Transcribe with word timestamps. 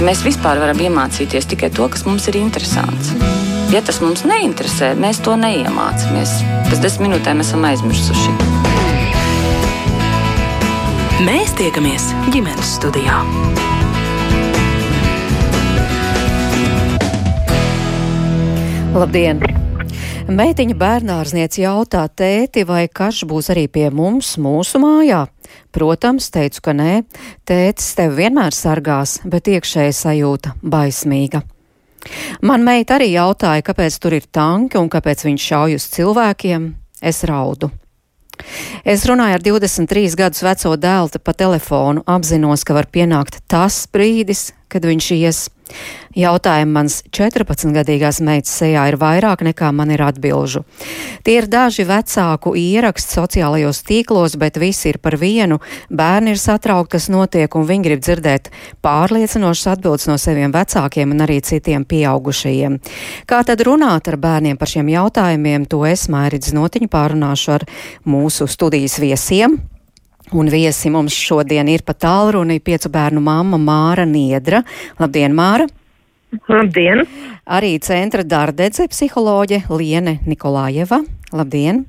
Mēs 0.00 0.22
vispār 0.24 0.56
varam 0.56 0.78
iemācīties 0.80 1.44
tikai 1.50 1.68
to, 1.76 1.84
kas 1.92 2.06
mums 2.08 2.24
ir 2.30 2.38
interesants. 2.40 3.10
Ja 3.68 3.82
tas 3.84 3.98
mums 4.00 4.22
neinteresē, 4.24 4.94
mēs 4.96 5.18
to 5.20 5.34
neiemācāmies. 5.36 6.32
Pēc 6.70 6.80
desmit 6.80 7.10
minūtēm 7.10 7.42
esam 7.44 7.66
aizmirsuši. 7.68 8.32
Mēs 11.26 11.52
tiekamies 11.60 12.06
ģimenes 12.32 12.72
studijā. 12.78 13.20
Labdien! 18.96 19.44
Meitiņa 20.32 20.78
bērnārzniece 20.80 21.60
jautā 21.66 22.06
tēti, 22.08 22.64
vai 22.64 22.86
karš 22.88 23.26
būs 23.28 23.52
arī 23.52 23.68
pie 23.68 23.90
mums, 23.92 24.38
mūsu 24.40 24.80
mājā. 24.80 25.26
Protams, 25.70 26.30
teicu, 26.34 26.64
ka 26.66 26.74
nē, 26.74 26.92
tētis 27.46 27.94
tevi 27.98 28.24
vienmēr 28.24 28.54
sargās, 28.56 29.20
bet 29.24 29.50
iekšēji 29.52 29.96
sajūta 29.96 30.56
baismīga. 30.62 31.44
Man 32.42 32.64
meita 32.64 32.96
arī 32.96 33.10
jautāja, 33.12 33.62
kāpēc 33.64 33.98
tur 34.00 34.16
ir 34.16 34.26
tanki 34.32 34.80
un 34.80 34.88
kāpēc 34.90 35.26
viņš 35.26 35.46
šauj 35.52 35.76
uz 35.76 35.86
cilvēkiem. 35.94 36.72
Es 37.00 37.22
raudu. 37.28 37.70
Es 38.88 39.04
runāju 39.08 39.36
ar 39.36 39.44
23 39.44 40.16
gadus 40.16 40.42
veco 40.44 40.72
dēlu 40.80 41.20
pa 41.22 41.34
telefonu, 41.36 42.04
apzinos, 42.08 42.64
ka 42.64 42.76
var 42.76 42.88
pienākt 42.88 43.42
tas 43.50 43.84
brīdis, 43.92 44.50
kad 44.72 44.86
viņš 44.88 45.10
ies. 45.18 45.48
Jautājumi 46.10 46.72
mans 46.74 46.96
14-gadīgās 47.14 48.16
meitas 48.26 48.50
sejā 48.58 48.88
ir 48.90 48.96
vairāk 48.98 49.44
nekā 49.46 49.68
man 49.70 49.92
ir 49.94 50.02
atbilžu. 50.02 50.64
Tie 51.22 51.36
ir 51.38 51.46
daži 51.46 51.84
vecāku 51.86 52.56
ieraksti 52.58 53.14
sociālajos 53.14 53.84
tīklos, 53.86 54.34
bet 54.34 54.58
visi 54.58 54.90
ir 54.90 54.98
par 54.98 55.14
vienu. 55.20 55.60
Bērni 55.86 56.34
ir 56.34 56.42
satraukti, 56.42 56.96
kas 56.96 57.06
notiek, 57.14 57.54
un 57.54 57.68
viņi 57.70 57.86
grib 57.86 58.02
dzirdēt 58.02 58.50
pārliecinošas 58.82 59.76
atbildes 59.76 60.10
no 60.10 60.18
saviem 60.18 60.50
vecākiem 60.50 61.14
un 61.14 61.22
arī 61.28 61.38
citiem 61.46 61.86
pieaugušajiem. 61.86 62.80
Kā 63.30 63.44
tad 63.46 63.62
runāt 63.62 64.10
ar 64.10 64.18
bērniem 64.18 64.58
par 64.58 64.74
šiem 64.74 64.90
jautājumiem, 64.90 65.70
to 65.70 65.84
es 65.86 66.08
mērķis 66.10 66.58
notiņu 66.58 66.90
pārunāšu 66.90 67.58
ar 67.60 67.70
mūsu 68.02 68.50
studijas 68.50 68.98
viesiem. 68.98 69.60
Un 70.34 70.50
viesi 70.50 70.90
mums 70.90 71.14
šodien 71.14 71.70
ir 71.70 71.86
pa 71.86 71.94
tālruni 71.94 72.58
piecu 72.58 72.90
bērnu 72.90 73.22
mamma 73.22 73.62
Māra 73.62 74.10
Niedra. 74.10 74.66
Labdien, 74.98 75.38
Māra! 75.38 75.70
Labdien! 76.50 77.04
Arī 77.50 77.72
centra 77.82 78.22
dārdedze 78.22 78.86
psiholoģe 78.90 79.64
Liene 79.70 80.18
Nikolājeva. 80.28 81.00
Labdien! 81.34 81.84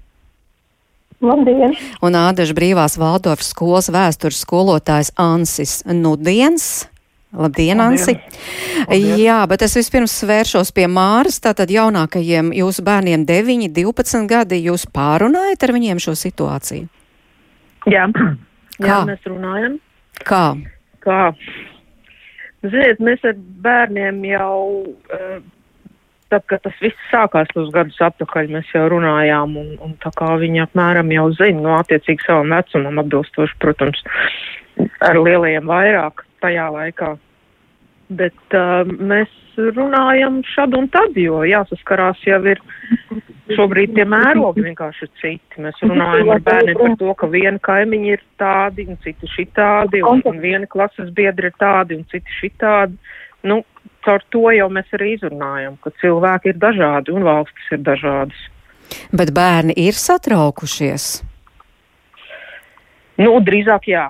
Labdien! 1.21 1.75
Un 2.01 2.17
Ādaža 2.17 2.55
brīvās 2.57 2.97
Valdorfas 2.97 3.51
skolas 3.53 3.91
vēstures 3.93 4.41
skolotājs 4.41 5.13
Ansis 5.21 5.81
Nudiens. 5.85 6.87
Labdien, 7.37 7.79
Ansi! 7.79 8.17
Labdien. 8.17 9.19
Jā, 9.21 9.37
bet 9.47 9.61
es 9.67 9.77
vispirms 9.77 10.17
vēršos 10.27 10.73
pie 10.75 10.87
Māras. 10.89 11.37
Tātad 11.43 11.69
jaunākajiem 11.71 12.49
jūsu 12.57 12.83
bērniem 12.87 13.27
9, 13.29 13.69
12 13.77 14.25
gadi. 14.27 14.63
Jūs 14.65 14.87
pārunājat 14.91 15.67
ar 15.67 15.75
viņiem 15.77 16.01
šo 16.01 16.17
situāciju? 16.17 16.89
Jā, 17.89 18.09
Kā? 18.81 18.89
jā 18.89 18.97
mēs 19.05 19.29
runājam. 19.29 19.77
Kā? 20.25 20.45
Kā? 21.05 21.21
Ziniet, 22.61 22.99
mēs 23.01 23.23
ar 23.25 23.37
bērniem 23.65 24.21
jau, 24.29 24.57
uh, 24.85 25.39
tad, 26.29 26.45
kad 26.51 26.61
tas 26.65 26.77
viss 26.83 27.09
sākās 27.09 27.49
tos 27.55 27.71
gadus 27.73 27.97
atpakaļ, 28.05 28.51
mēs 28.53 28.69
jau 28.75 28.85
runājām, 28.93 29.55
un, 29.57 29.71
un 29.81 29.95
tā 30.03 30.13
kā 30.17 30.29
viņi 30.41 30.63
apmēram 30.67 31.09
jau 31.15 31.27
zina, 31.39 31.63
no 31.65 31.75
attiecīgi 31.79 32.27
savam 32.27 32.53
vecumam 32.53 33.01
atbilstoši, 33.01 33.57
protams, 33.63 34.03
ar 35.01 35.19
lielajiem 35.19 35.67
vairāk 35.69 36.25
tajā 36.45 36.69
laikā. 36.77 37.15
Bet 38.21 38.57
uh, 38.57 38.85
mēs 38.85 39.33
runājam 39.57 40.41
šad 40.47 40.77
un 40.77 40.87
tad, 40.93 41.17
jo 41.17 41.41
jāsaskarās 41.47 42.21
jau 42.27 42.41
ir 42.47 42.61
šobrīd 43.57 43.95
tie 43.95 44.05
mērogi 44.09 44.63
vienkārši 44.65 45.05
ir 45.07 45.11
citi. 45.21 45.63
Mēs 45.63 45.81
runājam 45.83 46.31
ar 46.35 46.43
bērniem 46.45 46.79
par 46.79 46.95
to, 46.99 47.15
ka 47.19 47.29
viena 47.31 47.61
kaimiņa 47.63 48.13
ir 48.13 48.23
tādi, 48.41 48.85
un 48.91 48.99
citi 49.03 49.29
šitādi, 49.31 50.03
un, 50.07 50.23
un 50.27 50.39
viena 50.43 50.69
klases 50.69 51.11
biedri 51.15 51.51
ir 51.51 51.57
tādi, 51.61 51.99
un 51.99 52.07
citi 52.11 52.37
šitādi. 52.39 52.97
Nu, 53.47 53.61
caur 54.05 54.23
to 54.33 54.45
jau 54.53 54.69
mēs 54.73 54.89
arī 54.97 55.15
izrunājam, 55.17 55.77
ka 55.81 55.93
cilvēki 56.01 56.53
ir 56.53 56.61
dažādi 56.61 57.13
un 57.15 57.27
valstis 57.27 57.73
ir 57.73 57.83
dažādas. 57.85 58.47
Bet 59.15 59.33
bērni 59.35 59.75
ir 59.79 59.97
satraukušies. 59.97 61.11
Nu, 63.21 63.35
drīzāk 63.45 63.87
jā. 63.91 64.09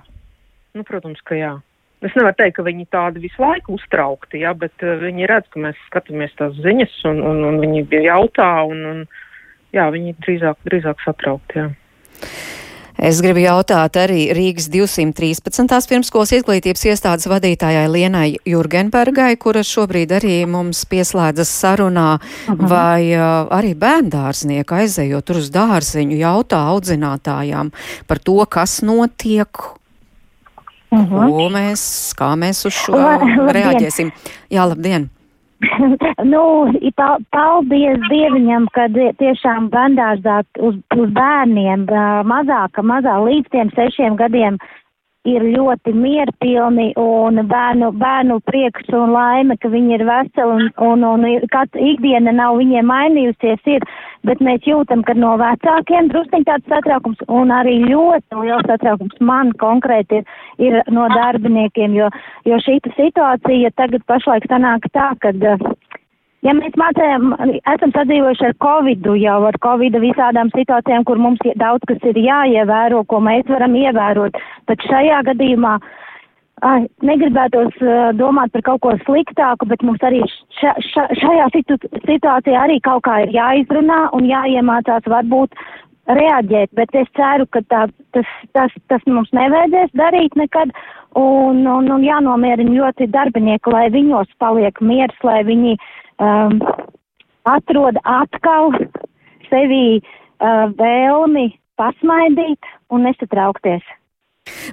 Nu, 0.78 0.86
protams, 0.88 1.20
ka 1.28 1.36
jā. 1.36 1.58
Es 2.02 2.16
nevaru 2.18 2.34
teikt, 2.34 2.56
ka 2.58 2.64
viņi 2.66 2.88
tādi 2.90 3.22
visu 3.22 3.44
laiku 3.44 3.76
uztraukti, 3.78 4.40
jā, 4.42 4.56
bet 4.58 4.74
uh, 4.82 4.96
viņi 5.04 5.28
redz, 5.30 5.50
ka 5.54 5.62
mēs 5.62 5.82
skatāmies 5.90 6.32
tās 6.40 6.56
ziņas, 6.64 6.96
un, 7.12 7.20
un, 7.30 7.44
un 7.46 7.60
viņi 7.62 7.84
jautā, 8.08 8.50
un, 8.66 8.80
un 8.90 9.04
jā, 9.76 9.90
viņi 9.94 10.16
drīzāk, 10.24 10.58
drīzāk 10.68 11.06
satraukti, 11.06 11.60
jā. 11.60 11.70
Es 13.02 13.18
gribu 13.24 13.42
jautāt 13.42 13.96
arī 13.98 14.28
Rīgas 14.36 14.68
213. 14.70 15.88
pirmskolas 15.90 16.34
izglītības 16.38 16.84
iestādes 16.92 17.26
vadītājai 17.32 17.88
Lienai 17.90 18.28
Jurgenbergai, 18.46 19.32
kura 19.42 19.64
šobrīd 19.66 20.12
arī 20.20 20.36
mums 20.46 20.84
pieslēdzas 20.86 21.50
sarunā, 21.64 22.20
-huh. 22.22 22.60
vai 22.70 23.10
uh, 23.16 23.50
arī 23.58 23.74
bērndārznieka 23.74 24.84
aizējot 24.84 25.26
tur 25.26 25.40
uz 25.42 25.50
dārziņu 25.50 26.20
jautā 26.20 26.60
audzinātājām 26.76 27.72
par 28.08 28.20
to, 28.20 28.38
kas 28.46 28.82
notiek, 28.86 29.50
uh 30.92 31.00
-huh. 31.00 31.26
ko 31.32 31.50
mēs, 31.50 32.14
kā 32.14 32.36
mēs 32.38 32.66
uz 32.68 32.74
šo 32.74 33.02
reaģēsim. 33.50 34.12
Jā, 34.52 34.68
labdien! 34.70 35.10
nu, 36.34 36.44
paldies 37.34 38.00
Dieviņam, 38.10 38.68
ka 38.76 38.88
tiešām 39.22 39.70
bērndārzā 39.74 40.42
uz, 40.60 40.78
uz 40.98 41.10
bērniem 41.18 41.88
mazāka, 42.28 42.84
mazā 42.86 43.18
līdz 43.26 43.52
tiem 43.54 43.74
sešiem 43.78 44.18
gadiem 44.20 44.60
ir 45.30 45.44
ļoti 45.54 45.94
mierpilni 45.94 46.92
un 46.98 47.42
bērnu, 47.50 47.92
bērnu 48.02 48.40
prieks 48.48 48.90
un 48.96 49.14
laime, 49.14 49.58
ka 49.62 49.70
viņi 49.70 49.94
ir 50.00 50.06
veseli 50.08 50.56
un, 50.56 50.70
un, 50.82 51.06
un, 51.06 51.28
kāds 51.54 51.78
ikdiena 51.78 52.34
nav 52.34 52.58
viņiem 52.58 52.90
mainījusies 52.90 53.70
ir, 53.76 53.86
bet 54.26 54.42
mēs 54.42 54.66
jūtam, 54.66 55.04
ka 55.06 55.14
no 55.18 55.36
vecākiem 55.42 56.10
drusciņ 56.10 56.48
tāds 56.50 56.74
satraukums 56.74 57.22
un 57.30 57.54
arī 57.54 57.78
ļoti 57.86 58.42
liels 58.42 58.66
satraukums 58.70 59.22
man 59.22 59.54
konkrēti 59.62 60.22
ir, 60.22 60.26
ir 60.62 60.82
no 60.90 61.08
darbiniekiem, 61.14 61.94
jo, 61.98 62.10
jo 62.50 62.62
šī 62.66 62.80
situācija 62.98 63.74
tagad 63.78 64.06
pašlaik 64.10 64.50
sanāk 64.50 64.90
tā, 64.96 65.12
ka 65.22 65.36
Ja 66.42 66.56
mēs 66.58 66.74
mācējam, 66.80 67.36
esam 67.70 67.92
sadzīvojuši 67.94 68.48
ar 68.48 68.56
Covid, 68.66 69.10
jau 69.22 69.38
ar 69.46 69.58
Covid 69.62 69.98
visādām 70.02 70.50
situācijām, 70.56 71.04
kur 71.06 71.22
mums 71.22 71.42
daudz 71.62 71.86
kas 71.90 72.02
ir 72.10 72.18
jāievēro, 72.18 73.04
ko 73.06 73.20
mēs 73.22 73.46
varam 73.52 73.78
ievērot, 73.78 74.40
bet 74.70 74.88
šajā 74.90 75.20
gadījumā 75.30 75.76
ai, 76.66 76.80
negribētos 77.06 77.78
uh, 77.86 78.10
domāt 78.18 78.56
par 78.56 78.66
kaut 78.72 78.82
ko 78.82 78.96
sliktāku, 79.04 79.70
bet 79.70 79.86
mums 79.86 80.02
arī 80.08 80.24
ša, 80.58 80.74
ša, 80.88 81.06
šajā 81.22 81.46
situ, 81.54 81.78
situācijā 82.10 82.66
arī 82.66 82.82
kaut 82.90 83.06
kā 83.06 83.22
ir 83.28 83.38
jāizrunā 83.38 84.02
un 84.18 84.26
jāiemācās 84.32 85.06
varbūt 85.14 85.54
reaģēt, 86.10 86.74
bet 86.74 86.98
es 86.98 87.10
ceru, 87.22 87.46
ka 87.54 87.62
tā, 87.70 87.86
tas, 88.18 88.36
tas, 88.58 88.74
tas 88.90 89.06
mums 89.06 89.30
nevajadzēs 89.38 89.94
darīt 89.94 90.34
nekad. 90.42 90.74
Un, 91.20 91.66
un, 91.68 91.90
un 91.92 92.04
jānomierina 92.08 92.72
ļoti 92.72 93.10
darbinieki, 93.12 93.68
lai 93.74 93.90
viņos 93.92 94.30
paliek 94.40 94.78
miers, 94.80 95.18
lai 95.28 95.42
viņi 95.44 95.74
uh, 95.76 95.90
um, 96.22 96.60
atrod 97.50 97.98
atkal 98.06 98.76
sevī 99.50 100.00
uh, 100.00 100.70
vēlmi 100.78 101.50
pasmaidīt 101.80 102.70
un 102.94 103.10
nesatraukties. 103.10 103.84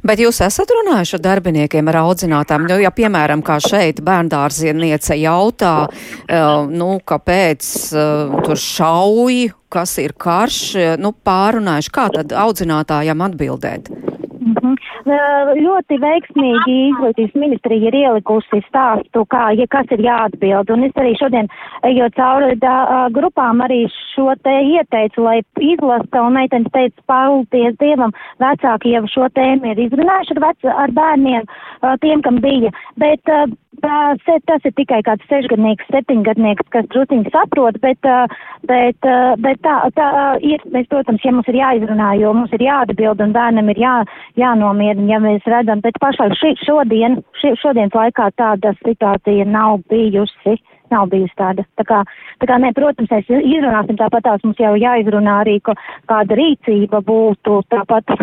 Bet 0.00 0.20
jūs 0.22 0.38
esat 0.44 0.70
runājuši 0.72 1.16
ar 1.18 1.22
darbiniekiem, 1.26 1.90
ar 1.90 1.98
audzinātām, 2.06 2.64
nu, 2.70 2.78
ja, 2.80 2.90
piemēram, 2.94 3.42
kā 3.44 3.58
šeit 3.60 4.00
bērndārzieniece 4.04 5.18
jautā, 5.20 5.74
uh, 5.88 6.68
nu, 6.72 6.94
kāpēc 7.04 7.68
uh, 7.92 8.38
tur 8.46 8.60
šauj, 8.62 9.48
kas 9.68 9.98
ir 10.00 10.16
karš, 10.16 10.62
nu, 11.02 11.12
pārunājuši, 11.12 11.92
kā 11.92 12.08
tad 12.14 12.32
audzinātājiem 12.46 13.26
atbildēt? 13.28 13.92
-hmm. 15.08 15.62
Ļoti 15.64 15.98
veiksmīgi 16.02 16.74
izglītības 16.90 17.34
ministrija 17.34 17.88
ir 17.88 17.94
ielikusi 17.94 18.62
stāstu, 18.68 19.24
kā, 19.32 19.50
ja 19.58 19.66
kas 19.70 19.86
ir 19.90 20.00
jāatbild. 20.04 20.70
Un 20.70 20.84
es 20.84 20.92
arī 20.96 21.14
šodien, 21.18 21.48
ejot 21.82 22.14
cauri 22.14 22.56
da, 22.56 23.08
grupām, 23.12 23.62
arī 23.64 23.86
šo 24.14 24.34
te 24.42 24.54
ieteicu, 24.74 25.22
lai 25.22 25.42
izlasta 25.60 26.22
un 26.22 26.32
meitenes 26.32 26.72
teica, 26.72 27.02
paldies 27.06 27.76
Dievam, 27.80 28.12
vecāki 28.40 28.94
jau 28.96 29.06
šo 29.06 29.28
tēmu 29.34 29.72
ir 29.72 29.78
izrunājuši 29.86 30.36
ar, 30.36 30.42
vec, 30.46 30.68
ar 30.84 30.90
bērniem, 30.90 31.48
tiem, 32.00 32.22
kam 32.22 32.40
bija. 32.40 32.70
Bet 32.96 33.22
Tas, 33.82 34.22
tas 34.48 34.64
ir 34.66 34.72
tikai 34.74 35.00
kāds 35.06 35.26
sešgadnieks, 35.30 35.86
septiņgadnieks, 35.92 36.66
kas 36.74 36.86
drusciņi 36.92 37.30
saprot, 37.34 37.78
bet, 37.82 38.08
bet, 38.66 39.08
bet 39.44 39.60
tā, 39.62 39.74
tā 39.94 40.08
ir, 40.42 40.64
mēs, 40.74 40.88
protams, 40.90 41.22
ja 41.24 41.34
mums 41.34 41.50
ir 41.52 41.60
jāizrunā, 41.60 42.08
jo 42.18 42.32
mums 42.34 42.54
ir 42.56 42.64
jāatbild 42.66 43.22
un 43.22 43.34
bērnam 43.36 43.70
ir 43.70 43.82
jā, 43.84 43.94
jānomierina, 44.40 45.06
ja 45.12 45.20
mēs 45.22 45.46
redzam, 45.46 45.84
bet 45.84 46.00
pašlaik 46.02 46.34
šodien, 46.64 47.20
šodienas 47.38 47.94
laikā 47.94 48.32
tāda 48.40 48.74
situācija 48.82 49.46
nav 49.46 49.84
bijusi 49.92 50.58
nav 50.94 51.08
bijusi 51.12 51.34
tāda. 51.38 51.64
Tā 51.78 51.84
kā, 51.88 52.00
tā 52.42 52.48
kā 52.50 52.58
ne, 52.62 52.72
protams, 52.76 53.10
mēs 53.12 53.30
izrunāsim 53.36 53.98
tāpat 54.00 54.26
tās 54.26 54.44
mums 54.46 54.60
jau 54.62 54.74
jāizrunā 54.78 55.38
arī, 55.44 55.58
ka 55.64 55.74
kāda 56.10 56.38
rīcība 56.38 57.02
būtu 57.06 57.60
tāpat, 57.74 58.14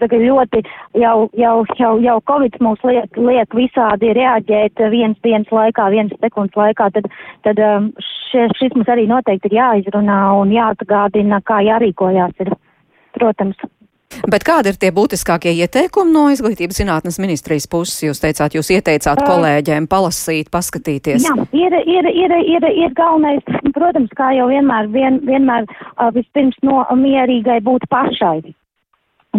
tā 0.00 0.10
ļoti 0.12 0.62
jau, 1.00 1.16
jau, 1.38 1.56
jau, 1.80 1.92
jau 2.04 2.18
Covid 2.30 2.60
mūs 2.64 2.86
liek, 2.88 3.20
liek 3.30 3.58
visādi 3.58 4.14
reaģēt 4.16 4.84
viens 4.92 5.18
dienas 5.24 5.50
laikā, 5.54 5.90
viens 5.94 6.14
sekundes 6.20 6.56
laikā, 6.58 6.90
tad, 6.96 7.10
tad 7.46 7.64
um, 7.66 7.90
šis, 8.30 8.56
šis 8.60 8.76
mums 8.76 8.90
arī 8.92 9.08
noteikti 9.10 9.50
ir 9.50 9.60
jāizrunā 9.60 10.22
un 10.40 10.54
jāatgādina, 10.54 11.42
kā 11.46 11.62
jārīkojās 11.66 12.46
ir. 12.46 12.54
Protams. 13.16 13.58
Bet 14.28 14.44
kādi 14.44 14.72
ir 14.72 14.78
tie 14.80 14.90
būtiskākie 14.92 15.52
ieteikumi 15.64 16.12
no 16.12 16.26
izglītības 16.34 16.80
zinātnes 16.82 17.18
ministrijas 17.22 17.68
puses? 17.70 18.02
Jūs 18.04 18.20
teicāt, 18.20 18.56
jūs 18.58 18.70
ieteicāt 18.74 19.22
kolēģiem 19.24 19.88
palasīt, 19.90 20.50
paskatīties. 20.52 21.24
Jā, 21.24 21.34
ir, 21.56 21.76
ir, 21.80 22.10
ir, 22.12 22.36
ir, 22.56 22.68
ir 22.84 22.94
galvenais, 22.98 23.44
protams, 23.76 24.12
kā 24.18 24.32
jau 24.36 24.50
vienmēr, 24.52 24.90
vien, 24.92 25.20
vienmēr 25.26 25.68
uh, 25.70 26.10
vispirms 26.16 26.58
no 26.66 26.84
mierīgai 26.96 27.60
būt 27.64 27.88
pašai. 27.92 28.40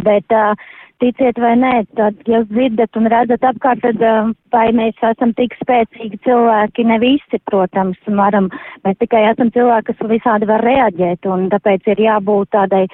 Bet, 0.02 0.34
uh, 0.34 0.56
ticiet 1.02 1.40
vai 1.42 1.54
nē, 1.60 1.74
tad, 1.98 2.18
ja 2.30 2.42
dzirdat 2.50 2.98
un 3.00 3.10
redzat 3.12 3.46
apkārt, 3.52 3.82
tad 3.86 4.04
uh, 4.06 4.34
vai 4.54 4.68
mēs 4.76 4.98
esam 5.12 5.34
tik 5.38 5.56
spēcīgi 5.62 6.22
cilvēki, 6.26 6.86
ne 6.90 7.00
visi, 7.02 7.42
protams, 7.50 8.00
varam, 8.22 8.50
mēs 8.86 9.00
tikai 9.02 9.26
esam 9.32 9.52
cilvēki, 9.56 9.92
kas 9.92 10.14
visādi 10.14 10.50
var 10.50 10.64
reaģēt, 10.66 11.28
un 11.30 11.50
tāpēc 11.54 11.90
ir 11.94 12.06
jābūt 12.06 12.54
tādai 12.56 12.86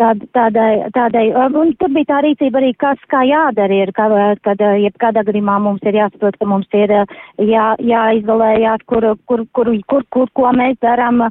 tād, 0.00 0.22
tādai, 0.36 0.70
tādai, 0.94 1.24
un 1.34 1.72
tur 1.80 1.92
bija 1.94 2.10
tā 2.10 2.20
rīcība 2.24 2.60
arī, 2.60 2.72
kas 2.78 3.00
kā 3.12 3.22
jādara 3.26 3.80
ir, 3.82 3.92
ka, 3.96 4.08
kad 4.46 4.60
jebkādā 4.60 5.24
gadījumā 5.26 5.56
mums 5.64 5.84
ir 5.86 5.98
jāsaprot, 5.98 6.38
ka 6.40 6.48
mums 6.48 6.68
ir 6.76 6.92
jā, 6.92 7.66
jāizolējās, 7.80 8.84
kur, 8.90 9.08
kur, 9.28 9.44
kur, 9.56 9.72
kur, 9.90 10.06
kur, 10.14 10.32
ko 10.36 10.52
mēs 10.56 10.78
darām, 10.84 11.24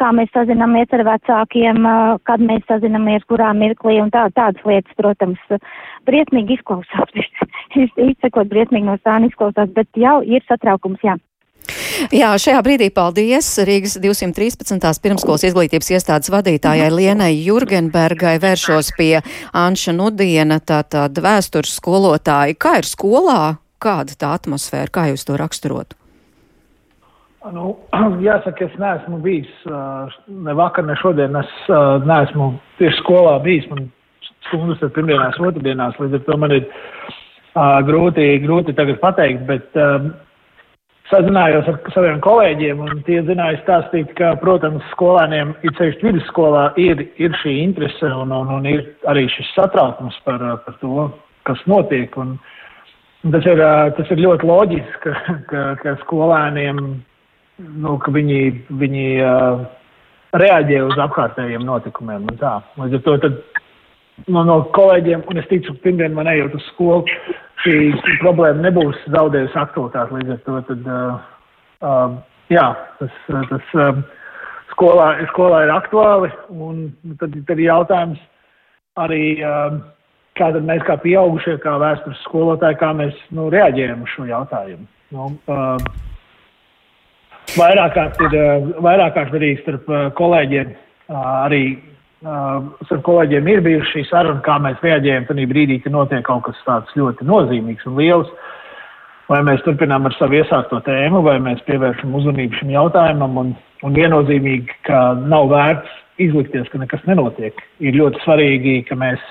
kā 0.00 0.10
mēs 0.16 0.32
sazinamies 0.34 0.92
ar 0.96 1.06
vecākiem, 1.10 1.86
kad 2.28 2.44
mēs 2.48 2.66
sazinamies, 2.70 3.26
kurā 3.30 3.52
mirklī 3.56 4.00
un 4.02 4.12
tā, 4.14 4.26
tādas 4.36 4.62
lietas, 4.68 4.98
protams, 4.98 5.62
briesmīgi 6.08 6.58
izklausās. 6.58 7.14
Izsakot, 8.10 8.50
briesmīgi 8.52 8.86
no 8.88 8.98
stāna 9.00 9.30
izklausās, 9.30 9.72
bet 9.76 9.90
jau 9.98 10.20
ir 10.26 10.44
satraukums, 10.48 11.02
jā. 11.06 11.18
Jā, 11.96 12.34
šajā 12.40 12.60
brīdī 12.64 12.88
paldies 12.92 13.48
Rīgas 13.64 13.96
213. 14.02 15.00
pirmskolas 15.02 15.46
izglītības 15.48 15.88
iestādes 15.96 16.30
vadītājai 16.34 16.88
Lienai 16.92 17.30
Jurgenbergai 17.34 18.36
vēršos 18.42 18.92
pie 18.98 19.22
Anša 19.56 19.94
Nudiena, 19.96 20.58
tātad 20.60 21.16
vēstures 21.24 21.78
skolotāja. 21.78 22.56
Kā 22.60 22.76
ir 22.82 22.88
skolā? 22.88 23.56
Kāda 23.80 24.16
tā 24.18 24.34
atmosfēra? 24.36 24.92
Kā 24.92 25.06
jūs 25.12 25.24
to 25.28 25.38
raksturotu? 25.40 25.96
Nu, 27.54 27.76
jāsaka, 28.28 28.68
es 28.68 28.76
neesmu 28.82 29.22
bijis 29.24 29.52
ne 29.66 30.56
vakar, 30.58 30.84
ne 30.84 30.98
šodien. 31.00 31.40
Es 31.40 31.72
neesmu 32.04 32.52
tieši 32.80 33.00
skolā 33.00 33.38
bijis. 33.44 33.68
Man 33.72 33.88
stundas 34.50 34.84
ir 34.84 34.92
pirmdienās, 34.94 35.40
otrdienās, 35.40 35.96
līdz 36.00 36.20
ar 36.20 36.24
to 36.28 36.38
man 36.44 36.54
ir 36.54 36.68
uh, 36.68 37.80
grūti, 37.88 38.28
grūti 38.44 38.76
tagad 38.76 39.00
pateikt, 39.02 39.46
bet 39.48 39.80
uh, 39.80 40.10
sazinājos 41.10 41.68
ar 41.70 41.78
saviem 41.94 42.18
kolēģiem, 42.24 42.80
un 42.82 43.02
tie 43.06 43.20
zināja 43.26 43.60
stāstīt, 43.62 44.12
ka, 44.18 44.34
protams, 44.42 44.84
skolēniem, 44.94 45.54
it 45.66 45.78
sevišķi 45.78 46.08
vidusskolā, 46.08 46.66
ir, 46.82 47.04
ir 47.22 47.36
šī 47.42 47.56
interese 47.62 48.10
un, 48.10 48.34
un, 48.34 48.50
un 48.58 48.68
ir 48.70 48.84
arī 49.10 49.26
šis 49.32 49.52
satraukums 49.56 50.18
par, 50.26 50.42
par 50.66 50.78
to, 50.82 51.08
kas 51.48 51.62
notiek. 51.70 52.16
Un, 52.20 52.36
un 53.24 53.34
tas, 53.34 53.46
ir, 53.46 53.62
tas 53.98 54.12
ir 54.14 54.24
ļoti 54.24 54.50
loģiski, 54.50 55.02
ka, 55.04 55.36
ka, 55.50 55.66
ka 55.82 55.96
skolēniem, 56.04 56.82
nu, 57.84 57.98
ka 58.02 58.14
viņi, 58.14 58.40
viņi 58.82 59.06
uh, 59.22 59.62
reaģē 60.36 60.82
uz 60.88 60.98
apkārtējiem 61.06 61.64
notikumiem 61.66 62.26
un 62.30 62.40
tā. 62.40 62.58
Līdz 62.80 62.98
ar 62.98 63.06
to 63.06 63.16
tad 63.24 63.38
no, 64.26 64.42
no 64.42 64.60
kolēģiem, 64.76 65.24
un 65.30 65.40
es 65.42 65.48
ticu, 65.50 65.76
pirmdien 65.84 66.16
man 66.16 66.30
ejot 66.30 66.56
uz 66.58 66.66
skolu, 66.72 67.04
šī 67.66 68.16
problēma 68.22 68.64
nebūs 68.66 69.00
zaudējusi 69.14 69.58
aktualitāti. 69.60 70.18
Līdz 70.20 70.32
ar 70.34 70.40
to 70.46 70.60
tad, 70.68 70.86
uh, 70.86 71.26
uh, 71.82 72.16
jā, 72.52 72.66
tas, 73.00 73.18
tas 73.50 73.74
um, 73.74 74.00
skolā, 74.72 75.10
skolā 75.32 75.64
ir 75.66 75.74
aktuāli, 75.74 76.32
un 76.52 76.88
tad, 77.20 77.36
tad 77.48 77.54
ir 77.58 77.66
jautājums 77.68 78.22
arī, 79.02 79.22
um, 79.44 79.80
kā 80.38 80.50
tad 80.54 80.66
mēs 80.68 80.84
kā 80.88 80.98
pieaugušie, 81.02 81.58
kā 81.64 81.76
vēstures 81.82 82.24
skolotāji, 82.28 82.80
kā 82.82 82.92
mēs 82.96 83.18
nu, 83.36 83.48
reaģējam 83.52 84.04
uz 84.06 84.14
šo 84.14 84.28
jautājumu. 84.30 84.86
Nu, 85.14 85.30
uh, 85.50 86.04
Vairāk 87.56 87.92
kārt 87.94 88.18
ir, 88.26 88.32
vairāk 88.82 89.14
kārt 89.14 89.34
arī 89.38 89.52
starp 89.60 89.86
kolēģiem 90.18 90.72
arī 91.14 91.60
ar 92.24 93.02
kolēģiem 93.04 93.48
ir 93.48 93.60
bijuši 93.64 93.92
šī 93.92 94.04
saruna, 94.08 94.40
kā 94.44 94.56
mēs 94.62 94.80
reaģējam 94.82 95.26
tajā 95.28 95.48
brīdī, 95.50 95.80
kad 95.82 95.92
notiek 95.92 96.24
kaut 96.24 96.46
kas 96.46 96.56
tāds 96.64 96.94
ļoti 96.96 97.26
nozīmīgs 97.28 97.86
un 97.86 97.96
liels. 98.00 98.30
Vai 99.28 99.40
mēs 99.42 99.62
turpinām 99.66 100.06
ar 100.06 100.14
savu 100.14 100.38
iesākto 100.38 100.78
tēmu, 100.86 101.20
vai 101.26 101.40
mēs 101.42 101.58
pievēršam 101.66 102.14
uzmanību 102.14 102.60
šim 102.60 102.70
jautājumam 102.70 103.40
un, 103.40 103.54
un 103.82 103.96
viennozīmīgi, 103.96 104.76
ka 104.86 105.00
nav 105.18 105.48
vērts 105.50 105.90
izlikties, 106.22 106.68
ka 106.70 106.78
nekas 106.78 107.02
nenotiek. 107.10 107.58
Ir 107.82 107.98
ļoti 107.98 108.22
svarīgi, 108.22 108.76
ka 108.86 108.94
mēs, 108.94 109.24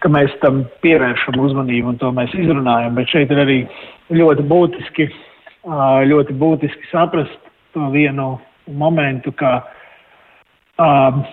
ka 0.00 0.10
mēs 0.10 0.32
tam 0.40 0.64
pievēršam 0.82 1.36
uzmanību 1.44 1.92
un 1.92 2.00
to 2.00 2.10
mēs 2.16 2.32
izrunājam, 2.40 2.96
bet 2.96 3.12
šeit 3.12 3.34
ir 3.34 3.42
arī 3.44 3.58
ļoti 4.16 4.48
būtiski, 4.48 5.10
ļoti 6.08 6.38
būtiski 6.40 6.88
saprast 6.88 7.52
to 7.76 7.92
vienu 7.92 8.38
momentu, 8.80 9.30
ka 9.36 9.60
Um, 10.78 11.24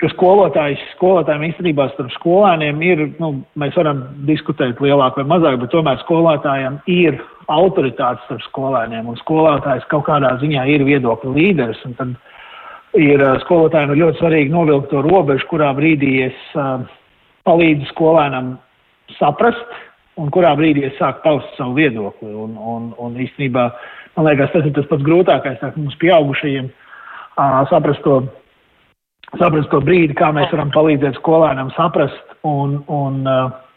ka 0.00 0.08
skolotājs, 0.14 0.80
skolotājiem 0.94 1.50
īstenībā 1.50 1.90
starp 1.92 2.12
skolēniem 2.14 2.80
ir, 2.86 3.02
nu, 3.20 3.32
mēs 3.60 3.76
varam 3.76 4.04
diskutēt 4.28 4.80
lielāk 4.80 5.18
vai 5.18 5.26
mazāk, 5.28 5.58
bet 5.60 5.72
tomēr 5.74 6.00
skolotājiem 6.04 6.78
ir 6.90 7.18
autoritāte 7.52 8.22
starp 8.24 8.44
skolēniem, 8.46 9.10
un 9.10 9.18
skolotājs 9.20 9.84
kaut 9.92 10.06
kādā 10.08 10.32
ziņā 10.40 10.64
ir 10.72 10.86
viedokļu 10.88 11.34
līderis, 11.36 11.82
tad 11.98 12.14
ir 12.96 13.20
uh, 13.20 13.36
skolotājiem 13.44 13.92
ir 13.92 14.02
ļoti 14.04 14.22
svarīgi 14.22 14.54
novilkt 14.54 14.90
to 14.94 15.04
robežu, 15.04 15.46
kurā 15.50 15.74
brīdī 15.76 16.16
es 16.30 16.40
uh, 16.56 16.86
palīdzu 17.48 17.90
skolēnam 17.92 18.54
saprast, 19.18 19.78
un 20.20 20.32
kurā 20.32 20.54
brīdī 20.56 20.86
es 20.88 20.96
sāku 21.00 21.24
paust 21.26 21.58
savu 21.58 21.76
viedokli, 21.76 22.30
un, 22.30 22.56
un, 22.56 22.92
un 22.98 23.20
īstenībā, 23.20 23.68
man 24.16 24.30
liekas, 24.30 24.54
tas 24.54 24.64
ir 24.64 24.74
tas 24.78 24.88
pats 24.88 25.04
grūtākais, 25.06 25.60
tā, 25.60 25.74
mums 25.76 25.98
pieaugušajiem 26.00 26.70
saprast 27.70 28.02
to, 28.04 28.20
saprast 29.38 29.70
to 29.72 29.80
brīdi, 29.84 30.16
kā 30.18 30.30
mēs 30.36 30.52
varam 30.52 30.72
palīdzēt 30.74 31.18
skolēnam 31.20 31.72
saprast 31.76 32.36
un, 32.46 32.80
un 32.88 33.24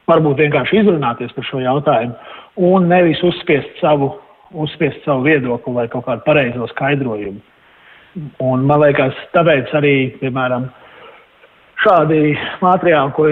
varbūt 0.09 0.41
vienkārši 0.43 0.81
izrunāties 0.81 1.33
par 1.35 1.47
šo 1.47 1.63
jautājumu 1.63 2.15
un 2.55 2.87
nevis 2.87 3.21
uzspiest 3.23 3.79
savu, 3.81 4.11
uzspiest 4.51 5.03
savu 5.05 5.25
viedokli 5.27 5.73
vai 5.73 5.87
kaut 5.89 6.05
kādu 6.07 6.25
pareizo 6.27 6.67
skaidrojumu. 6.73 7.41
Un 8.45 8.65
man 8.69 8.83
liekas, 8.83 9.17
tāpēc 9.33 9.71
arī, 9.73 9.93
piemēram, 10.19 10.67
šādi 11.81 12.35
materiāli, 12.61 13.13
ko, 13.17 13.29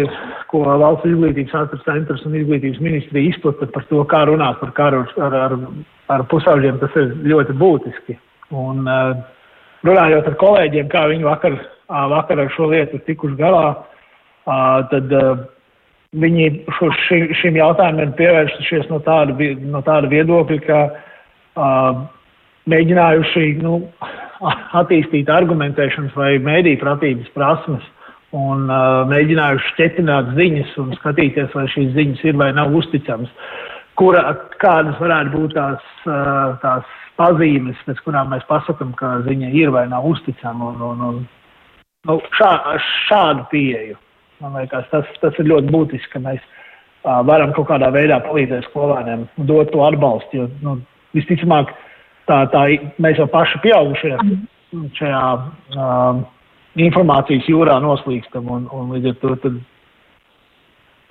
ko 0.50 0.64
Valsts 0.82 1.06
izglītības 1.12 1.54
atrast 1.60 1.86
centrs 1.86 2.26
un 2.26 2.40
izglītības 2.40 2.82
ministrija 2.82 3.30
izplata 3.30 3.70
par 3.76 3.86
to, 3.92 4.02
kā 4.10 4.24
runāt 4.30 4.58
par 4.64 4.74
karu 4.80 5.04
ar, 5.22 5.38
ar, 5.46 5.56
ar 6.16 6.26
pusauģiem, 6.32 6.82
tas 6.82 6.98
ir 6.98 7.14
ļoti 7.30 7.56
būtiski. 7.62 8.18
Un, 8.58 8.82
uh, 8.90 9.22
runājot 9.88 10.30
ar 10.30 10.38
kolēģiem, 10.42 10.90
kā 10.92 11.06
viņi 11.12 11.28
vakar, 11.28 11.58
vakar 12.16 12.44
ar 12.44 12.54
šo 12.56 12.70
lietu 12.72 13.02
tikuši 13.08 13.40
galā, 13.40 13.66
tad 14.92 15.14
viņi 16.22 16.48
šo, 16.78 16.90
ši, 17.06 17.22
šim 17.40 17.60
jautājumiem 17.60 18.12
pievērsušies 18.18 18.90
no 18.92 19.00
tāda, 19.06 19.36
no 19.72 19.82
tāda 19.86 20.12
viedokļa, 20.12 20.60
ka 20.68 20.82
mēģinājuši 22.72 23.48
nu, 23.64 23.80
attīstīt 24.78 25.30
argumentēšanas 25.32 26.14
vai 26.18 26.36
mēdī 26.44 26.76
pratības 26.82 27.30
prasmes 27.36 27.86
un 28.36 28.70
uh, 28.72 29.04
mēģinājuši 29.12 29.70
šķetināt 29.74 30.32
ziņas 30.38 30.72
un 30.82 30.96
skatīties, 31.00 31.52
vai 31.56 31.68
šīs 31.74 31.92
ziņas 31.98 32.24
ir 32.30 32.40
vai 32.40 32.52
nav 32.56 32.74
uzticamas, 32.80 33.32
kura, 34.00 34.24
kādas 34.64 35.00
varētu 35.04 35.34
būt 35.36 35.56
tās, 35.58 35.88
uh, 36.08 36.56
tās 36.64 36.98
pazīmes, 37.22 37.86
pēc 37.86 38.02
kurām 38.06 38.34
mēs 38.34 38.48
pasakam, 38.50 38.96
ka 38.98 39.20
ziņa 39.28 39.54
ir 39.62 39.74
vai 39.76 39.86
nav 39.92 40.08
uzticama. 40.10 40.74
Un, 40.74 40.82
un, 40.90 41.04
un, 41.10 41.20
nu, 42.10 42.18
šā, 42.38 42.56
šādu 43.08 43.46
pieeju. 43.54 44.00
Man 44.42 44.58
liekas, 44.58 44.90
tas, 44.90 45.10
tas 45.22 45.38
ir 45.38 45.52
ļoti 45.52 45.70
būtiski, 45.70 46.16
ka 46.16 46.24
mēs 46.24 46.42
varam 47.04 47.54
kaut 47.54 47.70
kādā 47.70 47.92
veidā 47.94 48.20
palīdzēt 48.26 48.68
skolēniem, 48.70 49.28
dot 49.50 49.72
to 49.74 49.84
atbalstu. 49.86 50.42
Jo, 50.42 50.48
nu, 50.66 50.78
visticamāk, 51.18 51.74
tā, 52.30 52.44
tā 52.54 52.66
mēs 53.02 53.22
jau 53.22 53.28
paši 53.30 53.62
pieaugušie 53.66 54.16
šajā 54.98 55.24
um, 55.78 56.24
informācijas 56.80 57.50
jūrā 57.50 57.78
noslīkstam, 57.84 58.48
un, 58.50 58.68
un 58.74 58.94
līdz 58.96 59.12
ar 59.12 59.18
to 59.24 59.36
tad, 59.44 59.58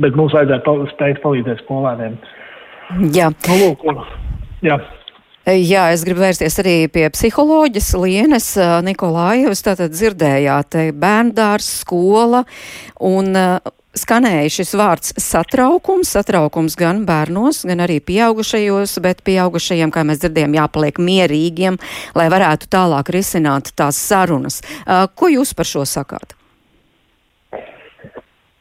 bet 0.00 0.16
mums 0.16 0.34
vajadzētu 0.36 0.76
spēt 0.94 1.20
palīdzēt 1.24 1.62
skolēniem. 1.66 2.16
Jā. 3.14 3.28
Nu, 3.46 3.58
lūk, 3.60 3.84
un, 3.90 4.00
jā. 4.66 4.80
Jā, 5.48 5.86
es 5.94 6.02
gribu 6.04 6.20
vērsties 6.20 6.58
arī 6.60 6.74
pie 6.92 7.06
psiholoģijas 7.10 7.88
Lienes 7.96 8.48
Nikolājevas. 8.84 9.62
Tātad 9.64 9.94
dzirdējāt 9.94 10.76
bērndārs, 11.00 11.68
skola 11.80 12.42
un 13.00 13.32
skanēja 13.96 14.50
šis 14.52 14.74
vārds 14.78 15.14
satraukums, 15.18 16.12
satraukums 16.12 16.76
gan 16.78 17.06
bērnos, 17.08 17.64
gan 17.66 17.80
arī 17.82 17.96
pieaugušajos, 18.04 18.98
bet 19.02 19.24
pieaugušajiem, 19.26 19.90
kā 19.90 20.04
mēs 20.06 20.20
dzirdējām, 20.22 20.58
jāpaliek 20.60 21.00
mierīgiem, 21.02 21.80
lai 22.14 22.28
varētu 22.30 22.68
tālāk 22.70 23.10
risināt 23.16 23.72
tās 23.80 23.98
sarunas. 23.98 24.60
Ko 25.16 25.32
jūs 25.32 25.56
par 25.56 25.66
šo 25.66 25.86
sakāt? 25.88 26.36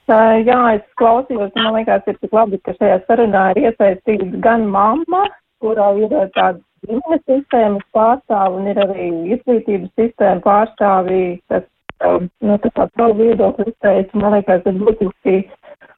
Jā, 0.09 0.61
es 0.79 0.87
klausījos, 0.97 1.51
man 1.59 1.75
liekas, 1.75 2.07
ir 2.09 2.17
tik 2.17 2.33
labi, 2.33 2.57
ka 2.65 2.73
šajā 2.79 3.03
sarunā 3.05 3.51
ir 3.51 3.67
iesaistīts 3.67 4.39
gan 4.41 4.65
mamma, 4.71 5.27
kurā 5.61 5.91
ir 5.99 6.15
tāda 6.33 6.57
ģimenes 6.87 7.25
sistēmas 7.27 7.85
pārstāvi 7.95 8.59
un 8.59 8.69
ir 8.71 8.81
arī 8.83 9.07
izglītības 9.35 9.91
sistēma 9.99 10.43
pārstāvī, 10.45 11.23
kas, 11.51 11.65
um, 12.05 12.29
nu, 12.45 12.57
tā 12.63 12.71
kā 12.75 12.87
savu 12.93 13.17
viedokli 13.19 13.69
izteica, 13.71 14.21
man 14.21 14.35
liekas, 14.37 14.65
ir 14.69 14.79
būtiski, 14.83 15.35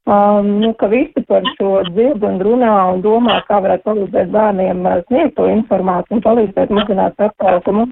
um, 0.06 0.50
nu, 0.64 0.74
ka 0.80 0.90
visi 0.92 1.26
par 1.30 1.46
šo 1.58 1.82
dzird 1.92 2.26
un 2.28 2.42
runā 2.48 2.74
un 2.94 3.04
domā, 3.06 3.42
kā 3.50 3.62
varētu 3.64 3.88
palīdzēt 3.90 4.34
bērniem 4.34 4.86
uh, 4.86 5.04
sniegt 5.10 5.38
to 5.38 5.50
informāciju 5.52 6.20
un 6.20 6.26
palīdzēt 6.26 6.74
mazināt 6.78 7.18
satraukumu. 7.22 7.88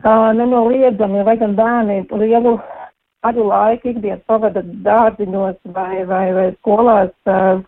Uh, 0.00 0.30
nenoliedzami, 0.32 1.24
lai 1.26 1.36
gan 1.36 1.56
bērni 1.58 2.02
lielu 2.22 2.54
kādu 3.20 3.44
laiku 3.44 3.90
ikdienas 3.90 4.22
pavada 4.28 4.62
dārziņos 4.64 5.58
vai, 5.74 6.06
vai, 6.08 6.24
vai 6.36 6.46
skolās, 6.54 7.12
uh, 7.28 7.60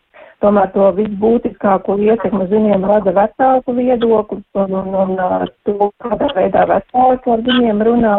tomēr 0.42 0.70
to 0.74 0.90
visbūtiskāko 0.96 1.96
ietekmi 2.02 2.44
uz 2.44 2.52
viņiem 2.52 2.84
rada 2.90 3.14
vecāku 3.16 3.74
viedoklis 3.78 4.44
un, 4.58 4.76
un, 4.80 4.94
un, 5.04 5.16
un 5.16 5.50
to, 5.66 5.90
kādā 6.02 6.28
veidā 6.36 6.66
vecāki 6.70 7.34
ar 7.34 7.44
viņiem 7.48 7.82
runā. 7.88 8.16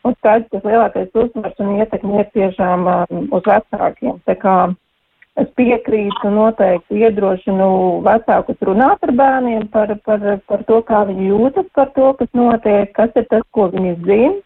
Un 0.00 0.14
skaidrs, 0.16 0.48
ka 0.50 0.64
lielākais 0.64 1.10
uzsvars 1.22 1.58
un 1.60 1.74
ietekmi 1.76 2.22
ir 2.22 2.28
tiešām 2.32 2.86
um, 2.88 3.26
uz 3.36 3.42
vecākiem. 3.44 4.14
Tā 4.24 4.36
kā 4.40 4.54
es 5.40 5.48
piekrītu 5.60 6.32
noteikti 6.32 7.02
iedrošinu 7.04 7.66
vecākus 8.06 8.64
runāt 8.66 9.04
ar 9.04 9.12
bērniem 9.20 9.68
par, 9.74 9.92
par, 10.08 10.24
par 10.48 10.64
to, 10.68 10.80
kā 10.88 11.04
viņi 11.08 11.28
jūtas 11.30 11.68
par 11.76 11.92
to, 11.96 12.14
kas 12.16 12.32
notiek, 12.32 12.94
kas 12.96 13.12
ir 13.20 13.28
tas, 13.30 13.44
ko 13.56 13.68
viņi 13.74 13.98
zina 14.08 14.38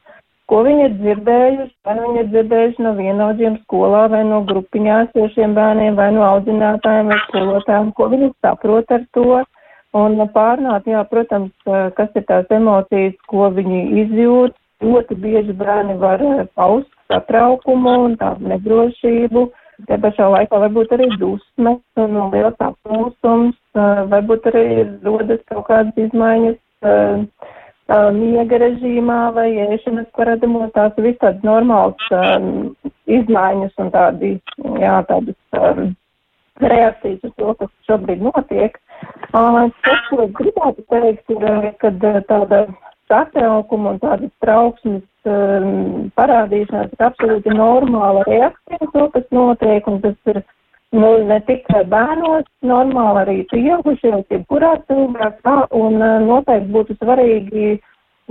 ko 0.51 0.61
viņi 0.67 0.85
ir 0.87 0.95
dzirdējuši, 1.01 1.73
vai 1.87 1.95
viņi 2.01 2.21
ir 2.21 2.31
dzirdējuši 2.33 2.85
no 2.85 2.93
vienaudžiem 2.99 3.59
skolā, 3.65 4.05
vai 4.13 4.23
no 4.29 4.43
grupiņā 4.49 5.01
esošiem 5.07 5.55
bērniem, 5.57 5.97
vai 5.99 6.11
no 6.17 6.25
audzinātājiem 6.27 7.13
vai 7.13 7.21
skolotājiem, 7.29 7.93
ko 7.97 8.09
viņi 8.13 8.31
saprot 8.45 8.97
ar 8.97 9.07
to. 9.17 9.43
Un 9.95 10.19
pārnāt, 10.35 10.89
jā, 10.91 11.05
protams, 11.07 11.53
kas 11.95 12.17
ir 12.19 12.25
tās 12.27 12.49
emocijas, 12.51 13.15
ko 13.31 13.47
viņi 13.55 13.83
izjūt. 14.05 14.57
Ļoti 14.85 15.17
bieži 15.23 15.55
bērni 15.57 15.95
var 16.01 16.21
paust 16.59 16.91
satraukumu 17.09 17.93
un 18.09 18.17
tādu 18.21 18.51
nedrošību. 18.51 19.45
Te 19.87 19.97
pašā 20.03 20.27
laikā 20.31 20.59
varbūt 20.65 20.93
arī 20.97 21.07
dusmes 21.19 21.81
un 22.03 22.19
liels 22.35 22.59
apmūsums, 22.63 23.55
varbūt 24.11 24.51
arī 24.51 24.67
rodas 25.07 25.41
kaut 25.51 25.69
kādas 25.71 26.03
izmaiņas 26.09 26.59
miega 27.89 28.59
režīmā 28.59 29.33
vai 29.35 29.51
ēšanas 29.67 30.07
paradumos, 30.17 30.73
tās 30.73 30.93
ir 30.99 31.11
visādas 31.11 31.43
normālas 31.45 31.97
um, 32.11 32.77
izmaiņas 33.07 33.73
un 33.79 33.91
tādi, 33.93 34.31
jā, 34.81 34.97
tādas 35.09 35.37
um, 35.59 35.93
reakcijas 36.61 37.21
uz 37.25 37.35
to, 37.37 37.55
kas 37.61 37.71
šobrīd 37.87 38.23
notiek. 38.25 38.79
Uh, 39.35 39.69
tas, 39.85 40.01
ko 40.09 40.23
es 40.25 40.33
gribētu 40.33 40.85
teikt, 40.89 41.31
ir, 41.31 41.71
kad 41.83 42.01
tāda 42.29 42.65
satraukuma 43.11 43.95
un 43.95 44.01
tādas 44.01 44.33
trauksmes 44.41 45.05
um, 45.29 46.11
parādīšanās 46.17 46.95
ir 46.95 47.05
absolūti 47.05 47.53
normāla 47.53 48.25
reakcija 48.29 48.81
uz 48.81 48.93
to, 48.95 49.09
kas 49.13 49.29
notiek, 49.31 49.87
un 49.91 50.01
tas 50.01 50.33
ir 50.33 50.41
nu, 50.95 51.11
ne 51.29 51.41
tikai 51.49 51.83
bērnos, 51.91 52.47
normāli 52.67 53.23
arī 53.23 53.37
pieaugušajos, 53.53 54.27
jebkurā 54.33 54.75
cilvēkā, 54.89 55.57
un 55.77 55.99
uh, 56.01 56.19
noteikti 56.25 56.73
būtu 56.75 56.97
svarīgi 57.01 57.75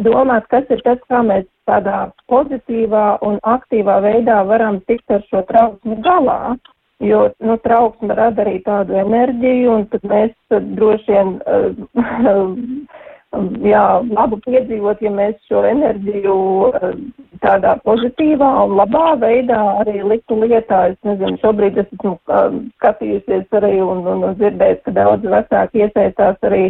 domāt, 0.04 0.48
kas 0.54 0.70
ir 0.74 0.82
tas, 0.86 1.02
kā 1.12 1.22
mēs 1.28 1.46
tādā 1.70 2.08
pozitīvā 2.32 3.06
un 3.28 3.40
aktīvā 3.56 4.00
veidā 4.06 4.42
varam 4.50 4.80
tikt 4.90 5.12
ar 5.14 5.26
šo 5.30 5.44
trauksmi 5.50 6.00
galā. 6.06 6.56
Jo, 7.04 7.26
nu, 7.44 7.58
trauksme 7.60 8.16
rada 8.16 8.46
arī 8.46 8.62
tādu 8.64 8.96
enerģiju, 8.96 9.72
un 9.76 9.88
tad 9.92 10.06
mēs 10.08 10.36
droši 10.78 11.12
vien 11.12 11.34
uh, 11.44 11.74
jā, 13.66 13.84
labu 14.14 14.38
piedzīvot, 14.46 15.02
ja 15.02 15.12
mēs 15.14 15.38
šo 15.50 15.64
enerģiju 15.68 16.36
eh, 16.70 16.96
tādā 17.44 17.76
pozitīvā 17.88 18.50
un 18.66 18.76
labā 18.78 19.14
veidā 19.22 19.60
arī 19.82 20.04
liktu 20.06 20.38
lietā. 20.44 20.94
Es 20.94 21.00
nezinu, 21.08 21.40
šobrīd 21.42 21.80
es 21.82 21.90
esmu 21.96 22.16
um, 22.18 22.60
skatījusies 22.78 23.60
arī 23.60 23.76
un, 23.82 24.06
un, 24.06 24.24
un 24.30 24.38
dzirdējis, 24.40 24.84
ka 24.86 24.96
daudz 25.00 25.28
vecāki 25.34 25.84
iesaistās 25.84 26.48
arī 26.50 26.64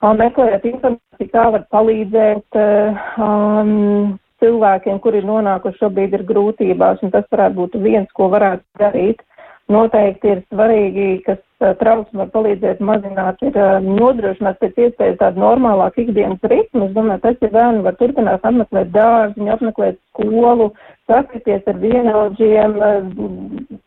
um, 0.00 0.16
meklējot 0.18 0.66
informāciju, 0.72 1.30
kā 1.34 1.46
var 1.56 1.66
palīdzēt 1.74 2.60
um, 2.60 4.16
cilvēkiem, 4.40 5.00
kuri 5.04 5.22
nonākuši 5.26 5.82
šobrīd 5.82 6.16
ir 6.16 6.26
grūtībās, 6.28 7.04
un 7.04 7.12
tas 7.12 7.28
varētu 7.32 7.60
būt 7.60 7.80
viens, 7.84 8.08
ko 8.16 8.30
varētu 8.32 8.64
darīt. 8.80 9.20
Noteikti 9.70 10.32
ir 10.32 10.40
svarīgi, 10.50 11.06
kas 11.26 11.38
trauksme 11.78 12.24
var 12.24 12.30
palīdzēt 12.34 12.80
mazināt, 12.82 13.38
ir 13.44 13.54
nodrošināt 13.84 14.58
pēc 14.62 14.80
iespējas 14.86 15.20
tādu 15.20 15.42
normālāku 15.44 16.02
ikdienas 16.04 16.42
ritmu. 16.50 16.88
Es 16.88 16.96
domāju, 16.96 17.22
tas, 17.26 17.36
ja 17.44 17.52
bērni 17.52 17.84
var 17.84 17.98
turpināt 18.00 18.46
apmeklēt 18.48 18.90
dārziņu, 18.96 19.52
apmeklēt 19.54 20.00
skolu, 20.10 20.70
saskaties 21.10 21.70
ar 21.70 21.80
vienaudžiem, 21.84 22.76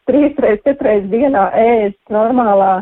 trīsreiz, 0.07 0.63
četreiz 0.63 1.07
dienā 1.11 1.49
ēst 1.65 1.99
normālā 2.13 2.73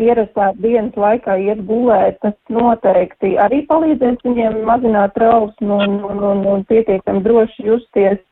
ierastā 0.00 0.52
dienas 0.62 0.94
laikā 0.98 1.36
iet 1.42 1.62
gulēt, 1.68 2.20
tas 2.22 2.36
noteikti 2.52 3.34
arī 3.40 3.64
palīdzēs 3.68 4.22
viņiem 4.24 4.62
mazināt 4.68 5.14
trauksmu 5.18 5.80
un, 5.86 5.98
un, 6.06 6.22
un, 6.30 6.44
un 6.54 6.66
pietiekami 6.70 7.22
droši 7.26 7.66
justies. 7.68 8.22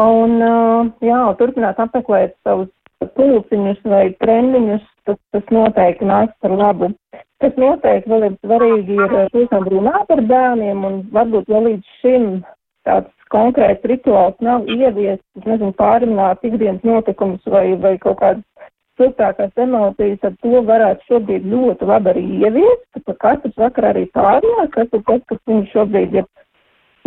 Un, 0.00 0.40
jā, 1.06 1.20
turpināt 1.38 1.78
apmeklēt 1.78 2.34
savus 2.42 2.72
pulciņus 3.18 3.80
vai 3.90 4.04
treniņus, 4.22 4.84
tas, 5.08 5.20
tas 5.34 5.54
noteikti 5.54 6.08
nāks 6.08 6.34
par 6.42 6.56
labu. 6.58 6.92
Kas 7.42 7.56
noteikti 7.60 8.10
vēl 8.10 8.28
ir 8.30 8.36
svarīgi, 8.40 8.98
ir 8.98 9.16
tiešām 9.34 9.68
runāt 9.72 10.12
ar 10.14 10.22
bērniem 10.30 10.84
un 10.88 11.00
varbūt 11.12 11.50
vēl 11.52 11.68
līdz 11.70 11.96
šim 12.00 12.28
tāds 12.88 13.10
konkrēts 13.32 13.86
rituāls 13.90 14.36
nav 14.44 14.68
ieviests, 14.70 15.24
es 15.38 15.46
nezinu, 15.48 15.74
pārunāt 15.78 16.44
ikdienas 16.46 16.84
notikumus 16.86 17.42
vai, 17.50 17.66
vai 17.80 17.96
kaut 18.02 18.20
kādas 18.20 18.44
siltākās 19.00 19.52
emocijas, 19.58 20.22
ar 20.28 20.36
to 20.42 20.62
varētu 20.68 21.08
šobrīd 21.08 21.46
ļoti 21.50 21.88
labi 21.90 22.12
arī 22.12 22.24
ieviest, 22.44 22.86
ka 23.08 23.16
katrs 23.26 23.56
vakar 23.58 23.90
arī 23.90 24.04
pārunāt, 24.14 24.70
kas 24.76 24.92
ir 24.92 25.02
tas, 25.08 25.22
kas 25.30 25.40
viņš 25.50 25.74
šobrīd 25.74 26.16
ir, 26.20 26.28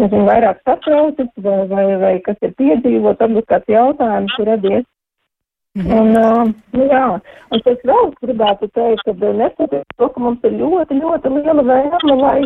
nezinu, 0.01 0.25
vairāk 0.27 0.59
satraucis 0.67 1.31
vai, 1.45 1.57
vai, 1.71 1.87
vai 2.03 2.13
kas 2.25 2.41
ir 2.43 2.53
piedzīvot, 2.59 3.23
varbūt 3.23 3.49
kāds 3.53 3.75
jautājums 3.77 4.35
ir 4.41 4.51
radies. 4.51 4.87
Mhm. 5.77 5.91
Un, 5.93 6.15
uh, 6.17 6.53
nu, 6.73 6.85
jā, 6.89 7.03
un 7.53 7.59
es 7.69 7.81
vēl 7.85 8.07
gribētu 8.23 8.65
teikt, 8.73 9.03
ka 9.05 9.13
neskatoties 9.13 9.83
to, 10.01 10.07
ka 10.09 10.21
mums 10.23 10.45
ir 10.47 10.55
ļoti, 10.57 10.97
ļoti 10.97 11.33
liela 11.35 11.65
vēlme, 11.67 12.15
lai 12.17 12.39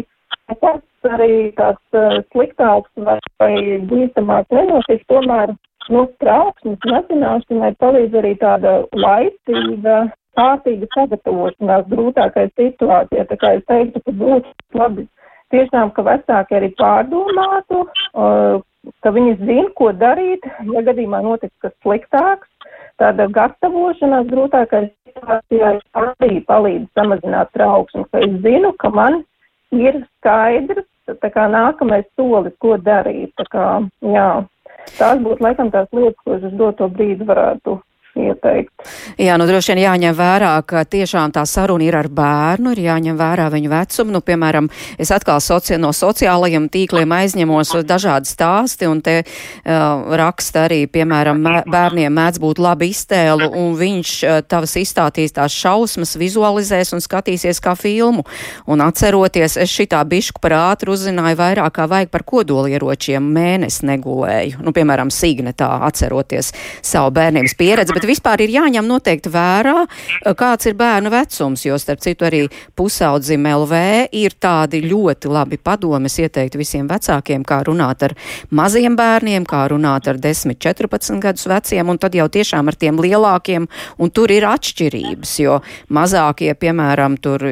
tas 0.60 1.14
arī 1.16 1.36
tāds 1.56 1.96
uh, 1.96 2.18
sliktāks 2.34 2.92
vai, 3.06 3.16
vai 3.40 3.54
bīstamāks 3.88 4.52
nenotiek, 4.52 5.06
tomēr 5.08 5.54
no 5.96 6.04
trauksmes 6.20 6.90
mazināšanai 6.92 7.72
palīdz 7.80 8.20
arī 8.20 8.34
tāda 8.42 8.74
laicīga, 9.00 9.96
kārtīga 10.36 10.92
sagatavošanās 10.98 11.88
grūtākai 11.94 12.50
situācijai. 12.60 13.28
Tā 13.32 13.40
kā 13.40 13.56
es 13.62 13.66
teiktu, 13.72 14.04
ka 14.04 14.18
būtu 14.26 14.82
labi 14.82 15.08
tiešām, 15.56 15.96
ka 15.96 16.04
vecāki 16.10 16.60
arī 16.60 16.74
pārdomātu, 16.76 17.86
uh, 17.88 18.60
ka 19.00 19.16
viņi 19.16 19.40
zina, 19.40 19.70
ko 19.80 19.94
darīt, 19.96 20.44
ja 20.76 20.84
gadījumā 20.84 21.24
notiks 21.24 21.56
kas 21.64 21.80
sliktāks 21.80 22.52
tāda 23.00 23.28
gatavošanās 23.36 24.30
grūtākai 24.32 24.82
situācijai 24.90 25.76
arī 26.02 26.40
palīdz 26.48 26.88
samazināt 26.98 27.52
trauksmi, 27.56 28.06
ka 28.12 28.24
es 28.26 28.34
zinu, 28.46 28.74
ka 28.80 28.92
man 28.94 29.22
ir 29.72 30.02
skaidrs, 30.20 30.88
tā 31.22 31.32
kā 31.34 31.48
nākamais 31.52 32.08
solis, 32.16 32.56
ko 32.60 32.78
darīt. 32.78 33.32
Tā 33.40 33.48
kā, 33.52 33.68
jā, 34.16 34.28
tās 34.98 35.24
būtu 35.24 35.44
laikam 35.44 35.72
tās 35.74 35.90
lietas, 35.96 36.20
ko 36.24 36.38
es 36.38 36.46
uz 36.50 36.58
doto 36.60 36.90
brīdi 36.92 37.28
varētu 37.28 37.80
ieteikt. 38.30 38.72
Jā, 39.22 39.38
nu 39.40 39.46
droši 39.50 39.74
vien 39.74 39.84
jāņem 39.86 40.16
vērā, 40.18 40.54
ka 40.68 40.84
tiešām 40.86 41.34
tā 41.36 41.44
saruna 41.50 41.86
ir 41.86 41.98
ar 41.98 42.10
bērnu, 42.12 42.74
ir 42.75 42.84
jāņem 42.88 43.18
vērā 43.20 43.48
viņu 43.54 43.72
vecumu. 43.72 44.16
Nu, 44.16 44.22
piemēram, 44.25 44.70
es 45.01 45.12
atkal 45.13 45.42
soci 45.44 45.78
no 45.82 45.92
sociālajiem 45.96 46.68
tīkliem 46.72 47.12
aizņemos 47.16 47.74
dažādi 47.88 48.30
stāsti, 48.30 48.90
un 48.90 49.01
te 49.06 49.22
uh, 49.22 50.16
raksta 50.22 50.66
arī, 50.68 50.84
piemēram, 50.92 51.42
bērniem 51.72 52.13
mēdz 52.18 52.42
būt 52.42 52.62
laba 52.62 52.88
iztēlu, 52.88 53.51
un 53.62 53.75
viņš 53.80 54.13
uh, 54.25 54.40
tavas 54.48 54.75
izstātīs 54.82 55.36
tās 55.38 55.56
šausmas, 55.56 56.16
vizualizēs 56.20 56.94
un 56.96 57.04
skatīsies 57.04 57.62
kā 57.63 57.75
filmu. 57.80 58.25
Un 58.72 58.84
atceroties, 58.86 59.58
es 59.62 59.72
šitā 59.72 60.01
bišku 60.08 60.42
par 60.44 60.58
ātru 60.58 60.96
uzzināju 60.96 61.40
vairāk 61.40 61.75
kā 61.75 61.88
vajag 61.90 62.12
par 62.12 62.25
kodolieročiem 62.28 63.25
mēnesi 63.36 63.88
negulēju. 63.90 64.62
Nu, 64.66 64.74
piemēram, 64.75 65.12
Signetā 65.13 65.70
atceroties 65.88 66.51
savu 66.86 67.13
bērnības 67.16 67.56
pieredzi, 67.60 67.96
bet 67.96 68.08
vispār 68.12 68.46
ir 68.46 68.56
jāņem 68.58 68.88
noteikti 68.91 69.32
vērā, 69.32 69.77
uh, 69.88 70.36
kāds 70.38 70.70
ir 70.70 70.77
bērnu 70.80 71.12
vecums, 71.13 71.65
jo 71.65 71.80
starp 71.82 72.03
citu 72.03 72.27
arī 72.27 72.44
pusaudzim 72.77 73.48
LV 73.48 73.82
ir 74.22 74.36
tādi 74.41 74.84
ļoti 74.86 75.32
labi 75.32 75.60
padomes 75.62 76.18
ieteikt 76.22 76.58
visiem 76.60 76.89
vecākiem, 76.91 77.46
kā 77.48 77.62
runāt 77.68 78.06
ar 78.08 78.15
maziem 78.51 78.96
bērniem, 79.00 79.46
kā 79.48 79.63
runāt 79.72 80.10
ar 80.12 80.20
10, 80.22 80.56
14 80.62 81.22
gadus 81.24 81.48
veciem, 81.50 81.89
un 81.89 82.00
tad 82.01 82.15
jau 82.18 82.27
tiešām 82.32 82.70
ar 82.72 82.77
tiem 82.80 83.00
lielākiem, 83.01 83.68
un 84.01 84.13
tur 84.13 84.32
ir 84.34 84.46
atšķirības, 84.50 85.34
jo 85.44 85.60
mazākie, 85.94 86.51
piemēram, 86.60 87.18
tur 87.22 87.46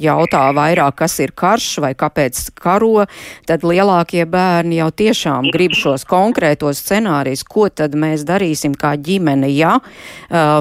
jautā 0.00 0.44
vairāk, 0.56 0.98
kas 1.02 1.18
ir 1.24 1.34
karš 1.36 1.68
vai 1.84 1.92
kāpēc 1.98 2.50
karo, 2.58 3.06
tad 3.48 3.64
lielākie 3.66 4.24
bērni 4.30 4.80
jau 4.80 4.90
tiešām 4.94 5.50
grib 5.54 5.76
šos 5.78 6.06
konkrētos 6.08 6.82
scenārijus, 6.84 7.44
ko 7.48 7.68
tad 7.68 7.96
mēs 7.98 8.26
darīsim 8.28 8.76
kā 8.78 8.94
ģimene, 9.00 9.50
ja, 9.54 9.78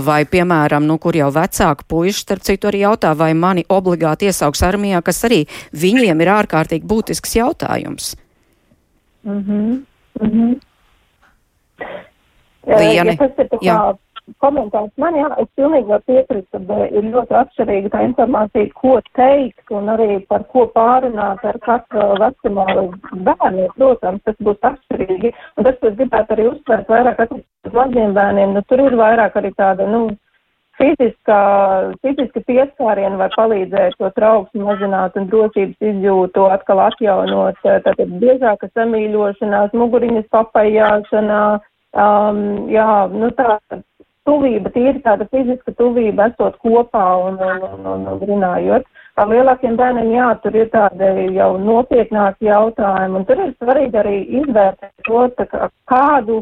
vai, 0.05 0.25
piemēram, 0.25 0.85
nu, 0.87 0.97
kur 0.97 1.15
jau 1.15 1.29
vecāki 1.33 1.87
puiši, 1.87 2.19
starp 2.25 2.43
citu, 2.47 2.67
arī 2.67 2.83
jautā, 2.83 3.13
vai 3.17 3.33
mani 3.33 3.65
obligāti 3.69 4.29
iesauks 4.29 4.63
armijā, 4.63 5.01
kas 5.01 5.23
arī 5.29 5.43
viņiem 5.71 6.21
ir 6.21 6.33
ārkārtīgi 6.35 6.87
būtisks 6.87 7.35
jautājums. 7.35 8.15
Mm 9.23 9.43
-hmm. 9.43 9.83
Mm 10.21 10.29
-hmm. 10.31 10.59
Vieni. 12.67 12.95
Ja 12.95 13.15
tas 13.17 13.37
ir 13.37 13.47
tā 13.51 13.57
kā 13.59 13.97
komentārs 14.43 14.91
man, 15.01 15.17
jā, 15.19 15.29
es 15.41 15.49
pilnīgi 15.59 15.89
varu 15.91 16.05
piekrist, 16.09 16.49
ka 16.53 16.79
ir 16.87 17.07
ļoti 17.13 17.37
atšķirīga 17.39 17.93
tā 17.93 18.03
informācija, 18.07 18.71
ko 18.79 18.97
teikt 19.19 19.73
un 19.75 19.91
arī 19.93 20.19
par 20.29 20.45
ko 20.53 20.65
pārunāt 20.75 21.43
ar 21.47 21.59
katru 21.65 22.09
vecumā 22.21 22.67
bērnu. 23.29 23.69
Protams, 23.77 24.23
tas 24.27 24.37
būs 24.39 24.69
atšķirīgi. 24.71 25.33
Un 25.57 25.67
tas, 25.67 25.79
ko 25.79 25.91
es 25.91 25.97
gribētu 25.99 26.37
arī 26.37 26.49
uzsvērt 26.51 26.91
vairāk 26.93 27.23
attiecībā 27.25 27.69
uz 27.69 27.79
maziem 27.79 28.13
bērniem, 28.17 28.55
nu 28.57 28.63
tur 28.69 28.85
ir 28.85 28.99
vairāk 28.99 29.39
arī 29.39 29.53
tāda, 29.59 29.87
nu, 29.89 30.05
fiziskā, 30.79 31.41
fiziska 32.03 32.41
pieskāriena 32.47 33.19
var 33.19 33.33
palīdzēt 33.37 33.97
to 33.99 34.09
trauksmu 34.17 34.67
mazināt 34.69 35.17
un 35.19 35.29
drošības 35.31 35.89
izjūtu 35.91 36.47
atkal 36.53 36.81
atjaunot. 36.87 37.59
Tātad 37.63 38.17
biežāka 38.23 38.69
samīļošanās, 38.73 39.75
muguriņas 39.77 40.29
papajāšanā, 40.33 41.43
um, 41.93 42.43
jā, 42.73 42.89
nu 43.13 43.31
tā 43.37 43.59
tuvība, 44.27 44.71
tīri 44.75 45.01
tāda 45.05 45.27
fiziska 45.31 45.73
tuvība, 45.79 46.29
esot 46.31 46.59
kopā 46.63 47.05
un, 47.27 47.39
un, 47.41 47.65
un, 47.69 47.89
un, 47.93 48.07
un 48.13 48.23
runājot. 48.29 48.87
Ar 49.21 49.29
lielākiem 49.29 49.75
bērniem, 49.77 50.09
jā, 50.15 50.29
tur 50.41 50.55
ir 50.57 50.71
tādi 50.73 51.09
jau 51.35 51.51
nopietnāki 51.61 52.49
jautājumi, 52.49 53.19
un 53.19 53.27
tur 53.29 53.43
ir 53.43 53.53
svarīgi 53.59 53.99
arī 54.01 54.15
izvērtēt 54.41 55.05
to, 55.05 55.27
kā, 55.51 55.69
kādu 55.91 56.41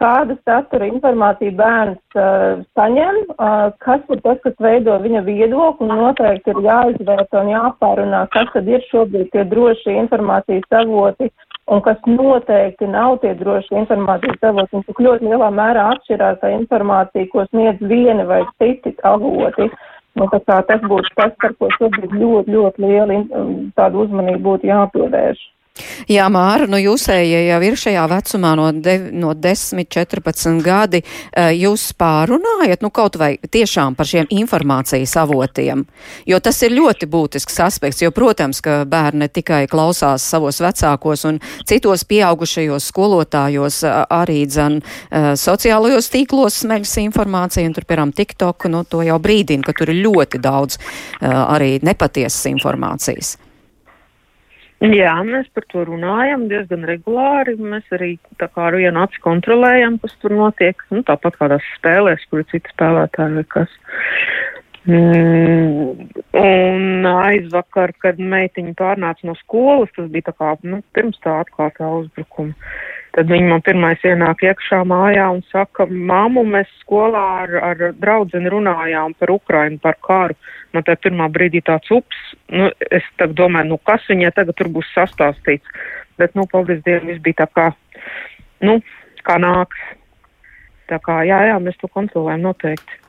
kādu 0.00 0.36
satura 0.48 0.88
informāciju 0.88 1.52
bērns 1.58 2.16
uh, 2.16 2.62
saņem, 2.78 3.18
uh, 3.34 3.68
kas 3.84 4.02
ir 4.12 4.22
tas, 4.24 4.40
kas 4.44 4.56
veido 4.64 4.96
viņa 5.02 5.22
viedokli, 5.26 5.88
un 5.88 6.00
noteikti 6.00 6.54
ir 6.54 6.62
jāizvērta 6.64 7.42
un 7.42 7.52
jāpārunā, 7.52 8.24
kas 8.34 8.48
tad 8.54 8.70
ir 8.70 8.84
šobrīd 8.88 9.30
tie 9.34 9.44
droši 9.50 9.98
informācijas 10.00 10.78
avoti, 10.80 11.30
un 11.70 11.82
kas 11.86 12.00
noteikti 12.06 12.88
nav 12.90 13.20
tie 13.22 13.34
droši 13.38 13.76
informācijas 13.82 14.48
avoti, 14.50 14.76
un 14.76 14.84
cik 14.88 15.02
ļoti 15.06 15.30
lielā 15.30 15.50
mērā 15.54 15.86
atšķirās 15.94 16.40
tā 16.42 16.50
informācija, 16.56 17.28
ko 17.32 17.46
sniedz 17.50 17.82
vieni 17.92 18.26
vai 18.26 18.42
citi 18.58 18.96
avoti. 19.12 19.70
Nu, 20.18 20.26
tā 20.32 20.40
kā 20.42 20.58
tas 20.66 20.82
būtu 20.90 21.14
tas, 21.14 21.32
par 21.42 21.54
ko 21.58 21.68
šobrīd 21.76 22.16
ļoti, 22.18 22.50
ļoti 22.56 22.82
liela 22.82 23.20
tāda 23.78 24.02
uzmanība 24.02 24.42
būtu 24.48 24.70
jāpievērš. 24.72 25.44
Jā, 26.10 26.26
Māra, 26.32 26.66
nu 26.70 26.78
jūsējie 26.80 27.44
jau 27.46 27.58
ir 27.66 27.76
šajā 27.78 28.04
vecumā 28.10 28.52
no, 28.58 28.68
de, 28.72 28.96
no 29.12 29.34
10, 29.34 29.84
14 29.90 30.60
gadi. 30.64 31.02
Eh, 31.32 31.52
jūs 31.60 31.90
pārunājat, 31.98 32.82
nu 32.84 32.90
kaut 32.94 33.18
vai 33.20 33.34
tiešām 33.38 33.96
par 33.98 34.08
šiem 34.10 34.30
informācijas 34.34 35.16
avotiem, 35.20 35.84
jo 36.26 36.40
tas 36.42 36.60
ir 36.66 36.74
ļoti 36.76 37.08
būtisks 37.10 37.60
aspekts, 37.64 38.02
jo, 38.04 38.12
protams, 38.14 38.62
ka 38.64 38.80
bērni 38.90 39.28
tikai 39.30 39.64
klausās 39.70 40.24
savos 40.24 40.60
vecākos 40.62 41.26
un 41.28 41.40
citos 41.68 42.06
pieaugušajos 42.10 42.88
skolotājos, 42.92 43.82
arī 43.86 44.44
dzen 44.50 44.80
sociālajos 45.10 46.10
tīklos 46.12 46.62
smeļas 46.64 46.96
informācija, 47.04 47.66
un 47.68 47.76
tur, 47.76 47.86
piemēram, 47.88 48.14
TikTok, 48.16 48.70
nu 48.72 48.84
to 48.88 49.04
jau 49.06 49.20
brīdina, 49.22 49.64
ka 49.66 49.76
tur 49.76 49.92
ir 49.94 50.02
ļoti 50.06 50.42
daudz 50.42 50.80
arī 51.20 51.76
nepatiesas 51.86 52.50
informācijas. 52.52 53.36
Jā, 54.80 55.12
mēs 55.28 55.48
par 55.52 55.66
to 55.68 55.82
runājam 55.84 56.46
diezgan 56.48 56.86
regulāri. 56.88 57.52
Mēs 57.60 57.84
arī 57.92 58.14
tā 58.40 58.48
kā 58.48 58.70
ar 58.70 58.78
vienu 58.80 59.02
aci 59.02 59.20
kontrolējam, 59.20 59.98
kas 60.00 60.14
tur 60.22 60.32
notiek. 60.32 60.80
Nu, 60.88 61.02
tāpat 61.04 61.36
kādās 61.36 61.66
spēlēs, 61.76 62.24
kur 62.30 62.40
ir 62.40 62.48
citi 62.48 62.72
spēlētāji 62.72 63.36
vai 63.36 63.44
kas. 63.52 63.74
Mm, 64.88 66.08
un 66.40 67.10
aizvakar, 67.10 67.92
kad 68.00 68.16
meitiņa 68.16 68.72
pārnāca 68.78 69.28
no 69.28 69.36
skolas, 69.42 69.92
tas 69.92 70.08
bija 70.08 70.30
tā 70.30 70.34
kā 70.38 70.54
nu, 70.64 70.80
pirms 70.96 71.20
tā 71.20 71.42
atklātā 71.42 71.90
uzbrukuma. 71.98 72.56
Tad 73.16 73.26
viņi 73.26 73.48
man 73.50 73.62
pirmais 73.66 74.02
ienāk 74.06 74.44
iekšā 74.46 74.84
mājā 74.86 75.24
un 75.34 75.40
saka, 75.50 75.86
māmu, 75.90 76.44
mēs 76.46 76.68
skolā 76.84 77.24
ar, 77.42 77.54
ar 77.70 77.80
draudzeni 77.98 78.52
runājām 78.52 79.16
par 79.18 79.32
Ukrainu, 79.34 79.80
par 79.82 79.98
karu. 80.06 80.36
Man 80.70 80.86
tā 80.86 80.94
pirmā 80.94 81.26
brīdī 81.34 81.64
tāds 81.66 81.90
ups, 81.90 82.20
nu, 82.54 82.68
es 82.94 83.06
domāju, 83.18 83.72
nu, 83.72 83.80
kas 83.82 84.06
viņai 84.06 84.30
tagad 84.36 84.58
tur 84.60 84.70
būs 84.70 84.92
sastāstīts. 84.94 85.82
Bet, 86.22 86.36
nu, 86.38 86.46
paldies 86.46 86.84
Dievam, 86.86 87.10
viss 87.10 87.24
bija 87.24 87.42
tā 87.42 87.48
kā, 87.50 87.66
nu, 88.62 88.78
kā 89.26 89.40
nāks. 89.42 89.82
Tā 90.90 90.98
kā, 91.02 91.20
jā, 91.26 91.38
jā, 91.50 91.58
mēs 91.62 91.78
to 91.82 91.90
kontrolējam 91.90 92.46
noteikti. 92.46 92.99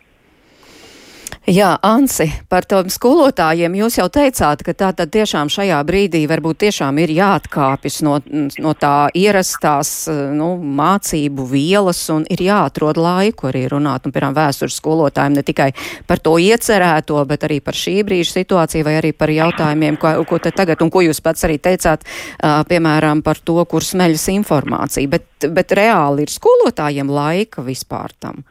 Jā, 1.50 1.72
Ansi, 1.82 2.28
par 2.54 2.68
tiem 2.70 2.86
skolotājiem 2.94 3.74
jūs 3.80 3.96
jau 3.98 4.06
teicāt, 4.14 4.60
ka 4.62 4.76
tā 4.78 4.92
tad 4.94 5.10
tiešām 5.10 5.50
šajā 5.50 5.80
brīdī 5.90 6.20
varbūt 6.30 6.60
tiešām 6.62 7.00
ir 7.02 7.10
jāatkāpjas 7.16 7.98
no, 8.06 8.20
no 8.62 8.74
tā 8.78 9.10
ierastās 9.18 10.06
nu, 10.38 10.52
mācību 10.62 11.48
vielas 11.50 12.04
un 12.14 12.28
ir 12.30 12.46
jāatrod 12.46 13.02
laiku 13.02 13.50
arī 13.50 13.66
runāt, 13.74 14.06
nu, 14.06 14.14
piemēram, 14.14 14.38
vēstures 14.38 14.78
skolotājiem 14.78 15.40
ne 15.40 15.46
tikai 15.50 15.72
par 16.06 16.22
to 16.22 16.38
iecerēto, 16.38 17.18
bet 17.26 17.50
arī 17.50 17.58
par 17.66 17.74
šī 17.74 17.98
brīža 18.06 18.38
situāciju 18.38 18.86
vai 18.86 19.00
arī 19.02 19.16
par 19.18 19.34
jautājumiem, 19.34 19.98
ko, 19.98 20.14
ko 20.30 20.38
te 20.46 20.54
tagad 20.54 20.86
un 20.86 20.94
ko 20.94 21.02
jūs 21.10 21.26
pats 21.26 21.50
arī 21.50 21.58
teicāt, 21.58 22.06
uh, 22.06 22.62
piemēram, 22.70 23.26
par 23.26 23.42
to, 23.42 23.58
kur 23.66 23.82
smeļas 23.82 24.30
informācija, 24.38 25.10
bet, 25.10 25.50
bet 25.50 25.74
reāli 25.74 26.30
ir 26.30 26.38
skolotājiem 26.38 27.10
laika 27.10 27.66
vispār 27.66 28.14
tam. 28.22 28.46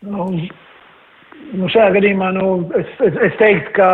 Nu, 0.00 0.30
Nu, 1.54 1.68
šajā 1.70 1.92
gadījumā 1.94 2.32
nu, 2.34 2.46
es, 2.78 2.88
es, 3.06 3.18
es 3.28 3.36
teiktu, 3.38 3.74
ka 3.76 3.90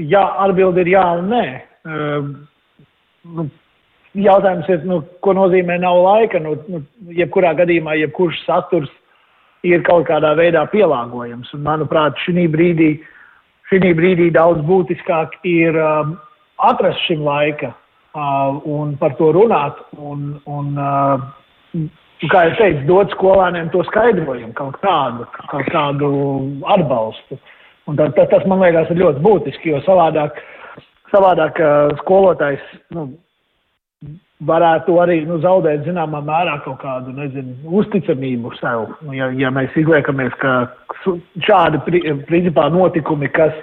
jā, 0.00 0.22
atbildi 0.44 0.84
ir 0.84 0.92
jā 0.94 1.02
un 1.18 1.28
nē. 1.32 1.44
Uh, 1.84 2.30
nu, 3.36 3.46
jautājums 4.16 4.70
ir, 4.72 4.80
nu, 4.88 5.00
ko 5.24 5.34
nozīmē 5.36 5.80
nav 5.82 6.00
laika. 6.04 6.40
Nu, 6.42 6.56
nu, 6.70 6.82
jebkurā 7.16 7.52
gadījumā, 7.58 7.98
jebkurš 8.00 8.40
saturs 8.46 8.90
ir 9.66 9.84
kaut 9.86 10.06
kādā 10.08 10.32
veidā 10.38 10.64
pielāgojams. 10.72 11.52
Un, 11.56 11.64
manuprāt, 11.66 12.16
šī 12.24 12.46
brīdī, 12.52 12.94
šī 13.70 13.92
brīdī 13.98 14.30
daudz 14.34 14.64
būtiskāk 14.68 15.36
ir 15.48 15.76
um, 15.76 16.16
atrast 16.70 17.04
šim 17.08 17.24
laika 17.26 17.74
uh, 17.74 18.56
un 18.64 18.96
par 19.00 19.18
to 19.20 19.32
runāt. 19.36 19.78
Un, 19.98 20.38
un, 20.48 20.72
uh, 20.80 21.84
kā 22.28 22.44
jau 22.48 22.56
teicu, 22.58 22.84
dot 22.88 23.14
skolāniem 23.14 23.70
to 23.72 23.84
skaidrojumu, 23.88 24.52
kaut 24.58 24.76
kādu, 24.82 25.24
kaut 25.48 25.70
kādu 25.72 26.10
atbalstu. 26.74 27.40
Un 27.88 27.96
tā, 27.96 28.10
tā, 28.16 28.26
tas, 28.30 28.44
man 28.50 28.60
liekas, 28.60 28.90
ir 28.92 29.00
ļoti 29.00 29.24
būtiski, 29.24 29.72
jo 29.72 29.80
savādāk, 29.86 30.36
savādāk 31.10 31.58
skolotājs 32.02 32.62
nu, 32.94 33.08
varētu 34.46 34.96
arī 35.02 35.20
nu, 35.28 35.40
zaudēt 35.40 35.84
zināmā 35.88 36.20
mērā 36.24 36.58
kaut 36.64 36.80
kādu 36.84 37.12
nezinu, 37.16 37.56
uzticamību 37.80 38.52
sev. 38.60 38.86
Nu, 39.04 39.16
ja, 39.16 39.30
ja 39.36 39.50
mēs 39.54 39.74
izliekamies, 39.80 40.36
ka 40.40 40.70
šādi 41.46 41.80
principā 42.28 42.68
notikumi, 42.72 43.28
kas 43.32 43.56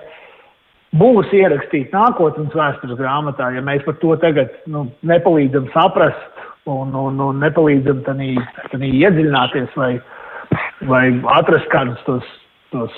būs 0.98 1.34
ierakstīti 1.36 1.94
nākotnes 1.94 2.58
vēstures 2.58 3.00
grāmatā, 3.00 3.52
ja 3.54 3.64
mēs 3.66 3.86
par 3.86 3.98
to 4.02 4.16
tagad 4.22 4.54
nu, 4.72 4.88
nepalīdzam 5.06 5.70
saprast 5.74 6.37
un, 6.72 6.96
un, 6.96 7.20
un 7.24 7.44
nepalīdzam 7.44 8.04
tādā 8.08 8.88
iedziļināties 8.88 9.78
vai, 9.80 9.92
vai 10.90 11.06
atrast 11.38 11.70
kādus 11.74 12.02
tos, 12.08 12.34
tos 12.76 12.98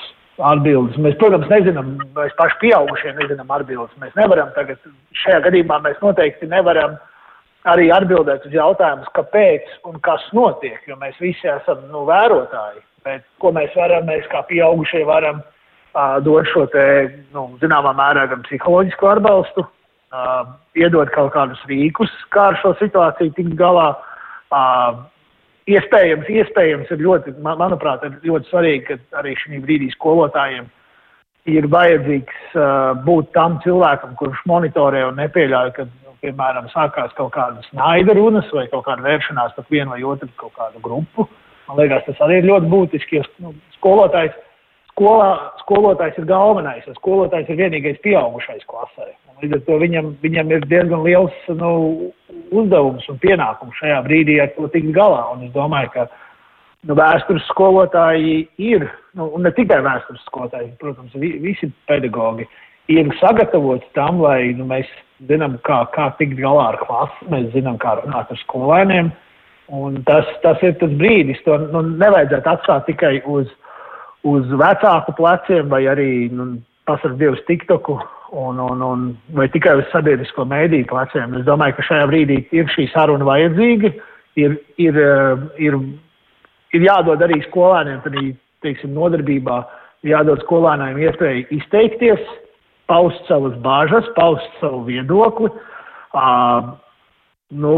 atbildes. 0.52 0.98
Mēs, 1.04 1.18
protams, 1.22 1.50
nezinām, 1.52 1.94
mēs 2.16 2.36
paši 2.40 2.60
pieaugušie 2.64 3.14
nezinām 3.18 3.52
atbildes. 3.60 3.96
Mēs 4.02 4.16
nevaram 4.20 4.52
tagad, 4.56 4.82
šajā 5.24 5.44
gadījumā 5.48 5.80
mēs 5.86 6.02
noteikti 6.04 6.50
nevaram 6.52 6.98
arī 7.70 7.90
atbildēt 7.92 8.46
uz 8.48 8.56
jautājumus, 8.56 9.10
kāpēc 9.18 9.74
un 9.90 10.00
kas 10.06 10.24
notiek, 10.36 10.80
jo 10.88 10.96
mēs 11.02 11.18
visi 11.22 11.50
esam 11.52 11.84
nu, 11.92 12.06
vērotāji. 12.08 12.84
Bet, 13.08 13.24
ko 13.40 13.52
mēs 13.56 13.76
varam, 13.80 14.08
mēs 14.10 14.26
kā 14.32 14.42
pieaugušie 14.48 15.06
varam 15.08 15.42
uh, 15.42 16.18
dot 16.24 16.48
šo 16.52 16.66
te, 16.72 16.86
nu, 17.36 17.46
zināmā 17.62 17.94
mērā 17.96 18.26
gan 18.32 18.44
psiholoģisku 18.48 19.12
atbalstu, 19.12 19.66
uh, 20.14 20.50
iedot 20.78 21.12
kaut 21.14 21.32
kādus 21.36 21.62
rīkus, 21.70 22.12
kā 22.34 22.50
ar 22.52 22.60
šo 22.62 22.74
situāciju 22.82 23.36
tikt 23.38 23.56
galā. 23.60 23.92
Uh, 24.50 25.06
iespējams, 25.70 26.30
iespējams 26.34 26.92
ir 26.94 27.06
ļoti, 27.06 27.36
man, 27.46 27.60
manuprāt, 27.62 28.04
ir 28.08 28.18
ļoti 28.26 28.50
svarīgi, 28.50 28.86
ka 28.88 29.22
arī 29.22 29.36
šī 29.38 29.62
brīdī 29.66 29.90
skolotājiem 29.94 30.68
ir 31.50 31.68
vajadzīgs 31.72 32.58
uh, 32.58 32.94
būt 33.06 33.32
tam 33.38 33.60
cilvēkam, 33.64 34.16
kurš 34.20 34.42
monitorē 34.50 35.06
un 35.08 35.20
nepieļauj, 35.22 35.72
ka, 35.78 35.86
nu, 35.90 36.16
piemēram, 36.24 36.70
sākās 36.74 37.14
kaut 37.18 37.34
kādas 37.38 37.70
naida 37.78 38.16
runas 38.18 38.50
vai 38.56 38.68
kaut 38.72 38.86
kāda 38.90 39.06
vēršanās 39.06 39.56
pret 39.58 39.72
vienu 39.74 39.96
vai 39.96 40.04
otru 40.04 40.30
kaut 40.42 40.56
kādu 40.58 40.84
grupu. 40.84 41.30
Man 41.70 41.78
liekas, 41.78 42.06
tas 42.08 42.22
arī 42.26 42.42
ir 42.42 42.50
ļoti 42.50 42.70
būtiski, 42.72 43.20
jo 43.20 43.26
nu, 43.46 43.54
skolotājs, 43.78 44.38
skolā, 45.00 45.32
skolotājs 45.64 46.18
ir 46.20 46.28
galvenais, 46.28 46.86
jo 46.88 46.94
skolotājs 46.98 47.50
ir 47.50 47.60
vienīgais 47.64 48.00
pieaugušais 48.04 48.66
klasē. 48.68 49.08
Līdz 49.40 49.56
ar 49.56 49.62
to 49.68 49.78
viņam, 49.80 50.16
viņam 50.20 50.52
ir 50.52 50.66
diezgan 50.68 51.04
liels 51.06 51.36
nu, 51.48 52.12
uzdevums 52.52 53.06
un 53.08 53.20
pienākums 53.24 53.78
šajā 53.80 54.02
brīdī 54.04 54.40
ar 54.44 54.52
to 54.58 54.68
tikt 54.74 54.92
galā. 54.96 55.24
Un 55.32 55.46
es 55.48 55.54
domāju, 55.56 55.94
ka 55.94 56.08
nu, 56.84 56.98
vēstures 57.00 57.48
skolotāji 57.48 58.50
ir, 58.60 58.90
nu, 59.16 59.30
un 59.32 59.48
ne 59.48 59.54
tikai 59.56 59.80
vēstures 59.86 60.26
skolotāji, 60.28 60.74
protams, 60.82 61.16
vi, 61.16 61.38
visi 61.40 61.72
pedagogi 61.88 62.50
ir 62.92 63.08
sagatavoti 63.22 63.88
tam, 63.96 64.20
lai 64.26 64.52
nu, 64.58 64.68
mēs 64.68 64.92
zinām, 65.30 65.56
kā, 65.64 65.86
kā 65.96 66.10
tikt 66.20 66.36
galā 66.42 66.74
ar 66.74 66.80
klasi, 66.84 67.32
mēs 67.32 67.52
zinām, 67.56 67.80
kā 67.80 67.96
runāt 68.02 68.32
ar 68.34 68.44
skolēniem. 68.44 69.14
Un 69.80 70.00
tas, 70.04 70.28
tas 70.44 70.60
ir 70.66 70.74
tas 70.82 70.92
brīdis, 71.00 71.40
to 71.46 71.56
nu, 71.70 71.84
nevajadzētu 72.02 72.50
atstāt 72.50 72.88
tikai 72.90 73.20
uz, 73.30 73.48
uz 74.28 74.48
vecāku 74.60 75.16
pleciem 75.18 75.70
vai 75.72 75.86
arī 75.88 76.30
nu, 76.34 76.58
pasarg 76.90 77.20
Dievs 77.20 77.44
TikToku 77.48 77.98
un, 78.32 78.60
un, 78.60 78.82
un 78.82 79.06
vai 79.38 79.48
tikai 79.54 79.78
uz 79.80 79.88
sabiedrisko 79.94 80.46
mēdīju 80.50 80.90
pleciem. 80.90 81.38
Es 81.40 81.48
domāju, 81.48 81.78
ka 81.78 81.88
šajā 81.90 82.10
brīdī 82.12 82.42
ir 82.56 82.70
šī 82.74 82.90
saruna 82.94 83.28
vajadzīga, 83.30 83.94
ir, 84.40 84.58
ir, 84.82 85.00
eh, 85.00 85.48
ir, 85.70 85.80
ir 86.76 86.86
jādod 86.86 87.24
arī 87.26 87.42
skolēniem, 87.48 88.04
tad, 88.06 88.20
teiksim, 88.66 88.94
nodarbībā, 88.98 89.64
jādod 90.08 90.44
skolēniem 90.46 91.00
iespēju 91.06 91.48
izteikties, 91.60 92.22
paust 92.90 93.26
savas 93.30 93.56
bāžas, 93.64 94.08
paust 94.16 94.60
savu 94.60 94.82
viedokli, 94.88 95.52
uh, 96.18 96.72
nu, 97.50 97.74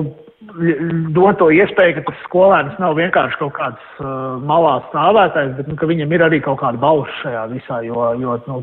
dot 1.16 1.40
to 1.40 1.48
iespēju, 1.54 1.98
ka 1.98 2.06
tas 2.10 2.22
skolēns 2.26 2.78
nav 2.82 2.98
vienkārši 3.00 3.40
kaut 3.40 3.56
kāds 3.56 4.04
uh, 4.04 4.38
malā 4.44 4.80
stāvētājs, 4.90 5.56
bet 5.60 5.72
nu, 5.72 5.80
ka 5.80 5.90
viņam 5.90 6.16
ir 6.16 6.26
arī 6.28 6.42
kaut 6.44 6.60
kāda 6.64 6.82
balss 6.82 7.22
šajā 7.24 7.48
visā, 7.54 7.82
jo, 7.88 8.12
jo 8.20 8.38
nu, 8.48 8.62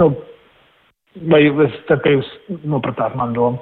nu, 0.00 0.12
Vai 1.26 1.40
es 1.64 1.78
tā 1.88 1.96
kā 1.98 2.12
jūs 2.14 2.26
nopratāt 2.70 3.16
man 3.18 3.32
domu? 3.34 3.58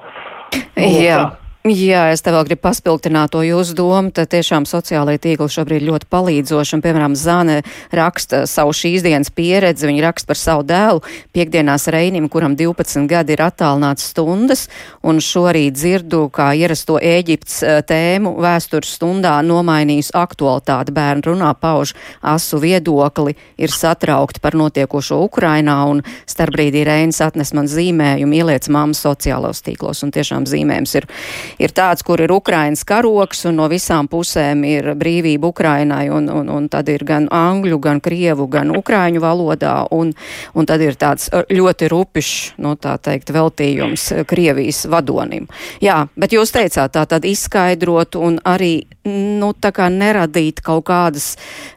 Jā. 0.77 1.21
Nu, 1.23 1.48
Jā, 1.67 2.05
es 2.15 2.23
te 2.23 2.31
vēl 2.31 2.45
gribu 2.47 2.63
paspilgtināt 2.69 3.33
to 3.35 3.41
jūsu 3.43 3.75
domu. 3.75 4.13
Tad 4.15 4.31
tiešām 4.31 4.63
sociālajie 4.69 5.19
tīkli 5.25 5.49
šobrīd 5.51 5.83
ļoti 5.89 6.07
palīdzoši. 6.07 6.77
Un, 6.77 6.83
piemēram, 6.85 7.17
Zane 7.19 7.57
raksta 7.91 8.45
savu 8.47 8.71
šīs 8.79 9.03
dienas 9.03 9.33
pieredzi. 9.35 9.89
Viņa 9.91 10.05
raksta 10.07 10.31
par 10.31 10.39
savu 10.39 10.63
dēlu. 10.69 11.03
Piektdienās 11.35 11.89
Reinim, 11.91 12.29
kuram 12.31 12.55
12 12.57 13.09
gadi 13.11 13.35
ir 13.35 13.43
attālināts 13.43 14.07
stundas, 14.13 14.69
un 15.03 15.19
šorīt 15.19 15.75
dzirdu, 15.75 16.29
kā 16.31 16.53
ierasto 16.55 17.01
Ēģiptes 17.03 17.59
eh, 17.67 17.81
tēmu 17.91 18.37
vēstures 18.39 18.95
stundā 18.95 19.35
nomainījusi 19.43 20.15
aktualitāti. 20.15 20.95
Bērni 20.95 21.27
runā, 21.27 21.51
pauž 21.59 21.97
asu 22.23 22.63
viedokli, 22.63 23.35
ir 23.59 23.75
satraukti 23.75 24.41
par 24.47 24.55
notiekošo 24.57 25.21
Ukrainā, 25.27 25.81
un 25.91 26.07
starpbrīdī 26.23 26.87
Reinis 26.87 27.19
atnes 27.27 27.53
man 27.59 27.67
zīmējumu, 27.67 28.41
ieliec 28.41 28.71
mammas 28.71 29.03
sociālos 29.03 29.67
tīklos, 29.67 30.07
un 30.07 30.15
tiešām 30.15 30.47
zīmējums 30.49 30.97
ir 31.03 31.11
ir 31.59 31.73
tāds, 31.75 32.05
kur 32.07 32.21
ir 32.21 32.33
Ukrainas 32.33 32.85
karoks 32.89 33.45
un 33.49 33.59
no 33.61 33.69
visām 33.71 34.09
pusēm 34.11 34.65
ir 34.69 34.93
brīvība 34.99 35.51
Ukrainai 35.51 36.09
un, 36.15 36.29
un, 36.33 36.51
un 36.53 36.69
tad 36.73 36.89
ir 36.93 37.05
gan 37.09 37.29
angļu, 37.33 37.79
gan 37.83 38.03
krievu, 38.05 38.49
gan 38.53 38.73
ukraiņu 38.77 39.23
valodā 39.23 39.75
un, 39.95 40.13
un 40.55 40.69
tad 40.69 40.85
ir 40.85 40.99
tāds 41.01 41.31
uh, 41.33 41.45
ļoti 41.49 41.91
rupišs, 41.93 42.59
nu 42.63 42.75
tā 42.81 42.97
teikt, 43.03 43.33
veltījums 43.35 44.09
Krievijas 44.29 44.85
vadonim. 44.91 45.49
Jā, 45.85 46.03
bet 46.19 46.35
jūs 46.37 46.53
teicāt 46.55 46.95
tā 46.97 47.05
tad 47.09 47.27
izskaidrot 47.29 48.19
un 48.19 48.39
arī, 48.49 48.83
nu 49.09 49.53
tā 49.57 49.73
kā 49.75 49.89
neradīt 49.93 50.63
kaut 50.65 50.87
kādas 50.89 51.33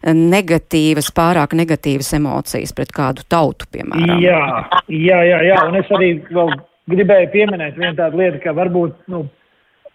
negatīvas, 0.06 1.12
pārāk 1.16 1.56
negatīvas 1.58 2.14
emocijas 2.18 2.74
pret 2.76 2.94
kādu 2.96 3.26
tautu, 3.30 3.68
piemēram. 3.72 4.20
Jā, 4.24 4.42
jā, 4.88 5.22
jā, 5.28 5.42
jā, 5.52 5.62
un 5.68 5.80
es 5.80 5.92
arī 5.96 6.14
vēl 6.32 6.54
gribēju 6.92 7.30
pieminēt 7.34 7.78
vienu 7.80 7.96
tādu 8.00 8.22
lietu, 8.22 8.42
ka 8.44 8.56
varbūt, 8.58 8.98
nu, 9.12 9.26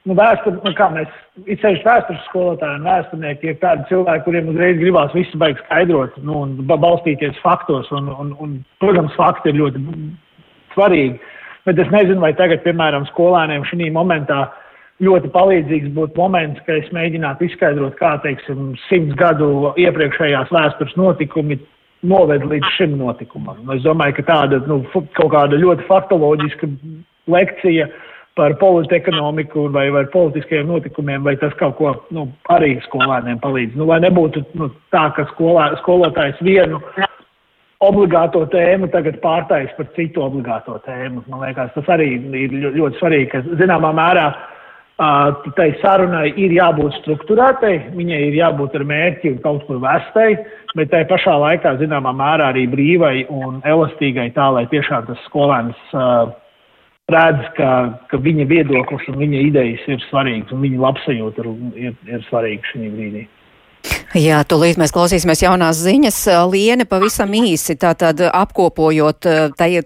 nu, 0.07 0.17
vēstur, 0.19 0.59
nu, 0.63 0.73
kā 0.79 0.89
mēs, 0.95 1.11
it 1.45 1.63
sevišķi 1.63 1.87
vēstures 1.87 2.27
skolotāji 2.29 2.81
un 2.81 2.87
vēsturnieki, 2.87 3.51
ir 3.51 3.59
tādi 3.63 3.87
cilvēki, 3.91 4.25
kuriem 4.27 4.51
uzreiz 4.53 4.79
gribās 4.81 5.15
visu 5.17 5.41
baigi 5.41 5.63
skaidrot, 5.65 6.19
nu, 6.27 6.43
un 6.45 6.55
balstīties 6.71 7.41
faktos, 7.43 7.91
un, 7.95 8.11
un, 8.15 8.35
un, 8.43 8.55
protams, 8.83 9.15
fakti 9.19 9.53
ir 9.53 9.61
ļoti 9.61 9.83
svarīgi, 10.77 11.19
bet 11.67 11.83
es 11.83 11.91
nezinu, 11.95 12.23
vai 12.23 12.33
tagad, 12.39 12.63
piemēram, 12.67 13.09
skolēniem 13.11 13.67
šī 13.71 13.91
momentā 13.95 14.47
ļoti 15.05 15.29
palīdzīgs 15.35 15.93
būtu 15.97 16.17
moments, 16.17 16.63
ka 16.65 16.79
es 16.81 16.87
mēģinātu 16.95 17.51
izskaidrot, 17.51 17.99
kā, 17.99 18.15
teiksim, 18.25 18.75
simts 18.87 19.17
gadu 19.19 19.75
iepriekšējās 19.77 20.55
vēstures 20.55 20.95
notikumi 20.97 21.59
noved 22.07 22.47
līdz 22.47 22.73
šim 22.77 22.97
notikumam. 23.01 23.59
Es 23.75 23.83
domāju, 23.85 24.21
ka 24.21 24.27
tāda, 24.31 24.63
nu, 24.71 24.83
kaut 24.95 25.33
kāda 25.35 25.59
ļoti 25.61 25.85
faktoloģiska 25.89 26.71
lekcija, 27.33 27.89
par 28.37 28.55
politekonomiku 28.61 29.69
vai, 29.73 29.91
vai 29.91 30.05
politiskajiem 30.13 30.69
notikumiem, 30.69 31.23
vai 31.25 31.37
tas 31.41 31.55
kaut 31.57 31.79
ko 31.79 31.95
nu, 32.13 32.27
arī 32.53 32.75
skolēniem 32.85 33.41
palīdz. 33.41 33.79
Nu, 33.81 33.87
lai 33.89 34.03
nebūtu 34.05 34.45
nu, 34.61 34.69
tā, 34.93 35.09
ka 35.17 35.25
skolā, 35.33 35.71
skolotājs 35.81 36.43
vienu 36.45 36.83
obligāto 37.85 38.45
tēmu 38.53 38.91
tagad 38.93 39.19
pārtais 39.25 39.73
par 39.79 39.89
citu 39.97 40.25
obligāto 40.25 40.77
tēmu. 40.85 41.25
Man 41.31 41.47
liekas, 41.47 41.73
tas 41.77 41.89
arī 41.97 42.13
ir 42.17 42.61
ļoti 42.77 43.01
svarīgi, 43.01 43.31
ka 43.33 43.43
zināmā 43.57 43.95
mērā 43.97 44.29
tai 45.57 45.71
sarunai 45.83 46.31
ir 46.41 46.55
jābūt 46.57 46.95
struktūrētai, 47.03 47.75
viņai 47.97 48.21
ir 48.31 48.39
jābūt 48.39 48.79
ar 48.79 48.85
mērķi 48.89 49.35
un 49.35 49.43
kaut 49.45 49.67
kur 49.69 49.81
vestai, 49.83 50.31
bet 50.77 50.93
tai 50.93 51.05
pašā 51.09 51.35
laikā 51.41 51.77
zināmā 51.81 52.15
mērā 52.17 52.53
arī 52.53 52.65
brīvai 52.73 53.27
un 53.29 53.61
elastīgai 53.65 54.31
tā, 54.37 54.49
lai 54.57 54.65
tiešām 54.73 55.05
tas 55.09 55.21
skolēns 55.29 55.77
uh, 55.93 56.33
redz, 57.13 57.43
ka, 57.55 57.71
ka 58.11 58.19
viņa 58.19 58.49
viedoklis 58.51 59.05
un 59.13 59.21
viņa 59.21 59.43
idejas 59.47 59.83
ir 59.87 60.01
svarīgas 60.09 60.55
un 60.55 60.65
viņa 60.65 60.81
labsajūta 60.83 61.45
ir, 61.45 61.51
ir, 61.79 61.93
ir 62.11 62.25
svarīga 62.27 62.73
šī 62.73 62.89
brīdī. 62.91 63.23
Jā, 64.17 64.39
tūlīt 64.49 64.79
mēs 64.81 64.95
klausīsimies 64.95 65.43
jaunās 65.43 65.77
ziņas. 65.85 66.19
Liene 66.49 66.87
pavisam 66.89 67.35
īsi, 67.37 67.75
tātad 67.77 68.23
apkopojot 68.25 69.29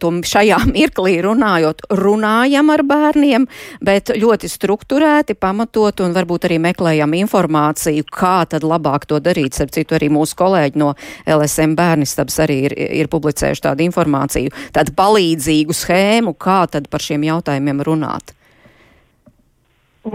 to 0.00 0.10
šajā 0.30 0.60
mirklī 0.74 1.16
runājot, 1.24 1.82
runājam 1.98 2.70
ar 2.70 2.84
bērniem, 2.86 3.48
bet 3.82 4.12
ļoti 4.14 4.50
strukturēti, 4.52 5.34
pamatot 5.34 6.04
un 6.04 6.14
varbūt 6.14 6.46
arī 6.46 6.60
meklējam 6.62 7.16
informāciju, 7.24 8.06
kā 8.06 8.36
tad 8.50 8.66
labāk 8.66 9.08
to 9.10 9.18
darīt. 9.18 9.58
Ar 9.60 9.72
citu 9.74 9.98
arī 9.98 10.12
mūsu 10.14 10.38
kolēģi 10.38 10.80
no 10.80 10.94
LSM 11.26 11.74
bērnistabas 11.78 12.42
arī 12.46 12.60
ir, 12.70 12.76
ir 13.02 13.10
publicējuši 13.12 13.66
tādu 13.66 13.88
informāciju, 13.88 14.54
tādu 14.76 14.94
palīdzīgu 14.96 15.74
schēmu, 15.74 16.38
kā 16.38 16.62
tad 16.70 16.86
par 16.92 17.02
šiem 17.02 17.26
jautājumiem 17.32 17.82
runāt. 17.88 18.36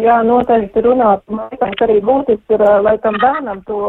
Jā, 0.01 0.19
noteikti 0.25 0.83
runāt. 0.85 1.23
Man 1.31 1.49
liekas, 1.51 1.75
arī 1.85 1.99
būtiski 2.03 2.57
ir, 2.57 2.63
lai 2.85 2.95
tam 3.03 3.17
bērnam 3.21 3.61
to 3.67 3.81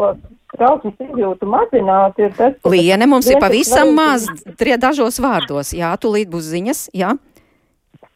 trauksmes 0.55 0.95
izjūtu 1.07 1.49
mazināt. 1.49 2.19
Ir 2.21 2.35
tas, 2.37 2.57
Liene, 2.71 3.07
mums 3.09 3.29
ir 3.31 3.39
pavisam 3.41 3.93
maz, 3.97 4.27
trie 4.59 4.77
dažos 4.81 5.19
vārdos. 5.23 5.73
Jā, 5.75 5.93
tūlīt 6.01 6.31
būs 6.31 6.51
ziņas, 6.53 6.87
jā. 6.97 7.15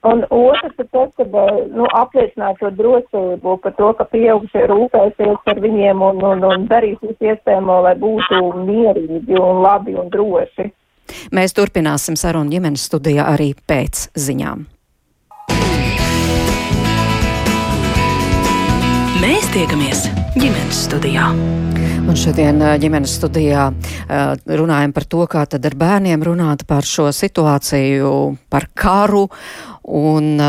Un 0.01 0.23
otrs 0.33 0.79
ir 0.81 0.87
tas, 0.89 1.11
ka 1.13 1.25
nu, 1.69 1.85
apliecināt 1.93 2.57
to 2.57 2.71
drosību 2.73 3.57
par 3.61 3.75
to, 3.77 3.91
ka 3.99 4.07
pieaugušie 4.09 4.65
rūpēsies 4.71 5.43
par 5.45 5.61
viņiem 5.61 6.01
un, 6.07 6.23
un, 6.25 6.41
un 6.47 6.65
darīs 6.71 6.97
visu 7.05 7.29
iespējamo, 7.29 7.81
lai 7.85 7.93
būtu 8.01 8.41
mierīgi 8.65 9.37
un 9.37 9.61
labi 9.61 9.93
un 10.01 10.09
droši. 10.13 10.71
Mēs 11.37 11.53
turpināsim 11.53 12.17
sarunu 12.17 12.49
ģimenes 12.49 12.87
studijā 12.89 13.27
arī 13.29 13.51
pēc 13.69 14.07
ziņām. 14.17 14.65
Mēs 19.21 19.51
tiekamies 19.53 19.99
ģimenes 20.33 20.77
studijā. 20.87 21.27
Un 22.09 22.15
šodien 22.17 22.57
ģimenes 22.81 23.11
studijā 23.19 23.67
runājam 24.49 24.95
par 24.95 25.05
to, 25.05 25.19
kā 25.29 25.43
tad 25.45 25.67
ar 25.69 25.75
bērniem 25.77 26.25
runāt 26.25 26.63
par 26.65 26.87
šo 26.89 27.05
situāciju, 27.13 28.09
par 28.49 28.65
karu 28.73 29.27
un 29.85 30.41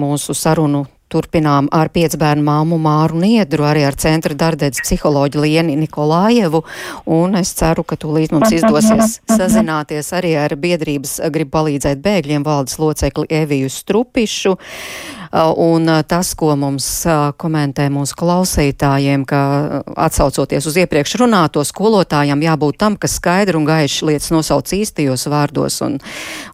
mūsu 0.00 0.36
sarunu 0.40 0.86
Turpinām 1.08 1.70
ar 1.72 1.88
piecbērnu 1.88 2.44
māmu 2.44 2.76
Māru 2.84 3.16
Niedru, 3.22 3.64
arī 3.64 3.86
ar 3.88 3.96
centra 3.96 4.34
dardēdas 4.36 4.82
psiholoģu 4.84 5.40
Lieni 5.40 5.76
Nikolājevu, 5.80 6.60
un 7.16 7.38
es 7.40 7.54
ceru, 7.56 7.84
ka 7.88 7.96
tūlīt 7.96 8.34
mums 8.36 8.52
izdosies 8.52 9.16
sazināties 9.38 10.12
arī 10.16 10.34
ar 10.36 10.52
biedrības 10.60 11.16
grib 11.32 11.48
palīdzēt 11.54 12.04
bēgļiem 12.04 12.44
valdes 12.44 12.76
locekli 12.80 13.24
Eviju 13.40 13.72
Strupišu. 13.72 14.52
Uh, 15.28 15.52
un 15.56 15.88
uh, 15.88 16.00
tas, 16.08 16.30
ko 16.38 16.54
mums 16.56 16.86
uh, 17.04 17.34
komentē 17.36 17.90
mūsu 17.92 18.16
klausītājiem, 18.16 19.26
ka 19.28 19.40
atsaucoties 19.92 20.64
uz 20.70 20.78
iepriekš 20.80 21.18
runāto 21.20 21.60
skolotājiem, 21.68 22.40
jābūt 22.46 22.78
tam, 22.80 22.96
kas 22.96 23.18
skaidri 23.20 23.58
un 23.58 23.66
gaiši 23.68 24.08
lietas 24.08 24.32
nosauc 24.32 24.72
īstajos 24.72 25.26
vārdos. 25.28 25.76
Un, 25.84 25.98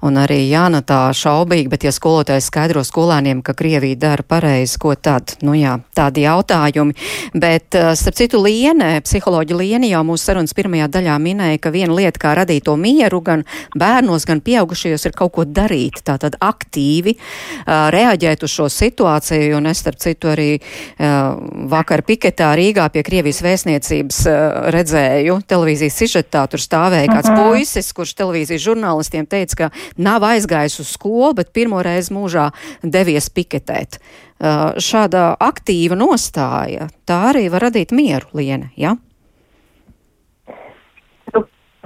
un 0.03 0.19
arī 0.19 0.41
Jāna 0.49 0.83
tā 0.83 1.07
šaubīgi, 1.15 1.71
bet 1.71 1.87
ja 1.87 1.93
skolotājs 1.95 2.49
skaidro 2.51 2.83
skolēniem, 2.83 3.45
ka 3.47 3.55
Krievija 3.55 4.01
dara 4.09 4.27
pareizi, 4.27 4.81
ko 4.83 4.97
tad? 4.99 5.37
Nu 5.47 5.55
jā, 5.55 5.77
tādi 5.95 6.27
jautājumi. 6.27 6.99
Bet, 7.39 7.79
starp 7.95 8.19
citu, 8.19 8.43
Liene, 8.43 8.99
psiholoģi 9.07 9.59
Liene 9.61 9.93
jau 9.93 10.03
mūsu 10.07 10.33
sarunas 10.33 10.55
pirmajā 10.57 10.91
daļā 10.99 11.15
minēja, 11.23 11.63
ka 11.63 11.71
viena 11.75 11.95
lieta, 11.95 12.21
kā 12.27 12.35
radīt 12.41 12.67
to 12.67 12.75
mieru 12.81 13.23
gan 13.23 13.47
bērnos, 13.79 14.27
gan 14.27 14.43
pieaugušajos, 14.45 15.07
ir 15.07 15.17
kaut 15.17 15.37
ko 15.39 15.47
darīt, 15.47 16.03
tātad 16.07 16.37
aktīvi 16.43 17.17
reaģēt 17.67 18.43
uz 18.45 18.53
šo 18.55 18.64
šo 18.65 18.71
situāciju, 18.73 19.57
un 19.59 19.69
es 19.69 19.81
starp 19.83 19.99
citu 20.01 20.31
arī 20.33 20.57
uh, 20.57 21.37
vakar 21.71 22.03
piketā 22.07 22.53
Rīgā 22.57 22.89
pie 22.93 23.03
Krievijas 23.05 23.43
vēstniecības 23.45 24.21
uh, 24.27 24.37
redzēju 24.75 25.41
televīzijas 25.49 25.99
sižetā, 26.01 26.47
tur 26.49 26.63
stāvēja 26.63 27.11
kāds 27.11 27.29
uh 27.29 27.35
mhm. 27.35 27.41
-huh. 27.41 27.51
puisis, 27.53 27.93
kurš 27.93 28.15
televīzijas 28.15 28.65
žurnālistiem 28.65 29.27
teica, 29.27 29.57
ka 29.57 29.71
nav 29.97 30.23
aizgājis 30.23 30.81
uz 30.81 30.93
skolu, 30.95 31.35
bet 31.35 31.53
pirmo 31.53 31.83
reizi 31.83 32.15
mūžā 32.15 32.51
devies 32.83 33.31
piketēt. 33.31 33.99
Uh, 34.41 34.75
šāda 34.79 35.37
aktīva 35.41 35.97
nostāja, 35.97 36.89
tā 37.07 37.31
arī 37.33 37.49
var 37.51 37.69
radīt 37.69 37.93
mieru, 37.93 38.27
Liene, 38.35 38.71
ja? 38.77 38.97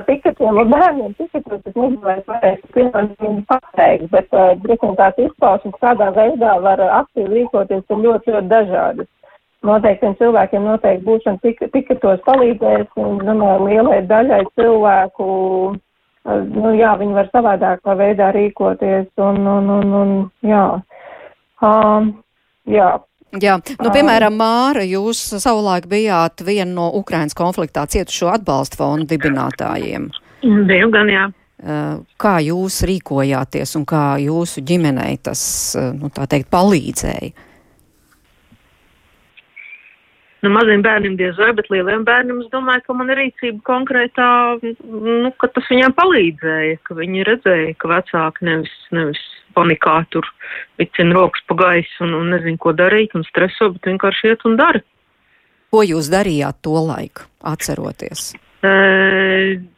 Piketiem 0.07 0.59
un 0.63 0.71
bērniem 0.73 1.15
piketos, 1.19 1.61
es 1.65 1.75
nezinu, 1.75 2.01
vai 2.05 2.19
es 2.19 2.27
varēšu 2.29 2.73
pilnīgi 2.75 3.45
pateikt, 3.49 4.09
bet 4.13 4.37
uh, 4.37 4.95
tāds 4.99 5.23
izpausmes, 5.25 5.79
kādā 5.83 6.11
veidā 6.17 6.59
var 6.65 6.83
aktīvi 6.87 7.41
rīkoties, 7.41 7.85
ir 7.89 8.05
ļoti, 8.05 8.35
ļoti 8.35 8.53
dažādas. 8.53 9.09
Noteiktiem 9.67 10.15
cilvēkiem 10.21 10.69
noteikti 10.69 11.05
būšana 11.07 11.43
pik 11.43 11.65
piketos 11.75 12.23
palīdzēs, 12.29 12.87
un, 13.03 13.19
nu, 13.27 13.51
lielai 13.67 14.05
daļai 14.07 14.45
cilvēku, 14.55 15.27
uh, 15.75 16.41
nu, 16.55 16.73
jā, 16.79 16.95
viņi 17.01 17.19
var 17.19 17.33
savādākā 17.33 17.99
veidā 17.99 18.31
rīkoties, 18.37 19.11
un, 19.19 19.43
un, 19.57 19.75
un, 19.81 19.99
un 20.03 20.17
jā. 20.47 20.65
Um, 21.65 22.13
jā, 22.71 22.95
Jā, 23.37 23.59
nu, 23.61 23.91
piemēram, 23.93 24.39
Māra, 24.41 24.81
jūs 24.89 25.21
savulaik 25.37 25.85
bijāt 25.91 26.41
viena 26.47 26.71
no 26.73 26.87
Ukrainas 26.97 27.37
konfliktā 27.37 27.85
cietušo 27.91 28.31
atbalsta 28.33 28.81
fondu 28.81 29.05
dibinātājiem. 29.11 30.09
Biju 30.41 30.89
gan, 30.95 31.13
jā. 31.13 31.27
Kā 32.23 32.37
jūs 32.41 32.79
rīkojāties 32.89 33.75
un 33.77 33.85
kā 33.91 34.05
jūsu 34.23 34.63
ģimenei 34.65 35.19
tas, 35.21 35.43
nu, 35.99 36.09
tā 36.15 36.29
teikt, 36.31 36.49
palīdzēja? 36.55 37.48
Nu, 40.45 40.53
maziem 40.55 40.85
bērniem 40.87 41.17
diez 41.19 41.39
vai, 41.41 41.51
bet 41.59 41.67
lieliem 41.73 42.05
bērniem 42.07 42.45
es 42.45 42.51
domāju, 42.53 42.85
ka 42.87 42.95
man 42.95 43.11
rīcība 43.19 43.59
konkrētā, 43.67 44.29
nu, 44.63 45.33
ka 45.43 45.51
tas 45.51 45.67
viņiem 45.67 45.97
palīdzēja, 45.99 46.77
ka 46.87 46.95
viņi 46.99 47.27
redzēja, 47.27 47.73
ka 47.83 47.91
vecāki 47.91 48.47
nevis, 48.47 48.77
nevis 48.95 49.25
panikā 49.59 49.97
tur 50.15 50.29
vicina 50.79 51.17
rokas 51.17 51.43
pa 51.51 51.59
gaisu 51.59 52.07
un, 52.07 52.15
un 52.21 52.31
nezinu, 52.37 52.61
ko 52.63 52.75
darīt 52.77 53.19
un 53.19 53.27
streso, 53.27 53.73
bet 53.75 53.91
vienkārši 53.91 54.31
iet 54.31 54.47
un 54.47 54.55
dara. 54.61 54.85
Ko 55.75 55.83
jūs 55.85 56.07
darījāt 56.13 56.63
to 56.65 56.79
laiku, 56.87 57.27
atceroties? 57.45 58.31
E, 58.59 58.71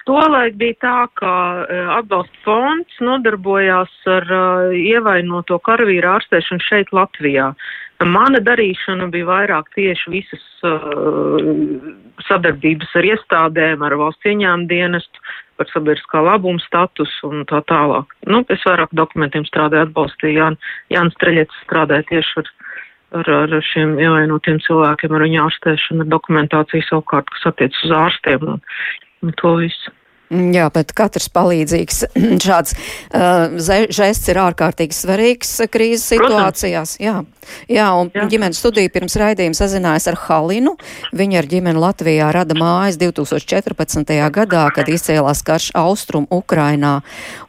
Tolaik 0.08 0.54
bija 0.60 0.76
tā, 0.80 0.98
ka 1.18 1.32
e, 1.64 1.80
atbalsta 1.98 2.44
fonds 2.44 3.00
nodarbojās 3.04 3.92
ar 4.08 4.24
e, 4.24 4.44
ievainoto 4.92 5.58
karavīru 5.66 6.14
ārstēšanu 6.14 6.64
šeit 6.64 6.92
Latvijā. 6.96 7.50
Mana 8.00 8.40
darīšana 8.40 9.10
bija 9.12 9.26
vairāk 9.28 9.66
tieši 9.74 10.12
visas 10.12 10.44
uh, 10.64 11.36
sadarbības 12.24 12.94
ar 12.96 13.08
iestādēm, 13.10 13.84
ar 13.84 13.96
valsts 14.00 14.30
ieņēmumu 14.30 14.68
dienestu, 14.70 15.20
par 15.60 15.68
sabiedriskā 15.68 16.22
labuma 16.24 16.62
statusu 16.64 17.28
un 17.28 17.44
tā 17.50 17.60
tālāk. 17.68 18.14
Nu, 18.24 18.40
es 18.48 18.64
vairāk 18.64 18.94
dokumentiem 18.96 19.44
strādāju, 19.44 19.90
atbalstīju 19.90 20.38
Jānis 20.38 20.72
Jān 20.94 21.12
Streļets 21.18 21.60
strādāja 21.66 22.08
tieši 22.08 22.40
ar, 22.40 22.50
ar, 23.20 23.30
ar 23.44 23.56
šiem 23.68 23.98
ievainotiem 24.00 24.62
cilvēkiem, 24.64 25.12
ar 25.12 25.26
viņu 25.28 25.44
ārstēšanu, 25.44 26.06
ar 26.06 26.12
dokumentāciju 26.16 26.88
savukārt, 26.88 27.28
kas 27.36 27.50
attiec 27.52 27.76
uz 27.84 27.96
ārstiem 28.00 28.48
un, 28.54 28.64
un 29.26 29.36
to 29.42 29.58
visu. 29.60 29.92
Mm, 30.30 30.52
jā, 30.54 30.68
bet 30.70 30.92
katrs 30.94 31.26
palīdzīgs 31.34 32.04
šāds 32.44 32.76
uh, 32.78 33.56
žests 33.90 34.30
ir 34.30 34.38
ārkārtīgi 34.38 34.94
svarīgs 34.94 35.56
krīzes 35.74 36.04
situācijās. 36.12 36.92
Jā, 37.02 37.16
jā 37.66 37.86
un 37.98 38.12
jā. 38.14 38.28
ģimenes 38.30 38.60
studija 38.62 38.92
pirms 38.94 39.18
raidījuma 39.18 39.58
sazinājās 39.58 40.06
ar 40.12 40.18
Halinu. 40.28 40.76
Viņa 41.18 41.40
ar 41.40 41.48
ģimeni 41.50 41.82
Latvijā 41.82 42.28
rada 42.36 42.54
mājas 42.54 43.00
2014. 43.02 44.14
gadā, 44.30 44.68
kad 44.76 44.92
izcēlās 44.94 45.42
karš 45.42 45.72
Austrum 45.80 46.28
Ukrainā, 46.30 47.00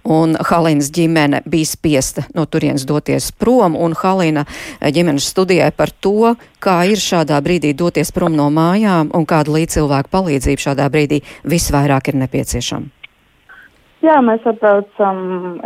un 0.01 0.33
Halinas 0.49 0.89
ģimene 0.89 1.43
bija 1.45 1.69
spiesta 1.69 2.25
no 2.33 2.47
turienes 2.49 2.87
doties 2.89 3.29
prom, 3.37 3.77
un 3.77 3.93
Halina 4.01 4.47
ģimenes 4.81 5.29
studijai 5.29 5.69
par 5.69 5.93
to, 5.93 6.33
kā 6.61 6.81
ir 6.89 6.97
šādā 7.01 7.37
brīdī 7.45 7.75
doties 7.77 8.09
prom 8.15 8.33
no 8.37 8.49
mājām 8.53 9.13
un 9.13 9.29
kāda 9.29 9.53
līdzcilvēku 9.53 10.09
palīdzība 10.17 10.65
šādā 10.69 10.89
brīdī 10.93 11.21
visvairāk 11.45 12.09
ir 12.09 12.21
nepieciešama. 12.25 12.70
Jā, 14.01 14.15
mēs 14.25 14.41
atbraucam, 14.49 15.17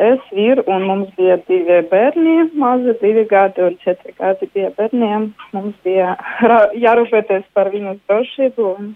es, 0.02 0.24
vīru, 0.36 0.66
un 0.68 0.84
mums 0.90 1.12
bija 1.16 1.38
divi 1.48 1.78
bērni, 1.88 2.50
mazi 2.60 2.92
divi 3.00 3.24
gadi 3.30 3.64
un 3.64 3.78
četri 3.80 4.12
gadi 4.18 4.50
bija 4.52 4.74
bērniem. 4.76 5.30
Mums 5.56 5.78
bija 5.88 6.18
jārūpēties 6.86 7.46
par 7.56 7.72
viņu 7.72 7.96
drošību 8.10 8.66
un 8.74 8.90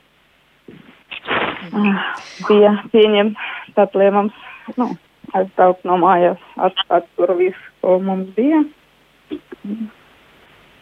uh, 1.71 2.01
bija 2.49 2.73
pieņemt 2.91 3.39
tad 3.77 3.95
lēmums, 3.95 4.35
nu, 4.75 4.89
aizbraukt 5.37 5.87
no 5.87 5.95
mājas, 6.01 6.41
atstāt 6.59 7.07
tur 7.15 7.31
visu, 7.39 7.63
ko 7.79 7.95
mums 8.03 8.33
bija. 8.35 8.59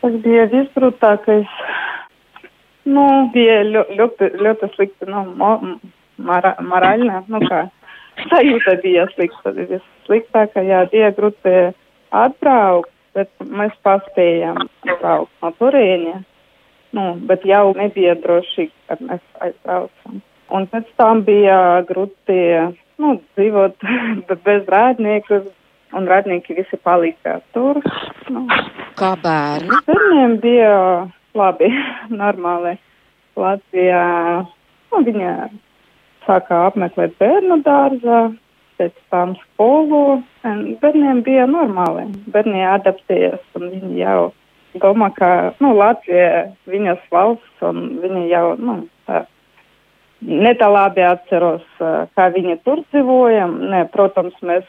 Tas 0.01 0.17
bija 0.23 0.47
visgrūtākais. 0.55 1.53
Nu, 2.87 3.05
bija 3.33 3.61
ļoti, 3.67 4.31
ļoti 4.39 4.71
slikti, 4.73 5.09
nu, 5.11 5.25
mora, 6.17 6.53
morāļna, 6.63 7.23
nu 7.31 7.41
kā 7.45 7.65
sajūta 8.29 8.77
bija 8.83 9.07
slikta. 9.13 9.53
Vissliktākajā 9.57 10.85
bija 10.93 11.11
grūti 11.17 11.55
atbraukt, 12.15 12.91
bet 13.17 13.29
mēs 13.41 13.75
paspējām 13.85 14.63
atbraukt 14.65 15.33
no 15.43 15.53
turienes. 15.59 16.25
Nu, 16.95 17.11
bet 17.29 17.43
jau 17.45 17.73
nebija 17.75 18.15
droši, 18.23 18.69
kad 18.87 19.01
mēs 19.03 19.21
aizbraucam. 19.43 20.21
Un 20.55 20.65
pēc 20.71 20.87
tam 20.97 21.25
bija 21.27 21.83
grūti 21.89 22.37
nu, 23.01 23.17
dzīvot 23.35 23.83
bez 24.47 24.69
rādnieku, 24.71 25.41
un 25.97 26.07
rādnieki 26.07 26.55
visi 26.57 26.79
palika 26.83 27.41
tur. 27.55 27.81
Nu. 28.31 28.47
Kā 28.97 29.13
bērni? 29.21 29.81
Bērniem 29.87 30.37
bija 30.43 30.73
labi, 31.37 31.71
normāli. 32.21 32.77
Latvijā 33.37 34.05
nu, 34.41 35.01
viņa 35.05 35.33
sākā 36.27 36.65
apmeklēt 36.69 37.15
bērnu 37.21 37.61
dārzā, 37.65 38.19
pēc 38.77 38.93
tam 39.13 39.35
skolu. 39.41 40.19
Bērniem 40.43 41.23
bija 41.25 41.47
normāli. 41.49 42.07
Bērni 42.33 42.65
adaptējas 42.67 43.41
un 43.57 43.71
viņi 43.71 44.03
jau 44.03 44.19
domā, 44.77 45.09
ka 45.15 45.31
nu, 45.63 45.73
Latvija 45.77 46.51
viņas 46.69 47.01
valsts 47.13 47.65
un 47.65 47.97
viņi 48.03 48.27
jau 48.29 48.45
nu, 48.61 48.77
tā, 49.07 49.23
netā 50.21 50.69
labi 50.69 51.05
atceros, 51.07 51.65
kā 51.79 52.29
viņi 52.35 52.59
tur 52.65 52.83
dzīvoja. 52.91 53.47
Ne, 53.73 53.83
protams, 53.93 54.37
mēs 54.45 54.67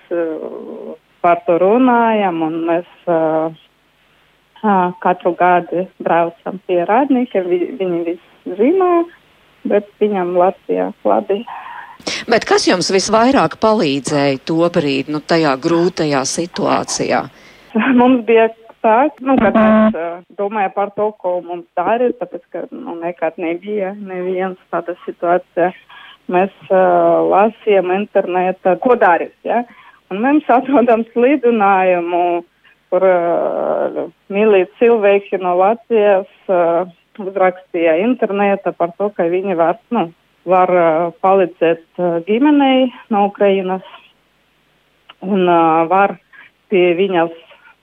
par 1.25 1.43
to 1.47 1.59
runājam 1.61 2.43
un 2.47 2.61
mēs 2.69 2.89
uh, 3.11 3.53
katru 5.03 5.35
gadu 5.39 5.87
braucam 6.03 6.61
pie 6.67 6.83
rādnieka. 6.89 7.43
Vi, 7.47 7.61
viņi 7.79 8.03
visi 8.07 8.59
zina 8.59 8.91
bet 9.65 9.89
viņam 10.01 10.37
Latvijā 10.39 10.93
labi. 11.05 11.43
Bet 12.29 12.47
kas 12.49 12.67
jums 12.69 12.91
visvairāk 12.95 13.59
palīdzēja 13.63 14.41
to 14.49 14.63
brīdi, 14.73 15.13
nu, 15.13 15.21
tajā 15.21 15.55
grūtajā 15.61 16.23
situācijā? 16.29 17.25
Mums 18.01 18.25
bija 18.29 18.49
sāk, 18.83 19.19
nu, 19.25 19.37
kad 19.41 19.57
es 19.59 19.99
uh, 19.99 20.21
domāju 20.39 20.73
par 20.77 20.93
to, 20.97 21.11
ko 21.21 21.39
mums 21.45 21.67
dara, 21.79 22.11
tāpēc, 22.21 22.45
ka, 22.53 22.65
nu, 22.73 22.97
nekad 23.03 23.39
nebija 23.41 23.95
neviens 23.99 24.59
tāda 24.73 24.95
situācija. 25.05 25.73
Mēs 26.29 26.53
uh, 26.69 27.25
lasījām 27.33 27.91
internetā, 27.97 28.77
ko 28.83 28.99
darīt, 29.01 29.35
ja? 29.49 29.65
Un 30.13 30.23
mēs 30.25 30.49
atrodam 30.53 31.05
slidinājumu, 31.15 32.23
kur 32.93 33.05
uh, 33.05 34.05
mīlīgi 34.33 34.71
cilvēki 34.81 35.41
no 35.43 35.57
Latvijas 35.61 36.29
uh, 36.49 36.89
uzrakstīja 37.23 37.99
internetā 38.05 38.73
par 38.77 38.95
to, 38.99 39.11
ka 39.15 39.29
viņi 39.31 39.57
var, 39.59 39.79
nu, 39.95 40.09
var 40.49 40.73
uh, 40.75 41.11
palīdzēt 41.25 41.85
uh, 41.99 42.19
ģimenei 42.29 42.89
no 43.15 43.27
Ukrainas 43.29 43.87
un 45.21 45.45
uh, 45.49 45.85
var 45.91 46.17
pie 46.71 46.93
viņas 46.99 47.35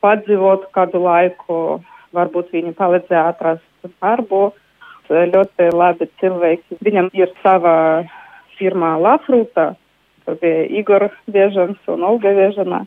padzīvot 0.05 0.69
kādu 0.75 1.01
laiku, 1.03 1.79
varbūt 2.15 2.53
viņi 2.53 2.75
palīdzēja 2.77 3.31
atrast 3.33 3.91
darbu. 4.01 4.51
Ļoti 5.05 5.67
labi 5.69 6.07
cilvēki. 6.17 6.79
Viņam 6.81 7.11
ir 7.13 7.29
sava 7.43 7.75
firma 8.57 8.95
Lafruta, 8.97 9.75
tur 10.25 10.39
bija 10.41 10.63
Igor 10.79 11.11
Biežans 11.29 11.77
un 11.93 12.05
Olga 12.07 12.31
Biežana. 12.33 12.85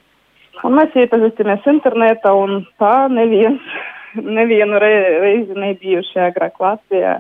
Un 0.67 0.75
mēs 0.75 0.97
iepazīstamies 0.99 1.67
internetā 1.71 2.33
un 2.35 2.65
tā 2.83 3.07
neviens, 3.13 3.63
nevienu 4.38 4.79
re, 4.83 4.92
reizi 5.23 5.57
nebijuši 5.59 6.23
agrāk 6.29 6.61
Latvijā 6.62 7.18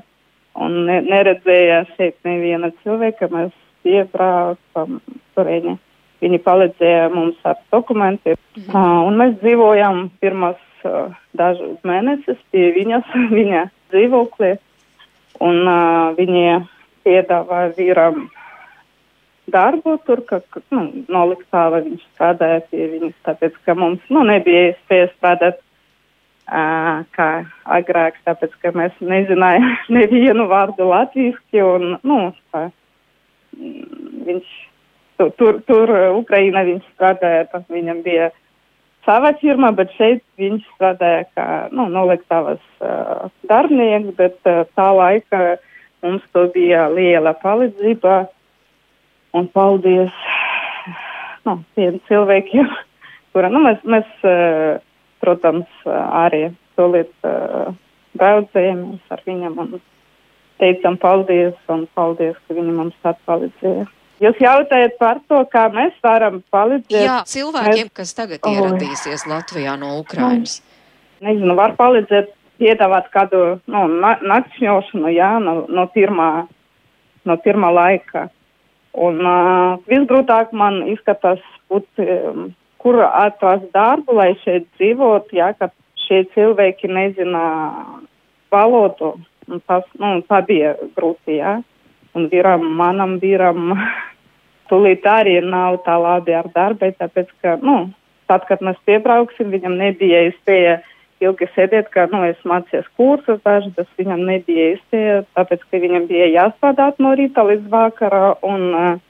un 0.58 0.84
ne, 0.88 1.00
neredzēja 1.06 1.82
šeit 1.96 2.16
neviena 2.26 2.70
cilvēka. 2.82 3.30
Mēs 3.32 3.52
iebraucam 3.88 4.98
turēņi. 5.36 5.76
Viņi 6.18 6.40
palīdzēja 6.42 7.10
mums 7.14 7.38
ar 7.46 7.60
dokumentiem. 7.72 8.38
Mhm. 8.56 8.70
Uh, 8.72 9.04
un 9.06 9.20
mēs 9.20 9.36
dzīvojam 9.42 10.08
pirmos 10.22 10.58
uh, 10.84 11.14
dažus 11.38 11.78
mēnešus 11.86 12.40
pie 12.52 12.72
viņas, 12.74 13.12
viņa 13.38 13.68
dzīvoklī. 13.92 14.56
Un 15.44 15.62
uh, 15.62 16.16
viņi 16.18 16.58
piedāvāja 17.06 17.70
vīram 17.76 18.26
darbu 19.48 19.94
tur, 20.04 20.24
ka, 20.28 20.42
nu, 20.74 20.82
noliktava 21.08 21.80
viņš 21.84 22.02
strādāja 22.10 22.60
pie 22.68 22.88
viņas, 22.96 23.14
tāpēc, 23.24 23.54
ka 23.64 23.76
mums, 23.78 24.02
nu, 24.12 24.24
nebija 24.28 24.72
iespēja 24.72 25.08
strādāt 25.14 25.62
kā 26.48 27.28
agrāk, 27.64 28.16
tāpēc, 28.24 28.54
ka 28.62 28.72
mēs 28.76 28.96
nezinājām 29.04 29.68
nevienu 29.98 30.48
vārdu 30.48 30.88
latviski 30.88 31.62
un, 31.62 31.98
nu, 32.02 32.18
tā, 32.54 32.68
viņš 33.58 34.52
tur, 35.18 35.32
tur, 35.36 35.60
tur 35.66 35.92
Ukraina 36.16 36.64
viņš 36.64 36.86
strādāja, 36.94 37.48
tas 37.52 37.66
viņam 37.68 38.02
bija 38.06 38.30
sava 39.04 39.32
firma, 39.40 39.72
bet 39.72 39.92
šeit 39.96 40.22
viņš 40.40 40.64
strādāja 40.76 41.26
kā, 41.36 41.46
nu, 41.72 41.88
noliktavas 41.92 42.62
uh, 42.80 43.28
darbnieks, 43.48 44.14
bet 44.18 44.36
uh, 44.48 44.64
tā 44.76 44.88
laika 44.94 45.58
mums 46.04 46.24
to 46.32 46.46
bija 46.54 46.88
liela 46.92 47.34
palīdzība. 47.42 48.26
Un 49.36 49.48
paldies, 49.52 50.12
nu, 51.46 51.58
tiem 51.76 51.98
cilvēkiem, 52.08 52.68
kura, 53.36 53.50
nu, 53.52 53.64
mēs, 53.66 53.82
mēs 53.84 54.28
uh, 54.28 54.78
protams, 55.22 55.68
arī 55.86 56.48
tolīt 56.78 57.12
uh, 57.26 57.74
braucējamies 58.18 59.14
ar 59.14 59.22
viņam 59.26 59.60
un 59.64 59.78
teicam 60.58 60.98
paldies 61.00 61.70
un 61.72 61.86
paldies, 61.94 62.36
ka 62.46 62.56
viņi 62.56 62.74
mums 62.74 63.08
atpalīdzēja. 63.08 63.86
Jūs 64.18 64.40
jautājat 64.42 64.96
par 64.98 65.20
to, 65.30 65.44
kā 65.52 65.68
mēs 65.70 65.94
varam 66.02 66.40
palīdzēt. 66.50 67.04
Jā, 67.04 67.20
cilvēkiem, 67.30 67.86
mēs... 67.86 67.94
kas 68.00 68.16
tagad 68.18 68.42
oh. 68.42 68.56
ieradīsies 68.56 69.28
Latvijā 69.30 69.76
no 69.78 69.94
Ukrainas. 70.00 70.58
Nu, 71.20 71.28
nezinu, 71.28 71.54
var 71.58 71.76
palīdzēt 71.78 72.32
piedāvāt 72.58 73.12
kādu 73.14 73.42
nu, 73.70 73.84
na 74.02 74.16
nakšņošanu, 74.18 75.12
jā, 75.14 75.30
no, 75.42 75.60
no, 75.70 75.86
pirmā, 75.94 76.30
no 77.30 77.38
pirmā 77.44 77.70
laika. 77.74 78.26
Un 78.98 79.22
uh, 79.22 79.78
visgrūtāk 79.86 80.50
man 80.56 80.80
izskatās 80.90 81.42
būt, 81.70 81.86
um, 82.02 82.48
kur 82.82 83.00
atrast 83.04 83.68
darbu, 83.74 84.14
lai 84.18 84.32
šeit 84.44 84.68
dzīvot, 84.78 85.32
jā, 85.34 85.52
ka 85.58 85.70
šie 86.06 86.24
cilvēki 86.34 86.90
nezina 86.90 87.42
valodu. 88.52 89.16
Un 89.48 89.62
tas, 89.64 89.86
nu, 90.00 90.18
tā 90.28 90.42
bija 90.44 90.74
grūti, 90.96 91.38
jā. 91.40 91.58
Un 92.16 92.28
vīram, 92.32 92.64
manam 92.78 93.16
vīram, 93.22 93.72
tūlīt 94.70 95.06
arī 95.08 95.38
nav 95.44 95.80
tā 95.86 95.96
labi 96.00 96.36
ar 96.36 96.50
darbu, 96.54 96.92
tāpēc, 97.00 97.32
ka, 97.42 97.56
nu, 97.64 97.88
tad, 98.28 98.44
kad 98.48 98.62
mēs 98.64 98.78
piebrauksim, 98.88 99.50
viņam 99.54 99.78
nebija 99.80 100.26
iespēja 100.28 100.78
ilgi 101.24 101.48
sēdēt, 101.54 101.88
ka, 101.94 102.06
nu, 102.12 102.22
es 102.28 102.38
mācījos 102.46 102.86
kursus 102.98 103.40
dažus, 103.46 103.74
tas 103.76 103.88
viņam 103.98 104.22
nebija 104.28 104.74
iespēja, 104.74 105.22
tāpēc, 105.38 105.64
ka 105.66 105.80
viņam 105.82 106.06
bija 106.10 106.28
jāstrādāt 106.30 107.00
no 107.02 107.14
rīta 107.18 107.42
līdz 107.48 107.66
vakara, 107.72 108.36
un 108.46 108.68
uh, 108.68 109.00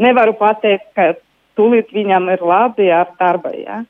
nevaru 0.00 0.34
pateikt, 0.40 0.88
ka 0.96 1.12
tūlīt 1.58 1.92
viņam 1.94 2.30
ir 2.32 2.44
labi 2.46 2.90
ar 2.92 3.12
darbu, 3.18 3.54
jā. 3.56 3.82
Ja? 3.82 3.84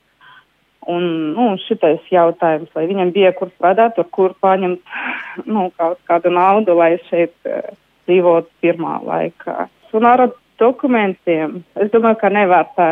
Un, 0.90 1.04
nu, 1.36 1.52
šitais 1.62 2.02
jautājums, 2.10 2.72
vai 2.74 2.88
viņam 2.90 3.12
bija 3.14 3.30
kur 3.36 3.52
strādāt, 3.52 4.00
kur 4.10 4.32
paņemt, 4.42 4.80
nu, 5.46 5.68
kaut 5.78 6.00
kādu 6.10 6.32
naudu, 6.34 6.74
lai 6.74 6.96
šeit 7.06 7.34
uh, 7.46 7.68
dzīvot 8.08 8.48
pirmā 8.64 8.96
laikā. 9.06 9.68
Un 9.94 10.08
ar 10.08 10.24
dokumentiem 10.58 11.60
es 11.78 11.92
domāju, 11.92 12.18
ka 12.18 12.32
nevar 12.34 12.66
tā 12.74 12.88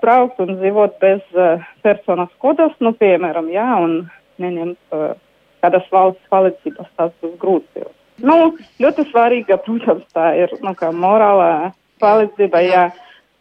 braukt 0.00 0.40
un 0.40 0.54
dzīvot 0.56 0.96
bez 1.02 1.20
uh, 1.36 1.60
personas 1.84 2.32
kodas, 2.40 2.72
nu, 2.80 2.94
piemēram, 2.96 3.52
jā, 3.52 3.68
un 3.84 4.06
neņemt 4.40 4.96
uh, 4.96 5.12
kādas 5.60 5.84
valsts 5.92 6.32
palīdzības, 6.32 6.90
tas 6.96 7.12
būs 7.20 7.36
grūti. 7.42 7.84
Nu, 8.22 8.54
ļoti 8.80 9.04
svarīga, 9.10 9.60
protams, 9.64 10.04
tā 10.16 10.32
ir, 10.38 10.52
nu, 10.64 10.72
morālā 10.96 11.72
palīdzība, 12.00 12.64
jā. 12.64 12.84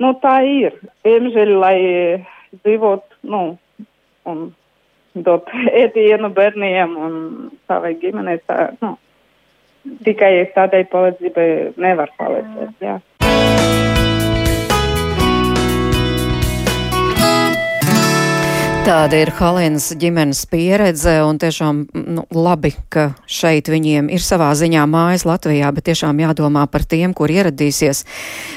Nu, 0.01 0.15
tā 0.23 0.39
ir. 0.47 0.77
Diemžēl, 1.05 1.53
lai 1.61 1.77
dzīvot, 2.63 3.05
nu, 3.29 3.43
un 4.29 4.43
dot 5.13 5.49
ēdienu 5.83 6.31
bērniem 6.35 6.97
un 6.97 7.15
savai 7.69 7.93
ģimenei. 8.01 8.41
Tā, 8.49 8.71
nu, 8.81 8.95
tikai 10.07 10.33
tādai 10.55 10.83
palīdzībai 10.91 11.47
nevar 11.81 12.13
palīdzēt. 12.19 12.75
Jā. 12.83 12.99
Tāda 18.81 19.19
ir 19.21 19.29
Halēnas 19.37 19.91
ģimenes 20.01 20.39
pieredze, 20.49 21.11
un 21.21 21.37
tiešām 21.37 21.83
nu, 21.93 22.23
labi, 22.33 22.71
ka 22.89 23.11
šeit 23.29 23.67
viņiem 23.69 24.07
ir 24.09 24.23
savā 24.25 24.47
ziņā 24.57 24.87
mājas 24.89 25.21
Latvijā, 25.29 25.67
bet 25.75 25.85
tiešām 25.91 26.17
jādomā 26.23 26.63
par 26.65 26.87
tiem, 26.89 27.13
kur 27.13 27.29
ieradīsies 27.29 28.01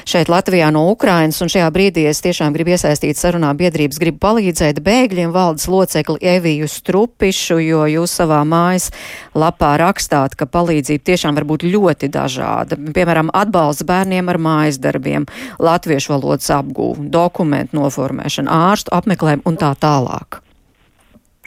šeit 0.09 0.31
Latvijā 0.33 0.71
no 0.73 0.87
Ukrainas, 0.89 1.37
un 1.45 1.51
šajā 1.53 1.67
brīdī 1.75 2.07
es 2.09 2.23
tiešām 2.25 2.57
gribu 2.57 2.73
iesaistīt 2.73 3.21
sarunā 3.21 3.51
biedrības, 3.59 3.99
gribu 4.01 4.17
palīdzēt 4.25 4.81
bēgļiem 4.81 5.35
valdes 5.35 5.67
locekli 5.69 6.17
Eviju 6.33 6.71
Strupišu, 6.73 7.59
jo 7.61 7.85
jūs 7.93 8.17
savā 8.17 8.41
mājas 8.49 8.89
lapā 9.37 9.75
rakstāt, 9.77 10.33
ka 10.33 10.49
palīdzība 10.49 11.05
tiešām 11.11 11.37
var 11.37 11.45
būt 11.53 11.67
ļoti 11.69 12.09
dažāda. 12.09 12.81
Piemēram, 12.97 13.29
atbalsts 13.29 13.85
bērniem 13.85 14.33
ar 14.33 14.41
mājas 14.41 14.81
darbiem, 14.81 15.29
latviešu 15.61 16.17
valodas 16.17 16.49
apgūvu, 16.57 17.11
dokumentu 17.13 17.77
noformēšanu, 17.77 18.49
ārstu 18.73 18.97
apmeklējumu 18.97 19.45
un 19.45 19.61
tā 19.61 19.75
tālāk 19.77 20.14
tālāk? 20.15 20.41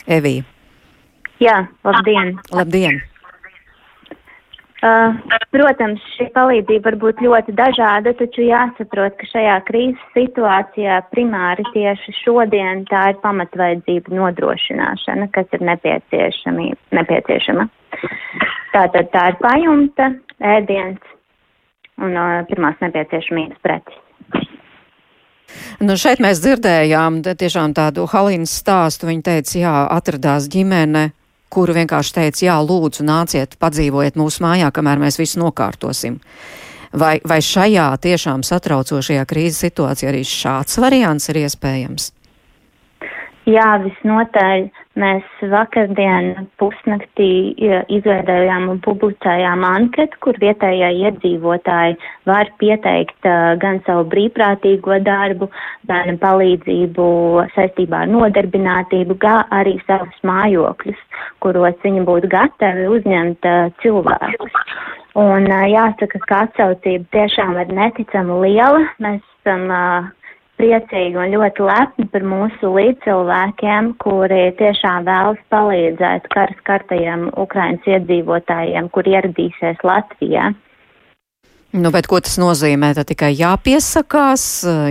Evija. 0.09 0.45
Jā, 1.41 1.69
labdien! 1.85 2.39
Labdien! 2.53 3.01
Uh, 4.79 5.11
protams, 5.51 5.99
šī 6.15 6.29
palīdzība 6.37 6.87
var 6.87 6.97
būt 7.03 7.23
ļoti 7.25 7.51
dažāda, 7.59 8.13
taču 8.15 8.45
jāsaprot, 8.47 9.17
ka 9.19 9.27
šajā 9.27 9.57
krīzes 9.67 10.05
situācijā 10.15 11.01
primāri 11.11 11.65
tieši 11.75 12.15
šodien 12.21 12.85
tā 12.87 13.09
ir 13.11 13.19
pamatvajadzība 13.25 14.15
nodrošināšana, 14.15 15.27
kas 15.35 15.51
ir 15.59 15.67
nepieciešama. 15.67 17.67
Tātad 18.71 19.11
tā 19.11 19.25
ir 19.33 19.41
pajumta, 19.43 20.13
ēdiens 20.47 21.03
un 21.99 22.15
uh, 22.15 22.47
pirmās 22.47 22.79
nepieciešamības 22.85 23.59
preces. 23.67 23.99
Nu, 25.81 25.97
šeit 25.97 26.21
mēs 26.23 26.43
dzirdējām 26.45 27.23
tiešām 27.25 27.75
tādu 27.77 28.07
Halīnas 28.11 28.53
stāstu. 28.61 29.09
Viņa 29.09 29.25
teica, 29.31 29.59
jā, 29.59 29.75
atradās 29.95 30.49
ģimene, 30.53 31.11
kuru 31.53 31.77
vienkārši 31.77 32.15
teica, 32.21 32.45
jā, 32.51 32.57
lūdzu, 32.65 33.07
nāciet, 33.09 33.57
padzīvojiet 33.63 34.19
mūsu 34.21 34.45
mājā, 34.45 34.71
kamēr 34.75 35.01
mēs 35.03 35.21
visu 35.21 35.41
nokārtosim. 35.43 36.19
Vai, 36.99 37.19
vai 37.29 37.41
šajā 37.45 37.91
tiešām 38.01 38.45
satraucošajā 38.49 39.25
krīzes 39.29 39.61
situācijā 39.67 40.13
arī 40.13 40.23
šāds 40.25 40.79
variants 40.81 41.29
ir 41.29 41.43
iespējams? 41.45 42.13
Jā, 43.49 43.69
visnotaļ. 43.85 44.69
Mēs 44.99 45.27
vakardien 45.53 46.49
pusnaktī 46.59 47.55
izveidojām 47.95 48.67
un 48.73 48.81
publicējām 48.83 49.63
anketu, 49.69 50.19
kur 50.25 50.39
vietējie 50.43 50.89
iedzīvotāji 51.05 51.95
var 52.27 52.51
pieteikt 52.59 53.29
gan 53.63 53.79
savu 53.87 54.09
brīvprātīgo 54.11 54.99
darbu, 55.07 55.51
bērnu 55.87 56.19
palīdzību 56.25 57.07
saistībā 57.55 58.03
ar 58.07 58.13
nodarbinātību, 58.17 59.19
kā 59.23 59.37
arī 59.55 59.77
savus 59.87 60.19
mājokļus, 60.27 61.07
kuros 61.45 61.79
viņi 61.87 62.05
būtu 62.09 62.33
gatavi 62.35 62.91
uzņemt 62.99 63.51
cilvēkus. 63.85 64.63
Un 65.19 65.47
jāsaka, 65.47 66.21
ka 66.27 66.45
atsaucība 66.47 67.07
tiešām 67.15 67.57
ir 67.63 67.71
neticami 67.75 68.43
liela. 68.45 68.85
Mēs 69.03 69.23
esam 69.39 69.65
priecīgi 70.59 71.19
un 71.19 71.35
ļoti 71.35 71.65
lepni 71.65 72.07
par 72.13 72.25
mūsu 72.27 72.73
līdzcilvēkiem, 72.75 73.93
kuri 74.03 74.41
tiešām 74.59 75.07
vēlas 75.09 75.43
palīdzēt 75.55 76.29
karas 76.35 76.65
kartajiem 76.69 77.29
Ukrainas 77.39 77.87
iedzīvotājiem, 77.87 78.91
kur 78.95 79.09
ieradīsies 79.09 79.85
Latvijā. 79.87 80.51
Nu, 81.79 81.93
bet 81.93 82.09
ko 82.09 82.21
tas 82.25 82.39
nozīmē? 82.41 82.95
Tā 82.97 83.05
tikai 83.09 83.35
jāpiesakās, 83.37 84.45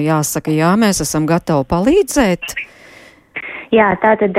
jāsaka, 0.03 0.53
jā, 0.53 0.75
mēs 0.77 1.01
esam 1.01 1.25
gatavi 1.29 1.65
palīdzēt. 1.71 2.53
Jā, 3.67 3.87
tātad 3.99 4.37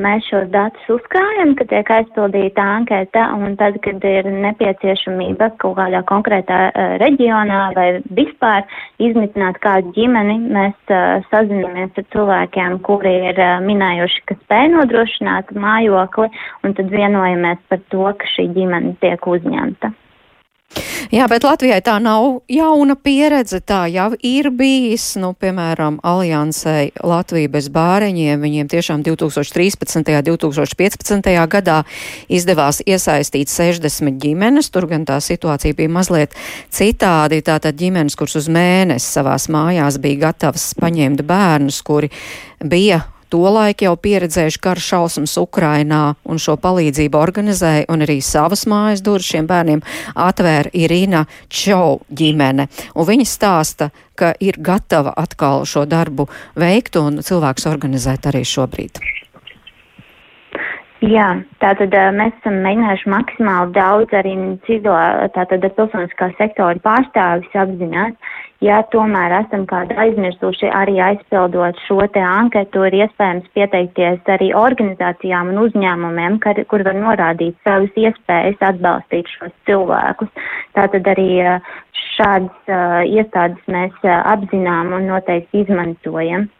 mēs 0.00 0.24
šos 0.30 0.46
datus 0.54 0.86
uzkrājam, 0.88 1.52
kad 1.58 1.68
tiek 1.68 1.90
aizpildīta 1.92 2.64
anketa, 2.78 3.26
un 3.36 3.52
tad, 3.60 3.76
kad 3.84 4.00
ir 4.08 4.28
nepieciešamība 4.32 5.50
kaut 5.60 5.76
kādā 5.76 6.00
konkrētā 6.08 6.60
reģionā 7.02 7.60
vai 7.76 7.86
vispār 8.16 8.64
izmitināt 8.96 9.60
kādu 9.60 9.92
ģimeni, 9.98 10.38
mēs 10.56 10.94
sazinamies 11.28 11.92
ar 12.00 12.08
cilvēkiem, 12.16 12.80
kuri 12.88 13.16
ir 13.34 13.44
minējuši, 13.68 14.24
ka 14.30 14.40
spēj 14.46 14.70
nodrošināt 14.78 15.52
mājokli, 15.52 16.30
un 16.64 16.78
tad 16.78 16.94
vienojamies 16.94 17.60
par 17.68 17.84
to, 17.92 18.06
ka 18.16 18.32
šī 18.32 18.48
ģimene 18.56 18.96
tiek 19.04 19.28
uzņemta. 19.28 19.92
Jā, 21.10 21.24
bet 21.26 21.42
Latvijai 21.42 21.80
tā 21.82 21.96
nav 21.98 22.44
jauna 22.46 22.94
pieredze. 22.94 23.58
Tā 23.66 23.80
jau 23.90 24.12
ir 24.22 24.50
bijis, 24.54 25.16
nu, 25.18 25.32
piemēram, 25.34 25.98
aliansei 26.06 26.92
Latvija 27.02 27.50
bez 27.50 27.66
bāreņiem. 27.74 28.38
Viņiem 28.44 28.70
tiešām 28.70 29.02
2013. 29.02 29.98
un 29.98 30.38
2015. 30.38 31.30
gadā 31.50 31.80
izdevās 32.30 32.78
iesaistīt 32.86 33.50
60 33.50 34.22
ģimenes. 34.22 34.70
Tur 34.70 34.86
gan 34.90 35.06
tā 35.08 35.18
situācija 35.24 35.74
bija 35.74 35.90
mazliet 35.90 36.38
citādi. 36.70 37.42
Tātad 37.42 37.74
ģimenes, 37.80 38.14
kuras 38.14 38.38
uz 38.38 38.46
mēnesi 38.46 39.10
savās 39.10 39.48
mājās 39.50 39.98
bija 39.98 40.28
gatavas 40.28 40.70
paņemt 40.78 41.26
bērnus, 41.26 41.82
kuri 41.82 42.12
bija 42.62 43.02
tolaik 43.30 43.84
jau 43.86 43.94
pieredzējuši 43.96 44.60
kara 44.62 44.82
šausmas 44.84 45.36
Ukrainā 45.40 46.02
un 46.24 46.40
šo 46.42 46.56
palīdzību 46.60 47.20
organizēja 47.20 47.88
un 47.92 48.04
arī 48.06 48.18
savas 48.24 48.66
mājas 48.70 49.04
durvis 49.06 49.30
šiem 49.30 49.48
bērniem 49.50 49.84
atvēra 50.14 50.72
Irina 50.76 51.24
Čau 51.48 52.00
ģimene. 52.10 52.68
Un 52.94 53.08
viņa 53.08 53.28
stāsta, 53.28 53.90
ka 54.18 54.34
ir 54.40 54.60
gatava 54.60 55.14
atkal 55.16 55.64
šo 55.64 55.86
darbu 55.88 56.28
veikt 56.58 57.00
un 57.00 57.22
cilvēks 57.24 57.68
organizēt 57.70 58.28
arī 58.30 58.44
šobrīd. 58.44 59.00
Jā, 61.00 61.28
tātad 61.62 61.94
mēs 62.12 62.34
esam 62.42 62.58
mēģinājuši 62.60 63.08
maksimāli 63.08 63.72
daudz 63.72 64.12
arī 64.18 64.34
civilā, 64.66 65.30
tātad 65.32 65.64
pilsoniskā 65.78 66.28
sektora 66.36 66.76
pārstāvis 66.84 67.56
apzināt, 67.56 68.18
Ja 68.60 68.82
tomēr 68.92 69.32
esam 69.38 69.62
kādu 69.64 69.94
aizmirsuši 70.02 70.68
arī 70.76 70.98
aizpildot 71.00 71.78
šo 71.86 72.04
te 72.12 72.20
anketu, 72.20 72.82
ir 72.84 72.96
iespējams 72.98 73.46
pieteikties 73.56 74.28
arī 74.34 74.50
organizācijām 74.52 75.54
un 75.54 75.62
uzņēmumiem, 75.62 76.36
kar, 76.44 76.60
kur 76.68 76.84
var 76.84 76.98
norādīt 76.98 77.56
savas 77.64 77.96
iespējas 77.96 78.60
atbalstīt 78.68 79.32
šos 79.32 79.54
cilvēkus. 79.70 80.28
Tātad 80.76 81.08
arī 81.14 81.30
šādas 82.02 82.68
uh, 82.68 83.00
iestādes 83.08 83.64
mēs 83.72 83.96
uh, 84.04 84.18
apzinām 84.34 84.92
un 84.98 85.08
noteikti 85.08 85.64
izmantojam. 85.64 86.50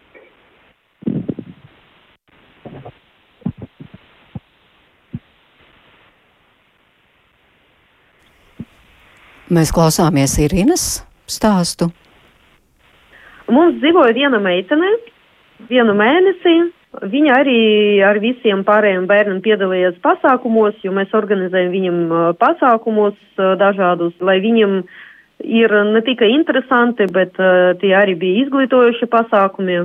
Mēs 9.50 9.72
klausāmies 9.74 10.36
Irinas 10.38 10.82
stāstu? 11.26 11.88
Mums 13.50 13.80
dzīvoja 13.82 14.12
viena 14.14 14.38
meitene, 14.38 14.92
vienu 15.66 15.96
mēnesi. 15.98 16.52
Viņa 17.10 17.38
arī 17.42 17.56
ar 18.06 18.18
visiem 18.22 18.62
pārējiem 18.66 19.08
bērniem 19.10 19.40
piedalījās 19.42 19.96
pasākumos, 20.02 20.76
jo 20.86 20.94
mēs 20.94 21.10
organizējam 21.14 21.70
viņam 21.74 21.98
pasākumus 22.38 23.18
dažādus, 23.58 24.14
lai 24.22 24.38
viņam 24.42 24.76
ir 25.42 25.74
ne 25.94 26.02
tikai 26.06 26.30
interesanti, 26.34 27.06
bet 27.10 27.38
tie 27.82 27.92
arī 27.94 28.14
bija 28.18 28.44
izglītojuši 28.44 29.06
pasākumi, 29.10 29.80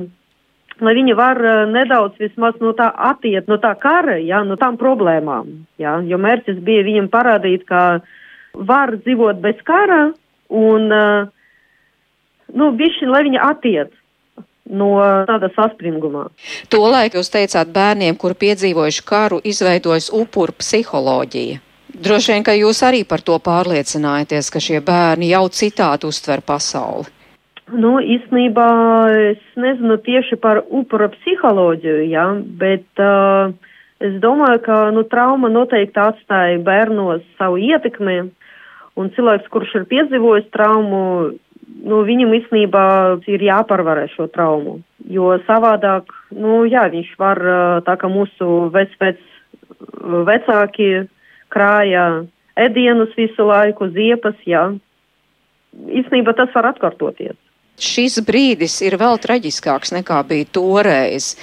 lai 0.82 0.94
viņi 0.98 1.18
var 1.18 1.42
nedaudz 1.74 2.22
vismaz 2.22 2.58
no 2.62 2.74
tā 2.78 2.92
attiet, 3.10 3.50
no 3.50 3.58
tā 3.62 3.74
kara, 3.82 4.18
jā, 4.22 4.44
no 4.46 4.58
tām 4.62 4.78
problēmām, 4.82 5.54
jā, 5.82 6.00
jo 6.10 6.22
mērķis 6.22 6.62
bija 6.66 6.86
viņam 6.90 7.10
parādīt, 7.14 7.66
ka 7.70 8.02
var 8.58 8.96
dzīvot 9.04 9.42
bez 9.44 9.60
kara 9.68 10.10
un 10.50 10.90
uh, 10.94 11.28
nu, 12.54 12.72
bišķi, 12.78 13.10
lai 13.10 13.24
viņi 13.28 13.42
attiec 13.42 13.94
no 14.66 14.96
tāda 15.30 15.52
saspringumā. 15.54 16.28
Tolaik 16.74 17.18
jūs 17.18 17.30
teicāt 17.34 17.70
bērniem, 17.74 18.18
kuri 18.18 18.38
piedzīvojuši 18.46 19.06
karu, 19.06 19.42
izveidojas 19.46 20.10
upuru 20.14 20.56
psiholoģija. 20.58 21.62
Droši 21.96 22.34
vien, 22.34 22.44
ka 22.44 22.56
jūs 22.58 22.82
arī 22.84 23.04
par 23.08 23.22
to 23.24 23.38
pārliecinājāties, 23.40 24.50
ka 24.52 24.60
šie 24.60 24.82
bērni 24.84 25.30
jau 25.30 25.46
citādi 25.54 26.10
uztver 26.10 26.42
pasauli. 26.44 27.08
Nu, 27.72 27.96
īstenībā 27.98 28.66
es 29.32 29.46
nezinu 29.58 29.96
tieši 30.06 30.38
par 30.42 30.60
upura 30.70 31.08
psiholoģiju, 31.14 32.02
jā, 32.12 32.26
bet 32.60 33.02
uh, 33.02 33.54
es 34.04 34.20
domāju, 34.22 34.60
ka 34.66 34.82
nu, 34.94 35.06
trauma 35.10 35.50
noteikti 35.50 36.02
atstāja 36.02 36.60
bērnos 36.66 37.24
savu 37.40 37.58
ietekmi, 37.58 38.20
un 39.00 39.12
cilvēks, 39.16 39.50
kurš 39.54 39.74
ir 39.80 39.88
piedzīvojis 39.92 40.52
traumu, 40.56 41.02
nu, 41.86 42.02
viņam 42.08 42.34
īstenībā 42.40 42.86
ir 43.32 43.46
jāpārvarē 43.48 44.08
šo 44.14 44.28
traumu, 44.32 44.80
jo 45.12 45.36
savādāk, 45.48 46.12
nu, 46.36 46.64
jā, 46.70 46.88
viņš 46.94 47.12
var, 47.22 47.42
tā 47.88 47.98
kā 48.02 48.10
mūsu 48.12 48.70
vec, 48.74 48.94
vec, 49.02 49.22
vecāki 50.30 50.90
krāja 51.54 52.06
ēdienus 52.56 53.16
visu 53.18 53.48
laiku, 53.48 53.90
ziepas, 53.96 54.38
jā, 54.48 54.68
īstenībā 55.76 56.36
tas 56.38 56.54
var 56.56 56.72
atkārtoties. 56.74 57.36
Šis 57.76 58.22
brīdis 58.24 58.78
ir 58.88 58.96
vēl 59.02 59.18
traģiskāks 59.20 59.92
nekā 59.98 60.22
bija 60.30 60.48
toreiz. 60.56 61.34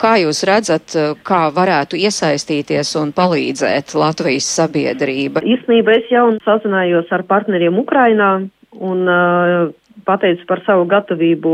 Kā 0.00 0.18
jūs 0.20 0.42
redzat, 0.44 0.92
kā 1.24 1.46
varētu 1.54 1.96
iesaistīties 1.96 2.92
un 3.00 3.14
palīdzēt 3.16 3.96
Latvijas 3.96 4.50
sabiedrība? 4.58 5.40
Īsnībā 5.40 5.96
es 5.96 6.12
jau 6.12 6.26
sazinājos 6.44 7.08
ar 7.16 7.24
partneriem 7.30 7.80
Ukrainā, 7.80 8.32
un 8.76 9.08
uh, 9.08 9.70
pateicu 10.04 10.44
par 10.48 10.62
savu 10.66 10.84
gatavību 10.90 11.52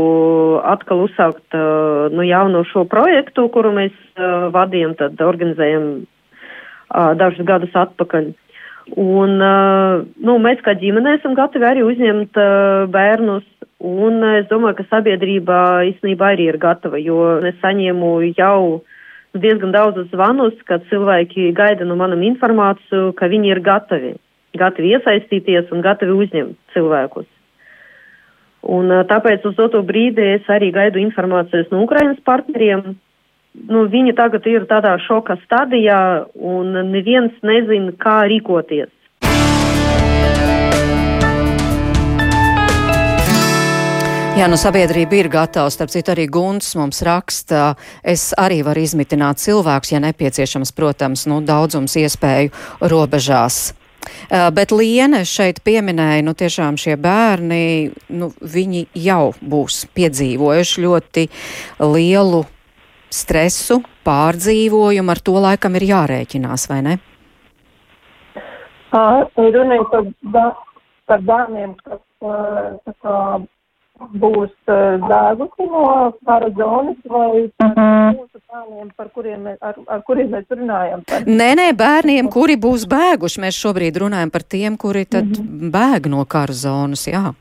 atkal 0.67 1.05
uzsākt 1.05 1.55
uh, 1.55 2.11
nu, 2.11 2.25
jauno 2.27 2.65
šo 2.67 2.85
projektu, 2.91 3.47
kuru 3.53 3.71
mēs 3.75 3.95
uh, 4.17 4.49
vadījām, 4.55 4.97
tad 4.99 5.21
organizējam 5.23 6.05
dažus 7.19 7.43
gadus 7.47 7.73
atpakaļ. 7.75 8.29
Un, 8.93 9.39
uh, 9.41 10.03
nu, 10.21 10.37
mēs 10.37 10.59
kā 10.61 10.75
ģimene 10.77 11.15
esam 11.17 11.33
gatavi 11.33 11.65
arī 11.65 11.85
uzņemt 11.85 12.37
uh, 12.37 12.85
bērnus, 12.93 13.47
un 13.81 14.19
uh, 14.21 14.35
es 14.41 14.45
domāju, 14.51 14.77
ka 14.77 14.85
sabiedrība 14.91 15.57
īstenībā 15.89 16.35
arī 16.35 16.51
ir 16.51 16.59
gatava, 16.61 17.01
jo 17.01 17.39
es 17.49 17.57
saņēmu 17.63 18.11
jau 18.37 18.83
diezgan 19.33 19.73
daudz 19.73 20.05
zvanus, 20.13 20.53
kad 20.69 20.85
cilvēki 20.91 21.49
gaida 21.57 21.87
no 21.87 21.97
manam 21.97 22.21
informāciju, 22.23 23.09
ka 23.17 23.31
viņi 23.31 23.51
ir 23.55 23.63
gatavi 23.65 24.13
gatavi 24.59 24.93
iesaistīties 24.95 25.71
un 25.73 25.83
gatavi 25.85 26.15
uzņemt 26.15 26.75
cilvēkus. 26.75 27.27
Un 28.75 28.89
tāpēc 29.09 29.45
uz 29.45 29.57
doto 29.59 29.83
brīdi 29.85 30.23
es 30.39 30.47
arī 30.49 30.71
gaidu 30.73 31.01
informācijas 31.01 31.69
no 31.73 31.83
Ukrainas 31.85 32.21
partneriem. 32.25 32.95
Nu, 33.55 33.85
viņi 33.89 34.13
tagad 34.17 34.45
ir 34.51 34.67
tādā 34.69 34.97
šoka 35.05 35.37
stadijā 35.45 36.27
un 36.35 36.75
neviens 36.91 37.33
nezin, 37.45 37.93
kā 37.97 38.25
rīkoties. 38.29 38.91
Jā, 44.35 44.49
nu 44.51 44.57
sabiedrība 44.59 45.15
ir 45.15 45.29
gatava, 45.31 45.71
starp 45.71 45.93
citu 45.93 46.11
arī 46.11 46.25
Gunts 46.27 46.73
mums 46.75 46.99
raksta, 47.07 47.77
es 48.03 48.33
arī 48.35 48.57
varu 48.67 48.81
izmitināt 48.83 49.39
cilvēkus, 49.39 49.93
ja 49.93 50.01
nepieciešams, 50.03 50.73
protams, 50.75 51.23
nu, 51.31 51.37
daudzums 51.39 51.95
iespēju 51.95 52.51
robežās. 52.91 53.69
Bet 54.27 54.73
Liene 54.75 55.21
šeit 55.23 55.61
pieminēja, 55.63 56.25
nu 56.27 56.35
tiešām 56.35 56.75
šie 56.75 56.97
bērni, 56.99 57.93
nu, 58.11 58.29
viņi 58.41 58.83
jau 59.05 59.31
būs 59.39 59.85
piedzīvojuši 59.95 60.83
ļoti 60.83 61.25
lielu 61.95 62.43
stresu, 63.15 63.81
pārdzīvojumu, 64.07 65.11
ar 65.11 65.21
to 65.23 65.35
laikam 65.47 65.75
ir 65.79 65.87
jārēķinās, 65.89 66.69
vai 66.71 66.81
ne? 66.85 66.95
Runājot 68.95 69.91
par, 70.31 70.53
par 71.09 71.23
bērniem, 71.27 71.75
kas 71.83 71.99
kā, 73.03 73.17
būs 74.19 74.51
dēguši 74.67 75.67
no 75.71 75.83
kara 76.27 76.49
zonas 76.57 76.99
vai 77.11 77.45
mūsu 77.47 78.39
bērniem, 78.39 78.91
par 78.95 79.09
kuriem 79.15 79.47
mēs, 79.49 79.57
ar, 79.61 79.79
ar 79.87 80.03
kuriem 80.07 80.31
mēs 80.35 80.47
runājam? 80.51 81.03
Par... 81.09 81.27
Nē, 81.27 81.49
nē, 81.59 81.69
bērniem, 81.79 82.29
kuri 82.31 82.57
būs 82.59 82.87
bēguši. 82.91 83.41
Mēs 83.43 83.59
šobrīd 83.59 83.99
runājam 84.03 84.31
par 84.31 84.43
tiem, 84.43 84.77
kuri 84.77 85.05
tad 85.05 85.27
mm 85.27 85.43
-hmm. 85.43 85.73
bēg 85.75 86.09
no 86.11 86.25
kara 86.25 86.53
zonas, 86.53 87.07
jā. 87.07 87.33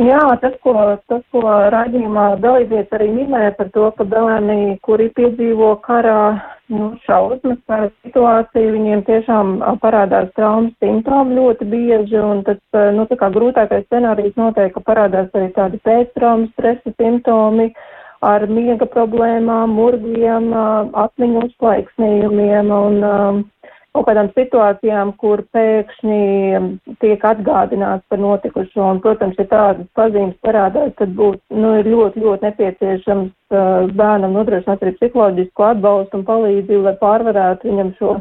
Jā, 0.00 0.20
tas, 0.40 0.54
ko, 0.64 0.72
tas, 1.12 1.20
ko 1.28 1.42
raidījumā 1.44 2.38
dalībnieks 2.40 2.94
arī 2.96 3.10
minēja 3.12 3.50
par 3.58 3.68
to, 3.74 3.90
ka 3.98 4.06
bērni, 4.08 4.78
kuri 4.86 5.10
piedzīvo 5.12 5.74
karā 5.84 6.40
nu, 6.72 6.94
šausmas 7.04 7.58
par 7.68 7.90
situāciju, 8.06 8.72
viņiem 8.78 9.02
tiešām 9.04 9.52
parādās 9.82 10.30
traumas 10.38 10.72
simptomi 10.80 11.36
ļoti 11.36 11.68
bieži, 11.68 12.16
un 12.16 12.40
tas, 12.48 12.62
nu, 12.96 13.04
tā 13.10 13.20
kā 13.20 13.28
grūtākais 13.34 13.84
scenārijs 13.90 14.40
noteikti, 14.40 14.78
ka 14.78 14.86
parādās 14.88 15.28
arī 15.36 15.52
tādi 15.58 15.82
pēctraumas 15.84 16.48
stresa 16.56 16.94
simptomi 16.96 17.68
ar 18.24 18.48
miega 18.48 18.88
problēmām, 18.88 19.76
murgiem, 19.76 20.48
atmiņu 21.04 21.44
uzplaiksnījumiem 21.50 22.72
un 22.76 22.98
um, 23.04 23.44
kaut 23.94 24.06
kādām 24.06 24.30
situācijām, 24.36 25.12
kur 25.20 25.42
pēkšņi 25.54 26.96
tiek 27.02 27.24
atgādināts 27.26 28.06
par 28.10 28.22
notikušo. 28.22 28.84
Un, 28.86 29.00
protams, 29.02 29.38
ja 29.40 29.48
tādas 29.50 29.88
pazīmes 29.98 30.36
parādās, 30.46 30.92
tad 31.00 31.16
būtu 31.18 31.42
nu, 31.58 31.74
ļoti, 31.86 32.22
ļoti 32.24 32.48
nepieciešams 32.48 33.32
uh, 33.56 33.90
bērnam 33.98 34.38
nodrošināt 34.38 34.84
arī 34.84 34.94
psiholoģisku 34.98 35.66
atbalstu 35.72 36.20
un 36.20 36.26
palīdzību, 36.30 36.86
lai 36.86 36.96
pārvarētu 37.02 37.70
viņam 37.70 37.92
šo. 37.98 38.16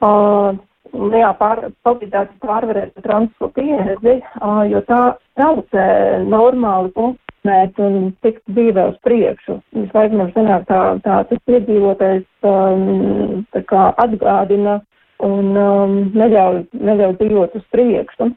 Uh, 0.00 0.58
Jā, 0.90 1.28
pār, 1.38 1.68
palīdzētu 1.86 2.40
pārvarēt 2.42 2.96
transporta 3.04 3.60
pieredzi, 3.60 4.16
uh, 4.40 4.64
jo 4.66 4.80
tā 4.88 5.02
traucē 5.38 5.84
normāli 6.26 6.90
funkciju 6.96 7.29
funkcionēt 7.40 7.78
un 7.78 8.12
tikt 8.22 8.42
dzīvē 8.48 8.90
uz 8.90 8.98
priekšu. 9.02 9.60
Visu 9.72 9.90
laiku 9.94 10.16
mums 10.16 10.34
sanāk 10.34 10.66
tā, 10.68 11.00
tā 11.04 11.24
tas 11.28 11.38
iedzīvotājs 11.48 12.24
um, 12.42 13.44
tā 13.52 13.62
kā 13.66 13.94
atgādina 13.96 14.80
un 15.20 15.56
um, 15.56 16.12
neļauj, 16.14 16.66
neļauj 16.72 17.16
dzīvot 17.18 17.54
uz 17.56 17.62
priekšu. 17.72 18.30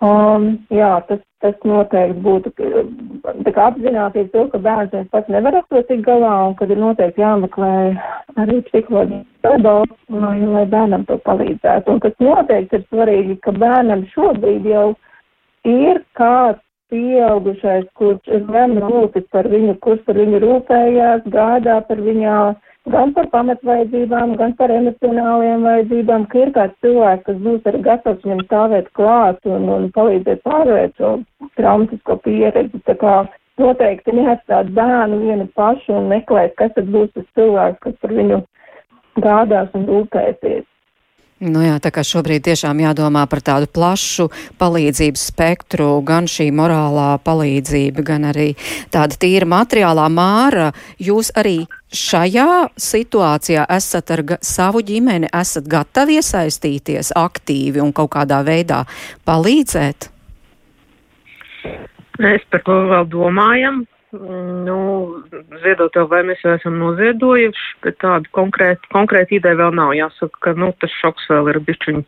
Um, 0.00 0.64
jā, 0.72 1.02
tas, 1.08 1.20
tas 1.42 1.54
noteikti 1.64 2.22
būtu, 2.24 2.52
tā 3.44 3.52
kā 3.52 3.66
apzināties 3.68 4.30
to, 4.32 4.46
ka 4.48 4.58
bērns 4.58 4.92
viens 4.94 5.10
pats 5.12 5.28
nevar 5.28 5.58
ar 5.58 5.64
to 5.68 5.82
tik 5.82 6.00
galā 6.06 6.48
un 6.48 6.54
kad 6.56 6.70
ir 6.70 6.80
noteikti 6.80 7.20
jāmeklē 7.20 7.72
arī 8.40 8.62
psiholoģiski 8.70 9.44
atbalsts, 9.44 10.00
lai, 10.08 10.38
lai 10.40 10.64
bērnam 10.72 11.04
to 11.04 11.18
palīdzētu. 11.28 11.92
Un 11.92 12.00
kas 12.00 12.16
noteikti 12.16 12.80
ir 12.80 12.88
svarīgi, 12.88 13.36
ka 13.44 13.52
bērnam 13.52 14.06
šobrīd 14.14 14.72
jau 14.72 14.86
ir 15.68 16.00
kāds 16.16 16.64
pieaugušais, 16.90 17.86
kurš 17.98 18.42
gan 18.50 18.76
rūpes 18.82 19.26
par 19.34 19.48
viņu, 19.50 19.76
kurš 19.84 20.02
par 20.06 20.18
viņu 20.20 20.40
rūpējās, 20.44 21.24
gādā 21.34 21.78
par 21.88 22.02
viņā, 22.06 22.36
gan 22.94 23.12
par 23.16 23.28
pamatvajadzībām, 23.34 24.36
gan 24.40 24.54
par 24.58 24.74
emocionālajām 24.74 25.66
vajadzībām, 25.68 26.26
ka 26.32 26.44
ir 26.44 26.54
kāds 26.56 26.78
cilvēks, 26.84 27.26
kas 27.28 27.42
būs 27.46 27.68
arī 27.70 27.82
gatavs 27.86 28.24
viņam 28.26 28.46
stāvēt 28.46 28.90
klāt 28.98 29.46
un, 29.48 29.68
un 29.76 29.90
palīdzēt 29.96 30.42
pārvērt 30.46 30.96
šo 31.00 31.12
traumatisko 31.60 32.18
pieredzi. 32.24 32.82
Tā 32.88 32.96
kā 33.00 33.18
noteikti 33.60 34.16
neatstāt 34.16 34.72
bērnu 34.76 35.20
vienu 35.24 35.48
pašu 35.58 35.98
un 36.00 36.10
meklēt, 36.12 36.56
kas 36.60 36.74
tad 36.76 36.90
būs 36.94 37.12
tas 37.14 37.28
cilvēks, 37.38 37.80
kas 37.84 37.96
par 38.02 38.16
viņu 38.16 38.42
gādās 39.20 39.72
un 39.76 39.86
rūpēsies. 39.90 40.69
Nu 41.40 41.62
jā, 41.64 41.78
tā 41.80 41.88
kā 41.88 42.02
šobrīd 42.04 42.42
tiešām 42.44 42.82
jādomā 42.82 43.22
par 43.24 43.40
tādu 43.40 43.64
plašu 43.72 44.26
palīdzības 44.60 45.22
spektru, 45.30 45.86
gan 46.04 46.26
šī 46.28 46.50
morālā 46.52 47.14
palīdzība, 47.24 48.04
gan 48.04 48.26
arī 48.28 48.50
tāda 48.92 49.16
tīra 49.16 49.48
materiālā 49.48 50.04
māra. 50.12 50.66
Jūs 51.00 51.32
arī 51.40 51.62
šajā 51.96 52.68
situācijā 52.76 53.64
esat 53.72 54.12
ar 54.12 54.24
savu 54.44 54.84
ģimeni, 54.84 55.32
esat 55.32 55.64
gatavi 55.64 56.18
iesaistīties 56.20 57.14
aktīvi 57.16 57.80
un 57.80 57.94
kaut 57.96 58.12
kādā 58.18 58.42
veidā 58.44 58.82
palīdzēt? 59.24 60.10
Mēs 62.20 62.44
par 62.52 62.68
to 62.68 62.76
vēl 62.92 63.08
domājam. 63.08 63.80
Nu, 64.10 64.76
ziedot 65.62 65.94
jau, 65.94 66.06
vai 66.10 66.24
mēs 66.26 66.40
jau 66.42 66.56
esam 66.56 66.80
noziedojuši, 66.82 67.66
bet 67.84 68.00
tāda 68.02 68.26
konkrēta, 68.34 68.90
konkrēta 68.90 69.36
ideja 69.36 69.58
vēl 69.60 69.76
nav. 69.78 69.92
Jāsaka, 69.94 70.40
ka, 70.42 70.54
nu, 70.58 70.72
tas 70.82 70.94
šoks 70.98 71.28
vēl 71.30 71.52
ir 71.52 71.60
bišķiņ 71.68 72.00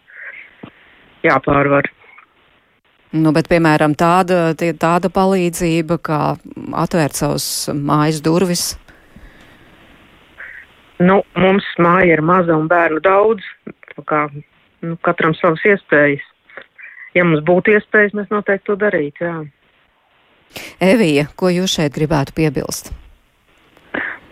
jāpārvar. 1.28 1.90
Nu, 3.12 3.30
bet, 3.36 3.46
piemēram, 3.52 3.94
tāda, 3.94 4.50
tāda 4.56 5.12
palīdzība, 5.12 6.00
kā 6.02 6.20
atvērt 6.82 7.20
savus 7.20 7.46
mājas 7.70 8.22
durvis. 8.24 8.72
Nu, 11.02 11.20
mums 11.38 11.66
māja 11.82 12.16
ir 12.16 12.22
maza 12.24 12.56
un 12.56 12.66
bērnu 12.70 13.02
daudz, 13.04 13.46
kā 14.08 14.26
nu, 14.32 14.96
katram 15.06 15.36
savas 15.38 15.62
iespējas. 15.70 16.24
Ja 17.14 17.26
mums 17.28 17.44
būtu 17.46 17.76
iespējas, 17.76 18.14
mēs 18.16 18.30
noteikti 18.32 18.72
to 18.72 18.80
darītu, 18.80 19.28
jā. 19.28 19.40
Evija, 20.80 21.28
ko 21.36 21.52
jūs 21.52 21.78
šeit 21.78 21.94
gribētu 21.96 22.36
piebilst? 22.36 22.92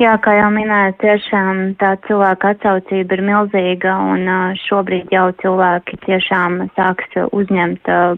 Jā, 0.01 0.15
kā 0.25 0.33
jau 0.33 0.47
minēju, 0.49 0.95
tiešām 1.03 1.59
tā 1.77 1.91
cilvēka 2.07 2.55
atsaucība 2.55 3.19
ir 3.19 3.23
milzīga 3.27 3.99
un 4.15 4.31
šobrīd 4.63 5.13
jau 5.13 5.27
cilvēki 5.43 5.99
tiešām 6.07 6.57
sāks 6.73 7.19
uzņemt 7.27 7.91
uh, 7.93 8.15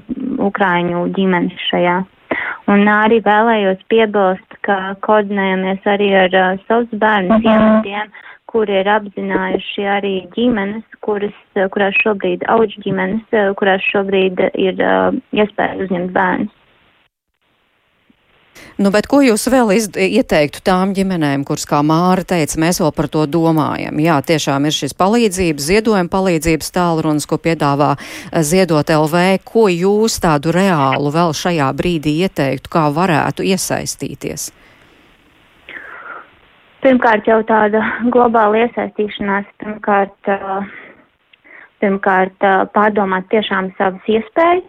Ukraiņu 0.47 1.03
ģimenes 1.17 1.65
šajā. 1.73 1.97
Un 2.71 2.87
arī 2.87 3.19
vēlējos 3.27 3.83
piebilst, 3.91 4.55
ka 4.63 4.95
koordinējamies 5.03 5.91
arī 5.91 6.13
ar 6.21 6.39
uh, 6.39 6.63
savus 6.69 6.95
bērnu 7.03 7.41
dienestiem, 7.43 8.15
kuri 8.47 8.79
ir 8.79 8.95
apzinājuši 9.01 9.91
arī 9.99 10.17
ģimenes, 10.39 10.87
kuras, 11.03 11.35
kurās 11.75 11.99
šobrīd 12.05 12.47
auģu 12.47 12.87
ģimenes, 12.87 13.39
kurās 13.59 13.91
šobrīd 13.91 14.47
ir 14.55 14.79
uh, 14.79 15.11
iespēja 15.35 15.83
uzņemt 15.83 16.15
bērnus. 16.15 16.59
Nu, 18.81 18.91
bet 18.95 19.07
ko 19.11 19.21
jūs 19.21 19.45
vēl 19.53 19.75
ieteiktu 19.77 20.63
tām 20.65 20.95
ģimenēm, 20.97 21.45
kuras, 21.47 21.67
kā 21.69 21.83
Māra 21.85 22.25
teica, 22.25 22.57
mēs 22.63 22.81
vēl 22.81 22.93
par 22.97 23.09
to 23.13 23.27
domājam? 23.29 24.01
Jā, 24.01 24.17
tiešām 24.25 24.65
ir 24.67 24.75
šis 24.77 24.97
palīdzības, 24.97 25.67
ziedojuma 25.69 26.11
palīdzības 26.13 26.73
tālrunis, 26.73 27.29
ko 27.29 27.39
piedāvā 27.43 27.93
eh, 27.99 28.41
Ziedot 28.41 28.89
LV. 28.89 29.45
Ko 29.45 29.69
jūs 29.69 30.17
tādu 30.25 30.55
reālu 30.57 31.13
vēl 31.13 31.37
šajā 31.37 31.69
brīdī 31.77 32.17
ieteiktu, 32.25 32.73
kā 32.73 32.89
varētu 32.97 33.45
iesaistīties? 33.53 34.49
Pirmkārt, 36.83 37.29
jau 37.31 37.39
tāda 37.47 37.85
globāla 38.11 38.65
iesaistīšanās, 38.65 39.47
pirmkārt, 39.63 40.33
eh, 40.33 40.71
pirmkārt 41.85 42.49
eh, 42.49 42.63
pārdomāt 42.75 43.29
tiešām 43.31 43.71
savas 43.77 44.09
iespējas, 44.11 44.67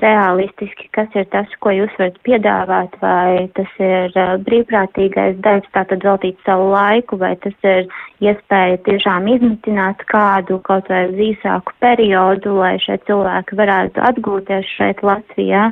realistiski, 0.00 0.88
kas 0.96 1.12
ir 1.18 1.26
tas, 1.32 1.50
ko 1.60 1.72
jūs 1.74 1.92
varat 1.98 2.16
piedāvāt, 2.26 2.94
vai 3.02 3.48
tas 3.56 3.70
ir 3.82 4.14
uh, 4.16 4.34
brīvprātīgais 4.46 5.38
darbs, 5.44 5.68
tātad 5.76 6.04
veltīt 6.06 6.40
savu 6.46 6.70
laiku, 6.72 7.18
vai 7.20 7.34
tas 7.44 7.54
ir 7.66 7.88
iespēja 8.24 8.80
tiešām 8.88 9.28
izmitināt 9.34 10.02
kādu 10.10 10.58
kaut 10.66 10.88
vai 10.90 11.04
uz 11.10 11.20
īsāku 11.30 11.76
periodu, 11.84 12.56
lai 12.62 12.76
šie 12.82 12.98
cilvēki 13.06 13.58
varētu 13.60 14.04
atgūties 14.10 14.76
šeit 14.78 15.04
Latvijā. 15.06 15.70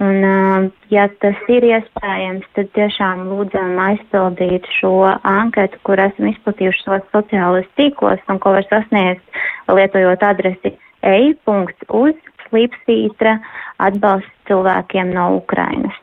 Un, 0.00 0.22
uh, 0.24 0.70
ja 0.88 1.10
tas 1.20 1.36
ir 1.52 1.66
iespējams, 1.74 2.46
tad 2.56 2.70
tiešām 2.78 3.26
lūdzam 3.28 3.74
aizpildīt 3.90 4.68
šo 4.78 4.94
anketu, 5.28 5.82
kur 5.84 6.00
esam 6.00 6.30
izplatījuši 6.30 6.86
savos 6.86 7.10
sociālajos 7.12 7.68
tīklos 7.76 8.22
un 8.30 8.40
ko 8.40 8.54
var 8.56 8.64
sasniegt 8.70 9.42
lietojot 9.68 10.24
adresi 10.24 10.78
e.uz 11.04 12.16
slīpsvītra 12.50 13.38
atbalsts 13.80 14.46
cilvēkiem 14.50 15.14
no 15.16 15.32
Ukrainas. 15.40 15.96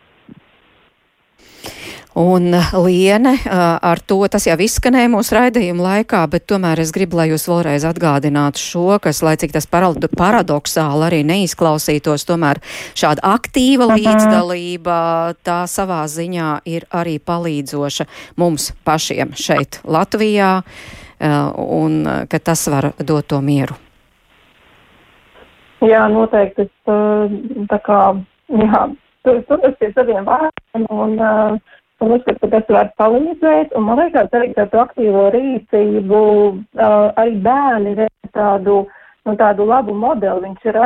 Un 2.18 2.50
Liene, 2.74 3.36
ar 3.82 4.00
to 4.02 4.24
tas 4.26 4.48
jau 4.48 4.56
izskanēja 4.66 5.10
mūsu 5.14 5.36
raidījuma 5.38 5.84
laikā, 5.86 6.24
bet 6.34 6.48
tomēr 6.50 6.82
es 6.82 6.90
gribu, 6.96 7.20
lai 7.20 7.28
jūs 7.30 7.46
vēlreiz 7.46 7.86
atgādinātu 7.86 8.58
šo, 8.58 8.86
kas, 9.04 9.22
lai 9.22 9.36
cik 9.38 9.54
tas 9.54 9.70
paradoxāli 9.70 11.06
arī 11.06 11.22
neizklausītos, 11.30 12.26
tomēr 12.26 12.58
šāda 12.98 13.22
aktīva 13.36 13.92
mhm. 13.92 14.02
līdzdalība 14.02 15.00
tā 15.46 15.62
savā 15.70 16.02
ziņā 16.10 16.52
ir 16.66 16.90
arī 16.90 17.20
palīdzoša 17.22 18.10
mums 18.42 18.72
pašiem 18.88 19.38
šeit 19.38 19.84
Latvijā, 19.86 20.56
un 21.22 22.02
ka 22.26 22.42
tas 22.42 22.66
var 22.74 22.96
dot 22.98 23.30
to 23.30 23.46
mieru. 23.46 23.78
Jā, 25.86 26.08
noteikti. 26.10 26.66
Es 26.66 27.68
tā 27.70 27.80
kā, 27.86 28.02
jā, 28.50 28.84
turos 29.28 29.76
pie 29.82 29.92
saviem 29.94 30.26
vārdiem 30.26 30.88
un 30.90 31.20
un 32.02 32.14
uzskatu, 32.14 32.40
ka 32.44 32.50
tas 32.54 32.70
var 32.70 32.92
palīdzēt, 33.02 33.74
un 33.78 33.88
man 33.88 34.00
liekas 34.02 34.34
arī 34.38 34.52
tādu 34.58 34.82
aktīvo 34.84 35.24
rīcību, 35.34 36.20
uh, 36.78 37.08
arī 37.18 37.40
bērni 37.46 37.96
redz 37.98 38.34
tādu, 38.38 38.84
nu, 39.26 39.34
tādu 39.40 39.66
labu 39.66 39.96
modeli. 39.98 40.46
Viņš 40.46 40.68
ir, 40.70 40.80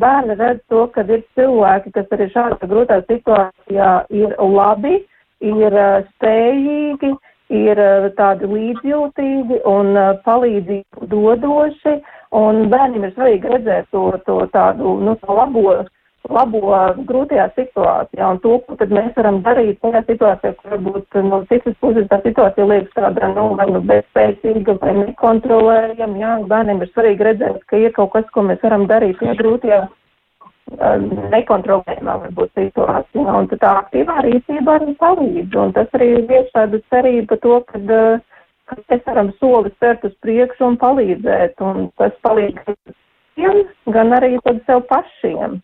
bērni 0.00 0.38
redz 0.40 0.62
to, 0.72 0.86
ka 0.94 1.04
ir 1.04 1.24
cilvēki, 1.36 1.92
kas 1.98 2.16
arī 2.16 2.30
šādā 2.32 2.70
grūtā 2.70 3.02
situācijā 3.10 3.92
ir 4.22 4.34
labi, 4.40 4.96
ir 5.44 5.78
spējīgi, 6.14 7.12
ir 7.54 7.80
tādi 8.16 8.48
līdzjūtīgi 8.48 9.60
un 9.68 9.92
palīdzību 10.24 11.10
dodoši, 11.12 11.98
un 12.34 12.64
bērniem 12.72 13.08
ir 13.08 13.12
svarīgi 13.16 13.52
redzēt 13.52 13.90
to, 13.94 14.06
to 14.26 14.40
tādu, 14.54 14.98
nu, 15.04 15.16
to 15.22 15.36
labo 15.36 15.84
labo 16.32 16.60
grūtajā 17.04 17.50
situācijā. 17.56 18.28
Un 18.32 18.38
to, 18.40 18.58
ko 18.64 18.76
tad 18.80 18.92
mēs 18.94 19.12
varam 19.16 19.42
darīt 19.44 19.80
tajā 19.84 20.00
situācijā, 20.06 20.54
kur 20.60 20.76
varbūt 20.76 21.18
no 21.26 21.42
citas 21.50 21.76
puses 21.82 22.08
tā 22.08 22.20
situācija 22.24 22.68
liekas 22.70 22.96
tāda, 22.96 23.28
nu, 23.34 23.50
vai 23.58 23.66
nu 23.70 23.82
bezspēcīga 23.84 24.78
vai 24.80 24.94
nekontrolējama, 25.02 26.22
jā, 26.22 26.32
bērniem 26.48 26.80
ir 26.80 26.92
svarīgi 26.94 27.28
redzēt, 27.28 27.60
ka 27.68 27.80
ir 27.80 27.92
kaut 27.96 28.14
kas, 28.16 28.30
ko 28.32 28.46
mēs 28.48 28.64
varam 28.64 28.88
darīt 28.90 29.20
tajā 29.20 29.36
grūtajā 29.42 29.82
nekontrolējumā 31.34 32.14
varbūt 32.22 32.54
situācijā, 32.56 33.24
un 33.28 33.50
tā 33.52 33.72
aktīvā 33.82 34.22
rīcība 34.24 34.78
arī 34.78 34.94
palīdz, 35.00 35.58
un 35.60 35.74
tas 35.76 35.92
arī 35.98 36.14
vieš 36.30 36.48
tādu 36.56 36.80
cerību 36.88 37.28
par 37.34 37.42
to, 37.44 37.58
kad, 37.68 37.92
ka 38.68 38.78
mēs 38.90 39.04
varam 39.06 39.30
soli 39.40 39.72
spērt 39.76 40.04
uz 40.08 40.14
priekšu 40.24 40.66
un 40.70 40.78
palīdzēt, 40.80 41.60
un 41.64 41.88
tas 42.00 42.14
palīdz 42.24 42.74
gan 43.94 44.12
arī 44.16 44.36
tad 44.44 44.60
sev 44.66 44.84
pašiem. 44.90 45.60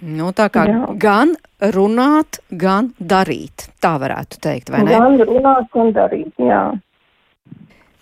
Nu, 0.00 0.30
tā 0.32 0.48
kā 0.48 0.64
Jā. 0.64 0.84
gan 0.96 1.34
runāt, 1.74 2.40
gan 2.48 2.94
darīt. 2.96 3.68
Tā 3.84 3.98
varētu 4.00 4.40
teikt, 4.40 4.70
vai 4.72 4.84
ne? 4.86 4.94
Gan 4.96 5.20
runāt 5.28 5.76
un 5.76 5.92
darīt, 5.92 6.32
jā. 6.40 6.62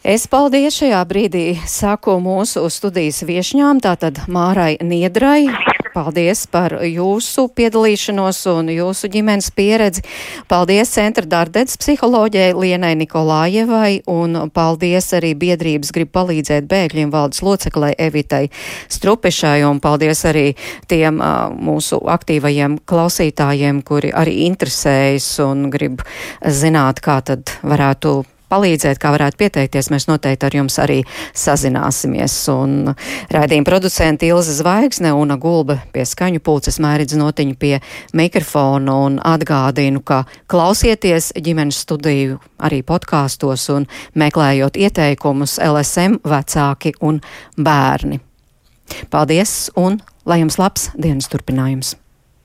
Es 0.07 0.29
paldies 0.31 0.79
šajā 0.79 1.01
brīdī 1.11 1.47
saku 1.67 2.21
mūsu 2.23 2.63
studijas 2.71 3.25
viešņām, 3.27 3.83
tātad 3.83 4.23
Mārai 4.31 4.77
Niedrai. 4.79 5.51
Paldies 5.95 6.45
par 6.51 6.75
jūsu 6.85 7.47
piedalīšanos 7.57 8.41
un 8.53 8.71
jūsu 8.73 9.11
ģimenes 9.13 9.51
pieredzi. 9.57 10.05
Paldies 10.51 10.93
Centra 10.95 11.27
Dardets 11.29 11.79
psiholoģijai 11.81 12.55
Lienai 12.57 12.95
Nikolājevai 13.01 14.03
un 14.13 14.39
paldies 14.55 15.11
arī 15.17 15.35
biedrības 15.39 15.93
grib 15.97 16.13
palīdzēt 16.15 16.69
bēgļiem 16.71 17.13
valdes 17.15 17.43
loceklai 17.47 17.95
Evitai 17.99 18.47
Strupešai 18.89 19.63
un 19.69 19.83
paldies 19.85 20.25
arī 20.29 20.47
tiem 20.91 21.21
uh, 21.21 21.49
mūsu 21.53 22.01
aktīvajiem 22.09 22.81
klausītājiem, 22.89 23.83
kuri 23.87 24.13
arī 24.15 24.43
interesējas 24.49 25.31
un 25.45 25.69
grib 25.73 26.03
zināt, 26.45 27.03
kā 27.05 27.21
tad 27.25 27.59
varētu 27.63 28.21
palīdzēt, 28.51 28.99
kā 29.01 29.13
varētu 29.15 29.39
pieteikties, 29.41 29.91
mēs 29.93 30.09
noteikti 30.09 30.49
ar 30.49 30.57
jums 30.59 30.79
arī 30.83 30.99
sazināsimies. 31.37 32.37
Un 32.53 32.93
raidījuma 33.35 33.69
producenti 33.69 34.31
Ilza 34.33 34.57
Zvaigzne 34.59 35.13
un 35.17 35.35
Gulbe 35.41 35.79
pie 35.93 36.07
skaņu 36.09 36.43
pulces 36.45 36.81
mēridz 36.83 37.19
notiņu 37.19 37.59
pie 37.61 37.75
mikrofona 38.17 38.97
un 39.05 39.21
atgādinu, 39.23 40.03
ka 40.03 40.25
klausieties 40.51 41.33
ģimenes 41.37 41.83
studiju 41.85 42.41
arī 42.65 42.83
podkāstos 42.87 43.69
un 43.75 43.89
meklējot 44.19 44.81
ieteikumus 44.81 45.59
LSM 45.63 46.21
vecāki 46.25 46.97
un 47.01 47.23
bērni. 47.57 48.23
Paldies 49.13 49.69
un 49.77 50.01
lai 50.29 50.43
jums 50.43 50.59
labs 50.61 50.91
dienas 50.97 51.29
turpinājums! 51.29 51.97